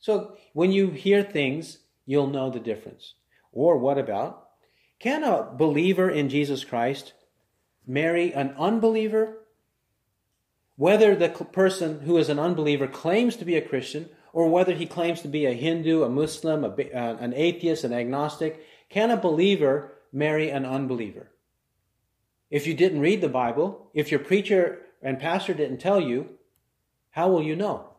So 0.00 0.36
when 0.52 0.72
you 0.72 0.90
hear 0.90 1.22
things, 1.22 1.78
you'll 2.04 2.26
know 2.26 2.50
the 2.50 2.58
difference. 2.58 3.14
Or 3.52 3.78
what 3.78 3.98
about 3.98 4.48
can 4.98 5.22
a 5.22 5.48
believer 5.56 6.10
in 6.10 6.28
Jesus 6.28 6.64
Christ 6.64 7.12
marry 7.86 8.34
an 8.34 8.54
unbeliever? 8.58 9.38
Whether 10.80 11.14
the 11.14 11.28
person 11.28 12.00
who 12.06 12.16
is 12.16 12.30
an 12.30 12.38
unbeliever 12.38 12.86
claims 12.86 13.36
to 13.36 13.44
be 13.44 13.54
a 13.54 13.60
Christian 13.60 14.08
or 14.32 14.48
whether 14.48 14.72
he 14.72 14.86
claims 14.86 15.20
to 15.20 15.28
be 15.28 15.44
a 15.44 15.52
Hindu, 15.52 16.02
a 16.02 16.08
Muslim, 16.08 16.64
a, 16.64 16.68
uh, 16.68 17.16
an 17.20 17.34
atheist, 17.34 17.84
an 17.84 17.92
agnostic, 17.92 18.64
can 18.88 19.10
a 19.10 19.18
believer 19.18 19.92
marry 20.10 20.48
an 20.48 20.64
unbeliever? 20.64 21.32
If 22.48 22.66
you 22.66 22.72
didn't 22.72 23.02
read 23.02 23.20
the 23.20 23.28
Bible, 23.28 23.90
if 23.92 24.10
your 24.10 24.20
preacher 24.20 24.80
and 25.02 25.20
pastor 25.20 25.52
didn't 25.52 25.82
tell 25.82 26.00
you, 26.00 26.30
how 27.10 27.28
will 27.28 27.42
you 27.42 27.56
know? 27.56 27.90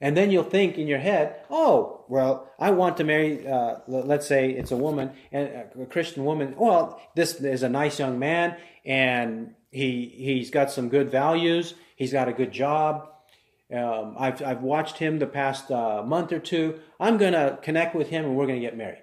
And 0.00 0.16
then 0.16 0.32
you'll 0.32 0.42
think 0.42 0.76
in 0.76 0.88
your 0.88 0.98
head, 0.98 1.36
oh, 1.48 2.04
well, 2.08 2.50
I 2.58 2.72
want 2.72 2.96
to 2.96 3.04
marry, 3.04 3.46
uh, 3.46 3.76
let's 3.86 4.26
say 4.26 4.50
it's 4.50 4.72
a 4.72 4.76
woman, 4.76 5.12
and 5.30 5.48
a 5.80 5.86
Christian 5.86 6.24
woman. 6.24 6.56
Well, 6.58 7.00
this 7.14 7.36
is 7.36 7.62
a 7.62 7.68
nice 7.68 8.00
young 8.00 8.18
man, 8.18 8.56
and 8.84 9.54
he 9.74 10.06
he's 10.16 10.50
got 10.50 10.70
some 10.70 10.88
good 10.88 11.10
values. 11.10 11.74
He's 11.96 12.12
got 12.12 12.28
a 12.28 12.32
good 12.32 12.52
job. 12.52 13.10
Um, 13.74 14.14
I've, 14.18 14.42
I've 14.42 14.62
watched 14.62 14.98
him 14.98 15.18
the 15.18 15.26
past 15.26 15.70
uh, 15.70 16.02
month 16.06 16.32
or 16.32 16.38
two. 16.38 16.80
I'm 17.00 17.18
to 17.32 17.58
connect 17.62 17.94
with 17.94 18.08
him 18.08 18.24
and 18.24 18.36
we're 18.36 18.46
to 18.60 18.66
get 18.66 18.76
married. 18.76 19.02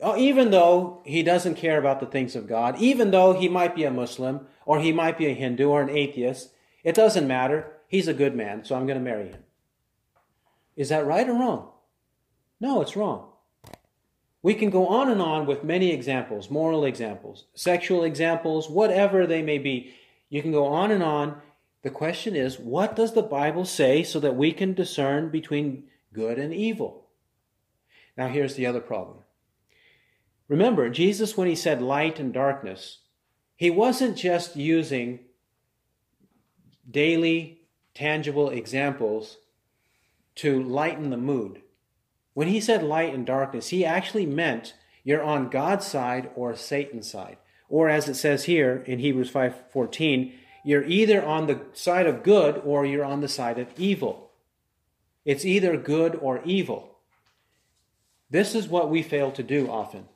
Oh, 0.00 0.16
even 0.16 0.50
though 0.50 1.02
he 1.04 1.22
doesn't 1.22 1.56
care 1.56 1.78
about 1.78 2.00
the 2.00 2.06
things 2.06 2.34
of 2.34 2.48
God, 2.48 2.78
even 2.78 3.10
though 3.10 3.34
he 3.34 3.48
might 3.48 3.76
be 3.76 3.84
a 3.84 3.90
Muslim 3.90 4.46
or 4.64 4.80
he 4.80 4.92
might 4.92 5.18
be 5.18 5.26
a 5.26 5.34
Hindu 5.34 5.68
or 5.68 5.82
an 5.82 5.90
atheist, 5.90 6.50
it 6.82 6.94
doesn't 6.94 7.28
matter. 7.28 7.72
He's 7.86 8.08
a 8.08 8.14
good 8.14 8.34
man, 8.34 8.64
so 8.64 8.74
I'm 8.74 8.86
going 8.86 8.98
to 8.98 9.04
marry 9.04 9.28
him. 9.28 9.44
Is 10.74 10.88
that 10.88 11.06
right 11.06 11.28
or 11.28 11.34
wrong? 11.34 11.70
No, 12.60 12.80
it's 12.80 12.96
wrong. 12.96 13.29
We 14.42 14.54
can 14.54 14.70
go 14.70 14.86
on 14.86 15.10
and 15.10 15.20
on 15.20 15.46
with 15.46 15.64
many 15.64 15.92
examples, 15.92 16.50
moral 16.50 16.84
examples, 16.84 17.44
sexual 17.54 18.04
examples, 18.04 18.70
whatever 18.70 19.26
they 19.26 19.42
may 19.42 19.58
be. 19.58 19.94
You 20.30 20.40
can 20.40 20.52
go 20.52 20.66
on 20.66 20.90
and 20.90 21.02
on 21.02 21.40
the 21.82 21.90
question 21.90 22.36
is, 22.36 22.58
what 22.58 22.94
does 22.94 23.14
the 23.14 23.22
Bible 23.22 23.64
say 23.64 24.02
so 24.02 24.20
that 24.20 24.36
we 24.36 24.52
can 24.52 24.74
discern 24.74 25.30
between 25.30 25.84
good 26.12 26.38
and 26.38 26.52
evil? 26.52 27.06
Now, 28.16 28.28
here's 28.28 28.54
the 28.54 28.66
other 28.66 28.80
problem. 28.80 29.18
Remember, 30.48 30.90
Jesus, 30.90 31.36
when 31.36 31.48
he 31.48 31.54
said 31.54 31.80
light 31.80 32.18
and 32.18 32.32
darkness, 32.32 32.98
he 33.56 33.70
wasn't 33.70 34.16
just 34.16 34.56
using 34.56 35.20
daily, 36.90 37.60
tangible 37.94 38.50
examples 38.50 39.38
to 40.36 40.62
lighten 40.62 41.10
the 41.10 41.16
mood. 41.16 41.62
When 42.40 42.48
he 42.48 42.60
said 42.62 42.82
light 42.82 43.12
and 43.12 43.26
darkness, 43.26 43.68
he 43.68 43.84
actually 43.84 44.24
meant 44.24 44.72
you're 45.04 45.22
on 45.22 45.50
God's 45.50 45.86
side 45.86 46.30
or 46.34 46.56
Satan's 46.56 47.10
side. 47.10 47.36
Or 47.68 47.90
as 47.90 48.08
it 48.08 48.14
says 48.14 48.44
here 48.44 48.82
in 48.86 48.98
Hebrews 48.98 49.30
5:14, 49.30 50.32
you're 50.64 50.84
either 50.84 51.22
on 51.22 51.48
the 51.48 51.60
side 51.74 52.06
of 52.06 52.22
good 52.22 52.62
or 52.64 52.86
you're 52.86 53.04
on 53.04 53.20
the 53.20 53.28
side 53.28 53.58
of 53.58 53.78
evil. 53.78 54.30
It's 55.26 55.44
either 55.44 55.76
good 55.76 56.14
or 56.14 56.40
evil. 56.46 56.96
This 58.30 58.54
is 58.54 58.68
what 58.68 58.88
we 58.88 59.02
fail 59.02 59.30
to 59.32 59.42
do 59.42 59.70
often. 59.70 60.08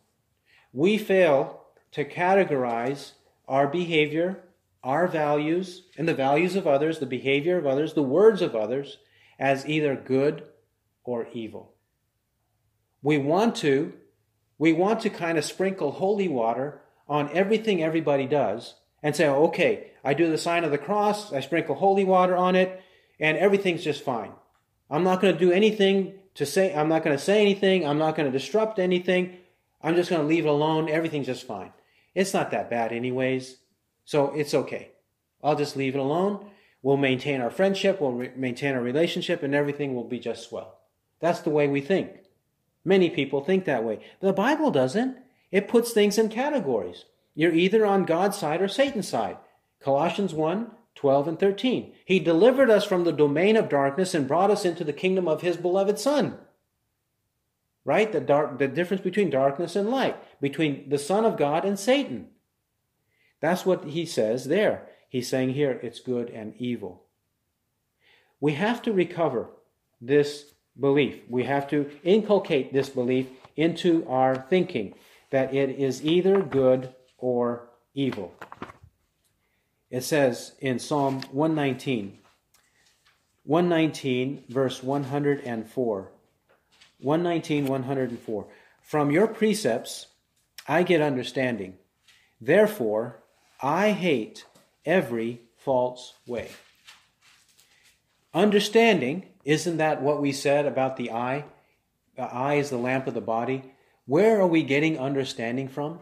We 0.73 0.97
fail 0.97 1.61
to 1.93 2.07
categorize 2.07 3.13
our 3.47 3.69
behavior, 3.69 4.45
our 4.83 5.07
values, 5.07 5.83
and 5.99 6.09
the 6.09 6.15
values 6.15 6.57
of 6.57 6.67
others, 6.67 7.01
the 7.01 7.05
behavior 7.05 7.59
of 7.59 7.67
others, 7.67 7.93
the 7.93 8.03
words 8.03 8.41
of 8.41 8.57
others, 8.57 8.97
as 9.39 9.69
either 9.69 9.95
good 9.95 10.49
or 11.05 11.29
evil. 11.35 11.74
We 13.05 13.19
want 13.19 13.55
to, 13.57 13.93
we 14.57 14.73
want 14.73 15.01
to 15.01 15.11
kind 15.11 15.37
of 15.37 15.45
sprinkle 15.45 15.93
holy 15.93 16.27
water 16.27 16.81
on 17.07 17.29
everything 17.35 17.83
everybody 17.83 18.27
does 18.27 18.77
and 19.03 19.15
say, 19.15 19.29
okay, 19.29 19.91
I 20.03 20.15
do 20.15 20.31
the 20.31 20.39
sign 20.39 20.65
of 20.65 20.71
the 20.71 20.79
cross, 20.79 21.31
I 21.31 21.41
sprinkle 21.41 21.75
holy 21.75 22.05
water 22.05 22.35
on 22.35 22.57
it, 22.57 22.83
and 23.21 23.37
everything's 23.37 23.85
just 23.85 24.03
fine. 24.03 24.33
I'm 24.89 25.05
not 25.05 25.21
going 25.21 25.35
to 25.35 25.39
do 25.39 25.53
anything 25.53 26.15
to 26.37 26.47
say, 26.47 26.75
I'm 26.75 26.89
not 26.89 27.05
going 27.05 27.15
to 27.15 27.23
say 27.23 27.43
anything, 27.43 27.87
I'm 27.87 27.99
not 27.99 28.17
going 28.17 28.33
to 28.33 28.37
disrupt 28.37 28.79
anything, 28.79 29.37
I'm 29.83 29.97
just 29.97 30.09
going 30.09 30.23
to 30.23 30.27
leave 30.27 30.47
it 30.47 30.49
alone, 30.49 30.89
everything's 30.89 31.27
just 31.27 31.47
fine. 31.47 31.75
It's 32.15 32.33
not 32.33 32.53
that 32.53 32.71
bad, 32.71 32.91
anyways, 32.91 33.59
so 34.07 34.33
it's 34.33 34.55
okay. 34.55 34.93
I'll 35.43 35.57
just 35.57 35.77
leave 35.77 35.95
it 35.95 36.01
alone. 36.01 36.51
We'll 36.81 36.97
maintain 36.97 37.43
our 37.43 37.51
friendship, 37.51 38.01
we'll 38.01 38.13
re- 38.13 38.33
maintain 38.35 38.75
our 38.75 38.81
relationship, 38.81 39.43
and 39.43 39.55
everything 39.55 39.95
will 39.95 40.09
be 40.09 40.19
just 40.19 40.49
swell. 40.49 40.79
That's 41.21 41.41
the 41.41 41.51
way 41.51 41.69
we 41.69 41.83
think. 41.83 42.24
Many 42.85 43.11
people 43.11 43.43
think 43.43 43.65
that 43.65 43.85
way. 43.85 44.01
The 44.21 44.33
Bible 44.33 44.71
doesn't. 44.71 45.17
It 45.51 45.69
puts 45.69 45.93
things 45.93 46.19
in 46.19 46.29
categories. 46.29 47.05
You're 47.35 47.55
either 47.55 47.87
on 47.87 48.05
God's 48.05 48.37
side 48.37 48.61
or 48.61 48.69
Satan's 48.69 49.09
side. 49.09 49.39
Colossians 49.81 50.35
1 50.35 50.71
12 50.95 51.29
and 51.29 51.41
13. 51.41 51.93
He 52.05 52.21
delivered 52.21 52.71
us 52.71 52.85
from 52.85 53.03
the 53.03 53.13
domain 53.13 53.57
of 53.57 53.69
darkness 53.69 54.15
and 54.15 54.29
brought 54.29 54.51
us 54.51 54.65
into 54.65 54.85
the 54.85 54.93
kingdom 54.93 55.27
of 55.27 55.43
his 55.43 55.57
beloved 55.57 55.99
Son. 55.99 56.39
Right? 57.85 58.11
The, 58.13 58.21
dark, 58.21 58.59
the 58.59 58.69
difference 58.69 59.03
between 59.03 59.29
darkness 59.29 59.75
and 59.75 59.91
light, 59.91 60.17
between 60.41 60.89
the 60.89 60.99
Son 60.99 61.25
of 61.25 61.37
God 61.37 61.65
and 61.65 61.79
Satan. 61.79 62.29
That's 63.41 63.67
what 63.67 63.85
he 63.85 64.07
says 64.07 64.45
there. 64.45 64.87
He's 65.09 65.29
saying 65.29 65.55
here 65.55 65.79
it's 65.83 66.01
good 66.01 66.31
and 66.31 66.55
evil. 66.59 67.03
We 68.41 68.55
have 68.55 68.81
to 68.83 68.93
recover 68.93 69.51
this 70.01 70.54
belief. 70.79 71.21
We 71.29 71.45
have 71.45 71.69
to 71.71 71.91
inculcate 72.03 72.73
this 72.73 72.89
belief 72.89 73.29
into 73.57 74.07
our 74.09 74.37
thinking 74.37 74.95
that 75.31 75.55
it 75.55 75.71
is 75.71 76.05
either 76.05 76.43
good 76.43 76.95
or 77.19 77.69
evil. 77.95 78.35
It 79.91 80.03
says 80.03 80.53
in 80.61 80.79
Psalm 80.79 81.23
119, 81.31 82.19
119, 83.45 84.45
verse 84.49 84.83
104. 84.83 86.11
119, 87.01 87.67
104. 87.67 88.47
From 88.83 89.11
your 89.11 89.27
precepts 89.27 90.07
I 90.67 90.83
get 90.83 91.01
understanding. 91.01 91.75
Therefore, 92.41 93.23
I 93.61 93.91
hate 93.93 94.45
every 94.85 95.41
false 95.57 96.15
way. 96.27 96.51
Understanding 98.33 99.27
isn't 99.45 99.77
that 99.77 100.03
what 100.03 100.21
we 100.21 100.33
said 100.33 100.67
about 100.67 100.97
the 100.97 101.11
eye? 101.11 101.45
The 102.17 102.23
eye 102.23 102.55
is 102.55 102.71
the 102.71 102.79
lamp 102.79 103.07
of 103.07 103.15
the 103.15 103.21
body. 103.21 103.73
Where 104.07 104.41
are 104.41 104.47
we 104.47 104.63
getting 104.63 104.99
understanding 104.99 105.69
from? 105.69 106.01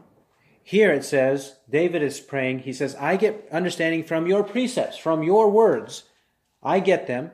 Here 0.62 0.92
it 0.92 1.04
says, 1.04 1.56
David 1.68 2.02
is 2.02 2.20
praying, 2.20 2.60
he 2.60 2.72
says, 2.72 2.94
I 2.96 3.16
get 3.16 3.48
understanding 3.50 4.04
from 4.04 4.26
your 4.26 4.44
precepts, 4.44 4.96
from 4.96 5.22
your 5.22 5.50
words. 5.50 6.04
I 6.62 6.78
get 6.78 7.06
them. 7.06 7.32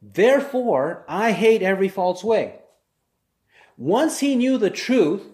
Therefore, 0.00 1.04
I 1.08 1.32
hate 1.32 1.62
every 1.62 1.88
false 1.88 2.22
way. 2.22 2.60
Once 3.76 4.20
he 4.20 4.36
knew 4.36 4.58
the 4.58 4.70
truth, 4.70 5.24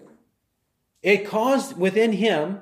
it 1.03 1.27
caused 1.27 1.77
within 1.77 2.13
him 2.13 2.61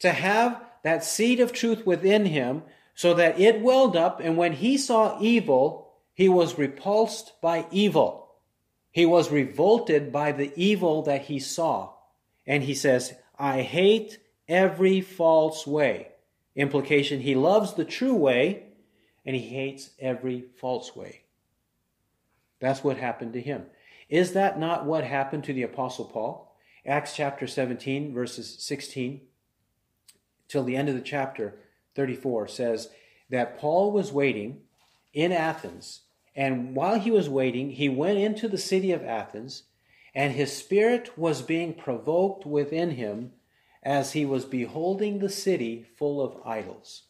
to 0.00 0.10
have 0.10 0.64
that 0.82 1.04
seed 1.04 1.38
of 1.38 1.52
truth 1.52 1.86
within 1.86 2.26
him 2.26 2.62
so 2.94 3.14
that 3.14 3.38
it 3.38 3.60
welled 3.60 3.96
up, 3.96 4.18
and 4.18 4.36
when 4.36 4.52
he 4.54 4.76
saw 4.76 5.16
evil, 5.20 5.87
he 6.18 6.28
was 6.28 6.58
repulsed 6.58 7.40
by 7.40 7.64
evil. 7.70 8.34
He 8.90 9.06
was 9.06 9.30
revolted 9.30 10.10
by 10.10 10.32
the 10.32 10.52
evil 10.56 11.02
that 11.02 11.26
he 11.26 11.38
saw. 11.38 11.92
And 12.44 12.64
he 12.64 12.74
says, 12.74 13.14
I 13.38 13.62
hate 13.62 14.18
every 14.48 15.00
false 15.00 15.64
way. 15.64 16.08
Implication, 16.56 17.20
he 17.20 17.36
loves 17.36 17.74
the 17.74 17.84
true 17.84 18.16
way 18.16 18.64
and 19.24 19.36
he 19.36 19.42
hates 19.42 19.90
every 20.00 20.46
false 20.60 20.96
way. 20.96 21.20
That's 22.58 22.82
what 22.82 22.96
happened 22.96 23.34
to 23.34 23.40
him. 23.40 23.66
Is 24.08 24.32
that 24.32 24.58
not 24.58 24.86
what 24.86 25.04
happened 25.04 25.44
to 25.44 25.52
the 25.52 25.62
Apostle 25.62 26.06
Paul? 26.06 26.52
Acts 26.84 27.14
chapter 27.14 27.46
17, 27.46 28.12
verses 28.12 28.56
16 28.58 29.20
till 30.48 30.64
the 30.64 30.74
end 30.74 30.88
of 30.88 30.96
the 30.96 31.00
chapter 31.00 31.60
34 31.94 32.48
says 32.48 32.88
that 33.30 33.56
Paul 33.56 33.92
was 33.92 34.10
waiting 34.10 34.62
in 35.14 35.30
Athens 35.30 36.00
and 36.38 36.76
while 36.76 37.00
he 37.00 37.10
was 37.10 37.28
waiting, 37.28 37.72
he 37.72 37.88
went 37.88 38.16
into 38.16 38.46
the 38.46 38.58
city 38.58 38.92
of 38.92 39.02
Athens, 39.02 39.64
and 40.14 40.32
his 40.32 40.56
spirit 40.56 41.18
was 41.18 41.42
being 41.42 41.74
provoked 41.74 42.46
within 42.46 42.92
him 42.92 43.32
as 43.82 44.12
he 44.12 44.24
was 44.24 44.44
beholding 44.44 45.18
the 45.18 45.28
city 45.28 45.84
full 45.96 46.22
of 46.22 46.40
idols. 46.46 47.02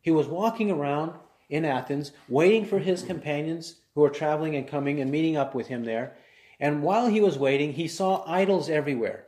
He 0.00 0.12
was 0.12 0.28
walking 0.28 0.70
around 0.70 1.14
in 1.48 1.64
Athens, 1.64 2.12
waiting 2.28 2.64
for 2.64 2.78
his 2.78 3.02
companions 3.02 3.80
who 3.96 4.02
were 4.02 4.08
traveling 4.08 4.54
and 4.54 4.68
coming 4.68 5.00
and 5.00 5.10
meeting 5.10 5.36
up 5.36 5.52
with 5.52 5.66
him 5.66 5.84
there. 5.84 6.16
And 6.60 6.84
while 6.84 7.08
he 7.08 7.20
was 7.20 7.36
waiting, 7.36 7.72
he 7.72 7.88
saw 7.88 8.22
idols 8.24 8.70
everywhere. 8.70 9.26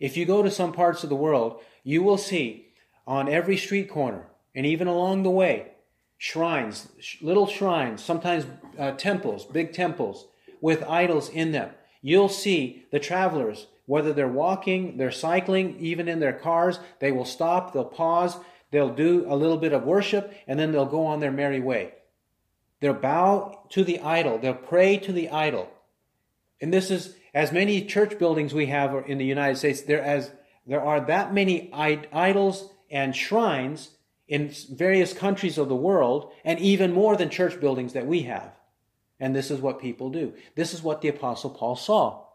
If 0.00 0.16
you 0.16 0.26
go 0.26 0.42
to 0.42 0.50
some 0.50 0.72
parts 0.72 1.04
of 1.04 1.10
the 1.10 1.14
world, 1.14 1.60
you 1.84 2.02
will 2.02 2.18
see 2.18 2.72
on 3.06 3.28
every 3.28 3.56
street 3.56 3.88
corner 3.88 4.26
and 4.52 4.66
even 4.66 4.88
along 4.88 5.22
the 5.22 5.30
way 5.30 5.74
shrines, 6.18 6.88
little 7.22 7.46
shrines, 7.46 8.02
sometimes 8.02 8.44
uh, 8.78 8.90
temples, 8.92 9.44
big 9.46 9.72
temples 9.72 10.26
with 10.60 10.82
idols 10.82 11.28
in 11.28 11.52
them. 11.52 11.70
You'll 12.02 12.28
see 12.28 12.84
the 12.90 12.98
travelers, 12.98 13.68
whether 13.86 14.12
they're 14.12 14.28
walking, 14.28 14.96
they're 14.98 15.12
cycling, 15.12 15.78
even 15.78 16.08
in 16.08 16.20
their 16.20 16.32
cars, 16.32 16.80
they 16.98 17.12
will 17.12 17.24
stop, 17.24 17.72
they'll 17.72 17.84
pause, 17.84 18.36
they'll 18.70 18.94
do 18.94 19.24
a 19.28 19.36
little 19.36 19.56
bit 19.56 19.72
of 19.72 19.84
worship, 19.84 20.34
and 20.46 20.58
then 20.58 20.72
they'll 20.72 20.84
go 20.84 21.06
on 21.06 21.20
their 21.20 21.32
merry 21.32 21.60
way. 21.60 21.94
They'll 22.80 22.94
bow 22.94 23.64
to 23.70 23.84
the 23.84 24.00
idol, 24.00 24.38
they'll 24.38 24.54
pray 24.54 24.98
to 24.98 25.12
the 25.12 25.30
idol. 25.30 25.70
And 26.60 26.72
this 26.72 26.90
is, 26.90 27.14
as 27.32 27.52
many 27.52 27.84
church 27.84 28.18
buildings 28.18 28.52
we 28.52 28.66
have 28.66 29.04
in 29.06 29.18
the 29.18 29.24
United 29.24 29.56
States, 29.56 29.82
there, 29.82 30.02
as, 30.02 30.32
there 30.66 30.82
are 30.82 31.00
that 31.02 31.32
many 31.32 31.70
idols 31.72 32.70
and 32.90 33.14
shrines 33.14 33.90
in 34.28 34.54
various 34.70 35.12
countries 35.12 35.58
of 35.58 35.68
the 35.68 35.74
world, 35.74 36.32
and 36.44 36.60
even 36.60 36.92
more 36.92 37.16
than 37.16 37.30
church 37.30 37.58
buildings 37.60 37.94
that 37.94 38.06
we 38.06 38.22
have. 38.22 38.52
And 39.18 39.34
this 39.34 39.50
is 39.50 39.60
what 39.60 39.80
people 39.80 40.10
do. 40.10 40.34
This 40.54 40.74
is 40.74 40.82
what 40.82 41.00
the 41.00 41.08
Apostle 41.08 41.50
Paul 41.50 41.76
saw 41.76 42.26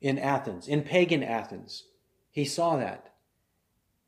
in 0.00 0.18
Athens, 0.18 0.66
in 0.66 0.82
pagan 0.82 1.22
Athens. 1.22 1.84
He 2.30 2.44
saw 2.44 2.76
that. 2.76 3.12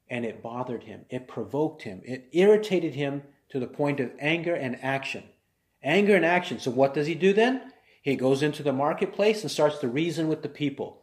And 0.09 0.25
it 0.25 0.43
bothered 0.43 0.85
him. 0.85 1.05
It 1.11 1.29
provoked 1.29 1.83
him. 1.83 2.03
It 2.05 2.29
irritated 2.33 2.95
him 2.95 3.23
to 3.51 3.61
the 3.61 3.67
point 3.67 4.01
of 4.01 4.11
anger 4.19 4.55
and 4.55 4.83
action. 4.83 5.25
Anger 5.83 6.17
and 6.17 6.25
action. 6.25 6.59
So 6.59 6.71
what 6.71 6.95
does 6.95 7.07
he 7.07 7.15
do 7.15 7.33
then? 7.33 7.73
He 8.03 8.17
goes 8.17 8.43
into 8.43 8.63
the 8.63 8.73
marketplace 8.73 9.43
and 9.43 9.51
starts 9.51 9.79
to 9.79 9.89
reason 9.89 10.29
with 10.29 10.43
the 10.43 10.49
people. 10.49 11.03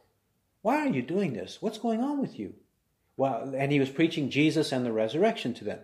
Why 0.61 0.77
are 0.77 0.89
you 0.89 1.01
doing 1.01 1.33
this? 1.33 1.61
What's 1.61 1.77
going 1.77 2.01
on 2.01 2.19
with 2.19 2.37
you? 2.37 2.55
Well, 3.17 3.53
and 3.55 3.71
he 3.71 3.79
was 3.79 3.89
preaching 3.89 4.29
Jesus 4.29 4.71
and 4.71 4.85
the 4.85 4.91
resurrection 4.91 5.53
to 5.55 5.63
them. 5.63 5.79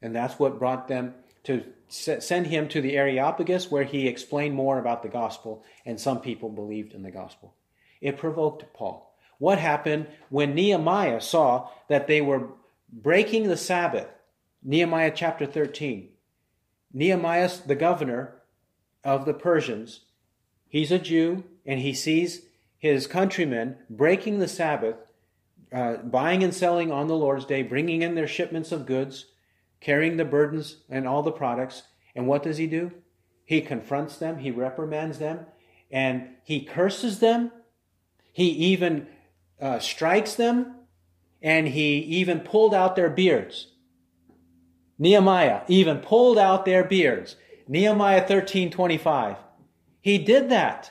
And 0.00 0.14
that's 0.14 0.38
what 0.38 0.58
brought 0.58 0.88
them 0.88 1.14
to 1.44 1.64
send 1.88 2.46
him 2.46 2.68
to 2.68 2.80
the 2.80 2.96
Areopagus, 2.96 3.70
where 3.70 3.84
he 3.84 4.06
explained 4.06 4.54
more 4.54 4.78
about 4.78 5.02
the 5.02 5.08
gospel, 5.08 5.64
and 5.86 5.98
some 5.98 6.20
people 6.20 6.50
believed 6.50 6.92
in 6.92 7.02
the 7.02 7.10
gospel. 7.10 7.54
It 8.00 8.18
provoked 8.18 8.72
Paul. 8.74 9.16
What 9.38 9.58
happened 9.58 10.08
when 10.28 10.54
Nehemiah 10.54 11.20
saw 11.20 11.70
that 11.88 12.06
they 12.06 12.20
were 12.20 12.48
breaking 12.92 13.48
the 13.48 13.56
Sabbath? 13.56 14.08
Nehemiah 14.62 15.12
chapter 15.14 15.46
13. 15.46 16.10
Nehemiah, 16.92 17.50
the 17.66 17.74
governor 17.74 18.42
of 19.04 19.24
the 19.24 19.34
Persians, 19.34 20.00
he's 20.68 20.90
a 20.90 20.98
Jew, 20.98 21.44
and 21.64 21.80
he 21.80 21.94
sees 21.94 22.42
his 22.78 23.06
countrymen 23.06 23.76
breaking 23.88 24.38
the 24.38 24.48
Sabbath, 24.48 24.96
uh, 25.72 25.96
buying 25.96 26.42
and 26.42 26.54
selling 26.54 26.90
on 26.90 27.06
the 27.06 27.16
Lord's 27.16 27.44
day, 27.44 27.62
bringing 27.62 28.02
in 28.02 28.14
their 28.14 28.28
shipments 28.28 28.72
of 28.72 28.86
goods, 28.86 29.26
carrying 29.80 30.16
the 30.16 30.24
burdens 30.24 30.78
and 30.88 31.06
all 31.06 31.22
the 31.22 31.32
products. 31.32 31.82
And 32.14 32.26
what 32.26 32.42
does 32.42 32.58
he 32.58 32.66
do? 32.66 32.92
He 33.44 33.60
confronts 33.60 34.18
them, 34.18 34.38
he 34.38 34.50
reprimands 34.50 35.18
them, 35.18 35.46
and 35.90 36.28
he 36.44 36.64
curses 36.64 37.20
them. 37.20 37.50
He 38.32 38.50
even 38.50 39.06
uh, 39.60 39.78
strikes 39.78 40.34
them, 40.34 40.74
and 41.40 41.68
he 41.68 41.98
even 41.98 42.40
pulled 42.40 42.74
out 42.74 42.94
their 42.94 43.10
beards. 43.10 43.68
Nehemiah 44.98 45.62
even 45.68 45.98
pulled 45.98 46.38
out 46.38 46.64
their 46.64 46.84
beards. 46.84 47.36
Nehemiah 47.66 48.26
13 48.26 48.70
25. 48.70 49.36
He 50.00 50.18
did 50.18 50.50
that 50.50 50.90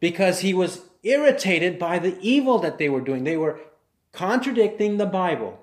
because 0.00 0.40
he 0.40 0.54
was 0.54 0.82
irritated 1.02 1.78
by 1.78 1.98
the 1.98 2.18
evil 2.20 2.58
that 2.60 2.78
they 2.78 2.88
were 2.88 3.00
doing. 3.00 3.24
They 3.24 3.36
were 3.36 3.60
contradicting 4.12 4.96
the 4.96 5.06
Bible, 5.06 5.58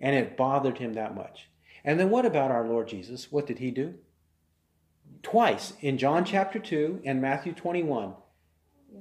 and 0.00 0.16
it 0.16 0.36
bothered 0.36 0.78
him 0.78 0.94
that 0.94 1.14
much. 1.14 1.49
And 1.84 1.98
then 1.98 2.10
what 2.10 2.26
about 2.26 2.50
our 2.50 2.66
Lord 2.66 2.88
Jesus? 2.88 3.30
What 3.30 3.46
did 3.46 3.58
he 3.58 3.70
do? 3.70 3.94
Twice 5.22 5.74
in 5.80 5.98
John 5.98 6.24
chapter 6.24 6.58
2 6.58 7.02
and 7.04 7.20
Matthew 7.20 7.52
21. 7.52 8.14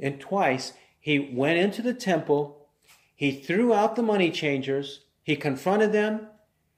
And 0.02 0.20
twice 0.20 0.74
he 1.00 1.20
went 1.20 1.60
into 1.60 1.82
the 1.82 1.94
temple, 1.94 2.68
he 3.16 3.32
threw 3.32 3.74
out 3.74 3.96
the 3.96 4.02
money 4.02 4.32
changers, 4.32 5.02
he 5.24 5.36
confronted 5.36 5.92
them, 5.92 6.28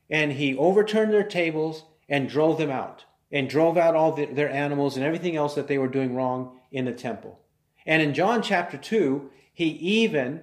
and 0.09 0.33
he 0.33 0.55
overturned 0.57 1.13
their 1.13 1.23
tables 1.23 1.85
and 2.09 2.29
drove 2.29 2.57
them 2.57 2.71
out, 2.71 3.05
and 3.31 3.49
drove 3.49 3.77
out 3.77 3.95
all 3.95 4.11
the, 4.11 4.25
their 4.25 4.49
animals 4.49 4.97
and 4.97 5.05
everything 5.05 5.35
else 5.35 5.55
that 5.55 5.67
they 5.67 5.77
were 5.77 5.87
doing 5.87 6.15
wrong 6.15 6.59
in 6.71 6.85
the 6.85 6.91
temple. 6.91 7.39
And 7.85 8.01
in 8.01 8.13
John 8.13 8.41
chapter 8.41 8.77
2, 8.77 9.29
he 9.53 9.65
even 9.65 10.41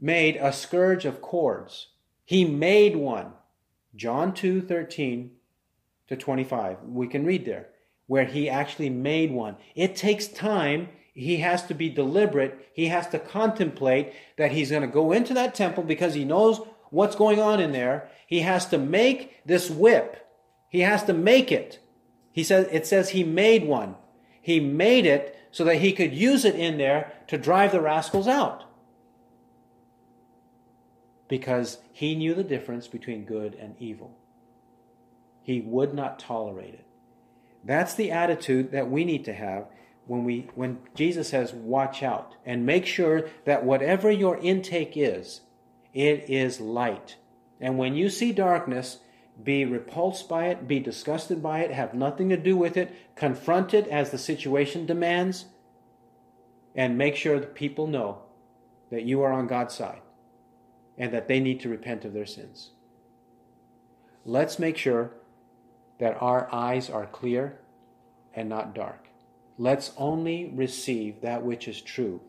made 0.00 0.36
a 0.36 0.52
scourge 0.52 1.04
of 1.04 1.22
cords. 1.22 1.88
He 2.24 2.44
made 2.44 2.96
one. 2.96 3.32
John 3.96 4.34
2 4.34 4.62
13 4.62 5.30
to 6.08 6.16
25. 6.16 6.82
We 6.84 7.08
can 7.08 7.24
read 7.24 7.44
there 7.44 7.68
where 8.06 8.24
he 8.24 8.48
actually 8.48 8.90
made 8.90 9.32
one. 9.32 9.56
It 9.74 9.96
takes 9.96 10.28
time. 10.28 10.88
He 11.12 11.38
has 11.38 11.64
to 11.66 11.74
be 11.74 11.88
deliberate. 11.88 12.70
He 12.72 12.86
has 12.86 13.08
to 13.08 13.18
contemplate 13.18 14.12
that 14.36 14.52
he's 14.52 14.70
going 14.70 14.82
to 14.82 14.88
go 14.88 15.12
into 15.12 15.34
that 15.34 15.54
temple 15.54 15.82
because 15.82 16.14
he 16.14 16.24
knows 16.24 16.60
what's 16.90 17.16
going 17.16 17.40
on 17.40 17.58
in 17.58 17.72
there. 17.72 18.08
He 18.26 18.40
has 18.40 18.66
to 18.66 18.78
make 18.78 19.44
this 19.44 19.70
whip. 19.70 20.24
He 20.68 20.80
has 20.80 21.02
to 21.04 21.12
make 21.12 21.50
it. 21.50 21.80
He 22.32 22.44
says 22.44 22.68
it 22.70 22.86
says 22.86 23.10
he 23.10 23.24
made 23.24 23.64
one. 23.64 23.96
He 24.42 24.60
made 24.60 25.06
it 25.06 25.36
so 25.50 25.64
that 25.64 25.76
he 25.76 25.92
could 25.92 26.12
use 26.12 26.44
it 26.44 26.54
in 26.54 26.76
there 26.78 27.12
to 27.28 27.38
drive 27.38 27.72
the 27.72 27.80
rascals 27.80 28.28
out. 28.28 28.64
Because 31.28 31.78
he 31.92 32.14
knew 32.14 32.34
the 32.34 32.44
difference 32.44 32.86
between 32.86 33.24
good 33.24 33.54
and 33.54 33.74
evil. 33.78 34.16
He 35.42 35.60
would 35.60 35.94
not 35.94 36.18
tolerate 36.18 36.74
it. 36.74 36.86
That's 37.64 37.94
the 37.94 38.12
attitude 38.12 38.70
that 38.72 38.90
we 38.90 39.04
need 39.04 39.24
to 39.24 39.32
have 39.32 39.66
when 40.06 40.24
we 40.24 40.48
when 40.54 40.78
Jesus 40.94 41.28
says 41.28 41.52
watch 41.52 42.02
out 42.02 42.36
and 42.44 42.64
make 42.64 42.86
sure 42.86 43.28
that 43.44 43.64
whatever 43.64 44.10
your 44.10 44.38
intake 44.38 44.92
is, 44.96 45.40
it 45.92 46.30
is 46.30 46.60
light. 46.60 47.16
And 47.60 47.76
when 47.76 47.96
you 47.96 48.08
see 48.08 48.32
darkness, 48.32 48.98
be 49.42 49.64
repulsed 49.64 50.28
by 50.28 50.46
it, 50.46 50.68
be 50.68 50.78
disgusted 50.78 51.42
by 51.42 51.60
it, 51.60 51.72
have 51.72 51.92
nothing 51.92 52.28
to 52.28 52.36
do 52.36 52.56
with 52.56 52.76
it, 52.76 52.94
confront 53.16 53.74
it 53.74 53.88
as 53.88 54.10
the 54.10 54.18
situation 54.18 54.86
demands, 54.86 55.46
and 56.74 56.96
make 56.96 57.16
sure 57.16 57.40
that 57.40 57.54
people 57.54 57.86
know 57.86 58.22
that 58.90 59.02
you 59.02 59.22
are 59.22 59.32
on 59.32 59.46
God's 59.46 59.74
side 59.74 60.00
and 60.98 61.12
that 61.12 61.28
they 61.28 61.40
need 61.40 61.60
to 61.60 61.68
repent 61.68 62.04
of 62.04 62.12
their 62.12 62.26
sins. 62.26 62.70
Let's 64.24 64.58
make 64.58 64.76
sure 64.76 65.12
that 65.98 66.16
our 66.20 66.48
eyes 66.52 66.90
are 66.90 67.06
clear 67.06 67.58
and 68.34 68.48
not 68.48 68.74
dark. 68.74 69.08
Let's 69.58 69.92
only 69.96 70.52
receive 70.54 71.20
that 71.22 71.42
which 71.42 71.68
is 71.68 71.80
true. 71.80 72.20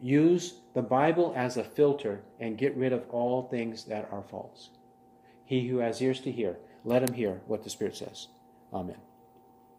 Use 0.00 0.54
the 0.74 0.82
Bible 0.82 1.32
as 1.36 1.56
a 1.56 1.64
filter 1.64 2.22
and 2.38 2.56
get 2.56 2.76
rid 2.76 2.92
of 2.92 3.08
all 3.10 3.42
things 3.42 3.84
that 3.84 4.08
are 4.12 4.22
false. 4.22 4.70
He 5.44 5.68
who 5.68 5.78
has 5.78 6.00
ears 6.00 6.20
to 6.20 6.32
hear, 6.32 6.58
let 6.84 7.02
him 7.02 7.14
hear 7.14 7.40
what 7.46 7.64
the 7.64 7.70
Spirit 7.70 7.96
says. 7.96 8.28
Amen. 8.72 8.96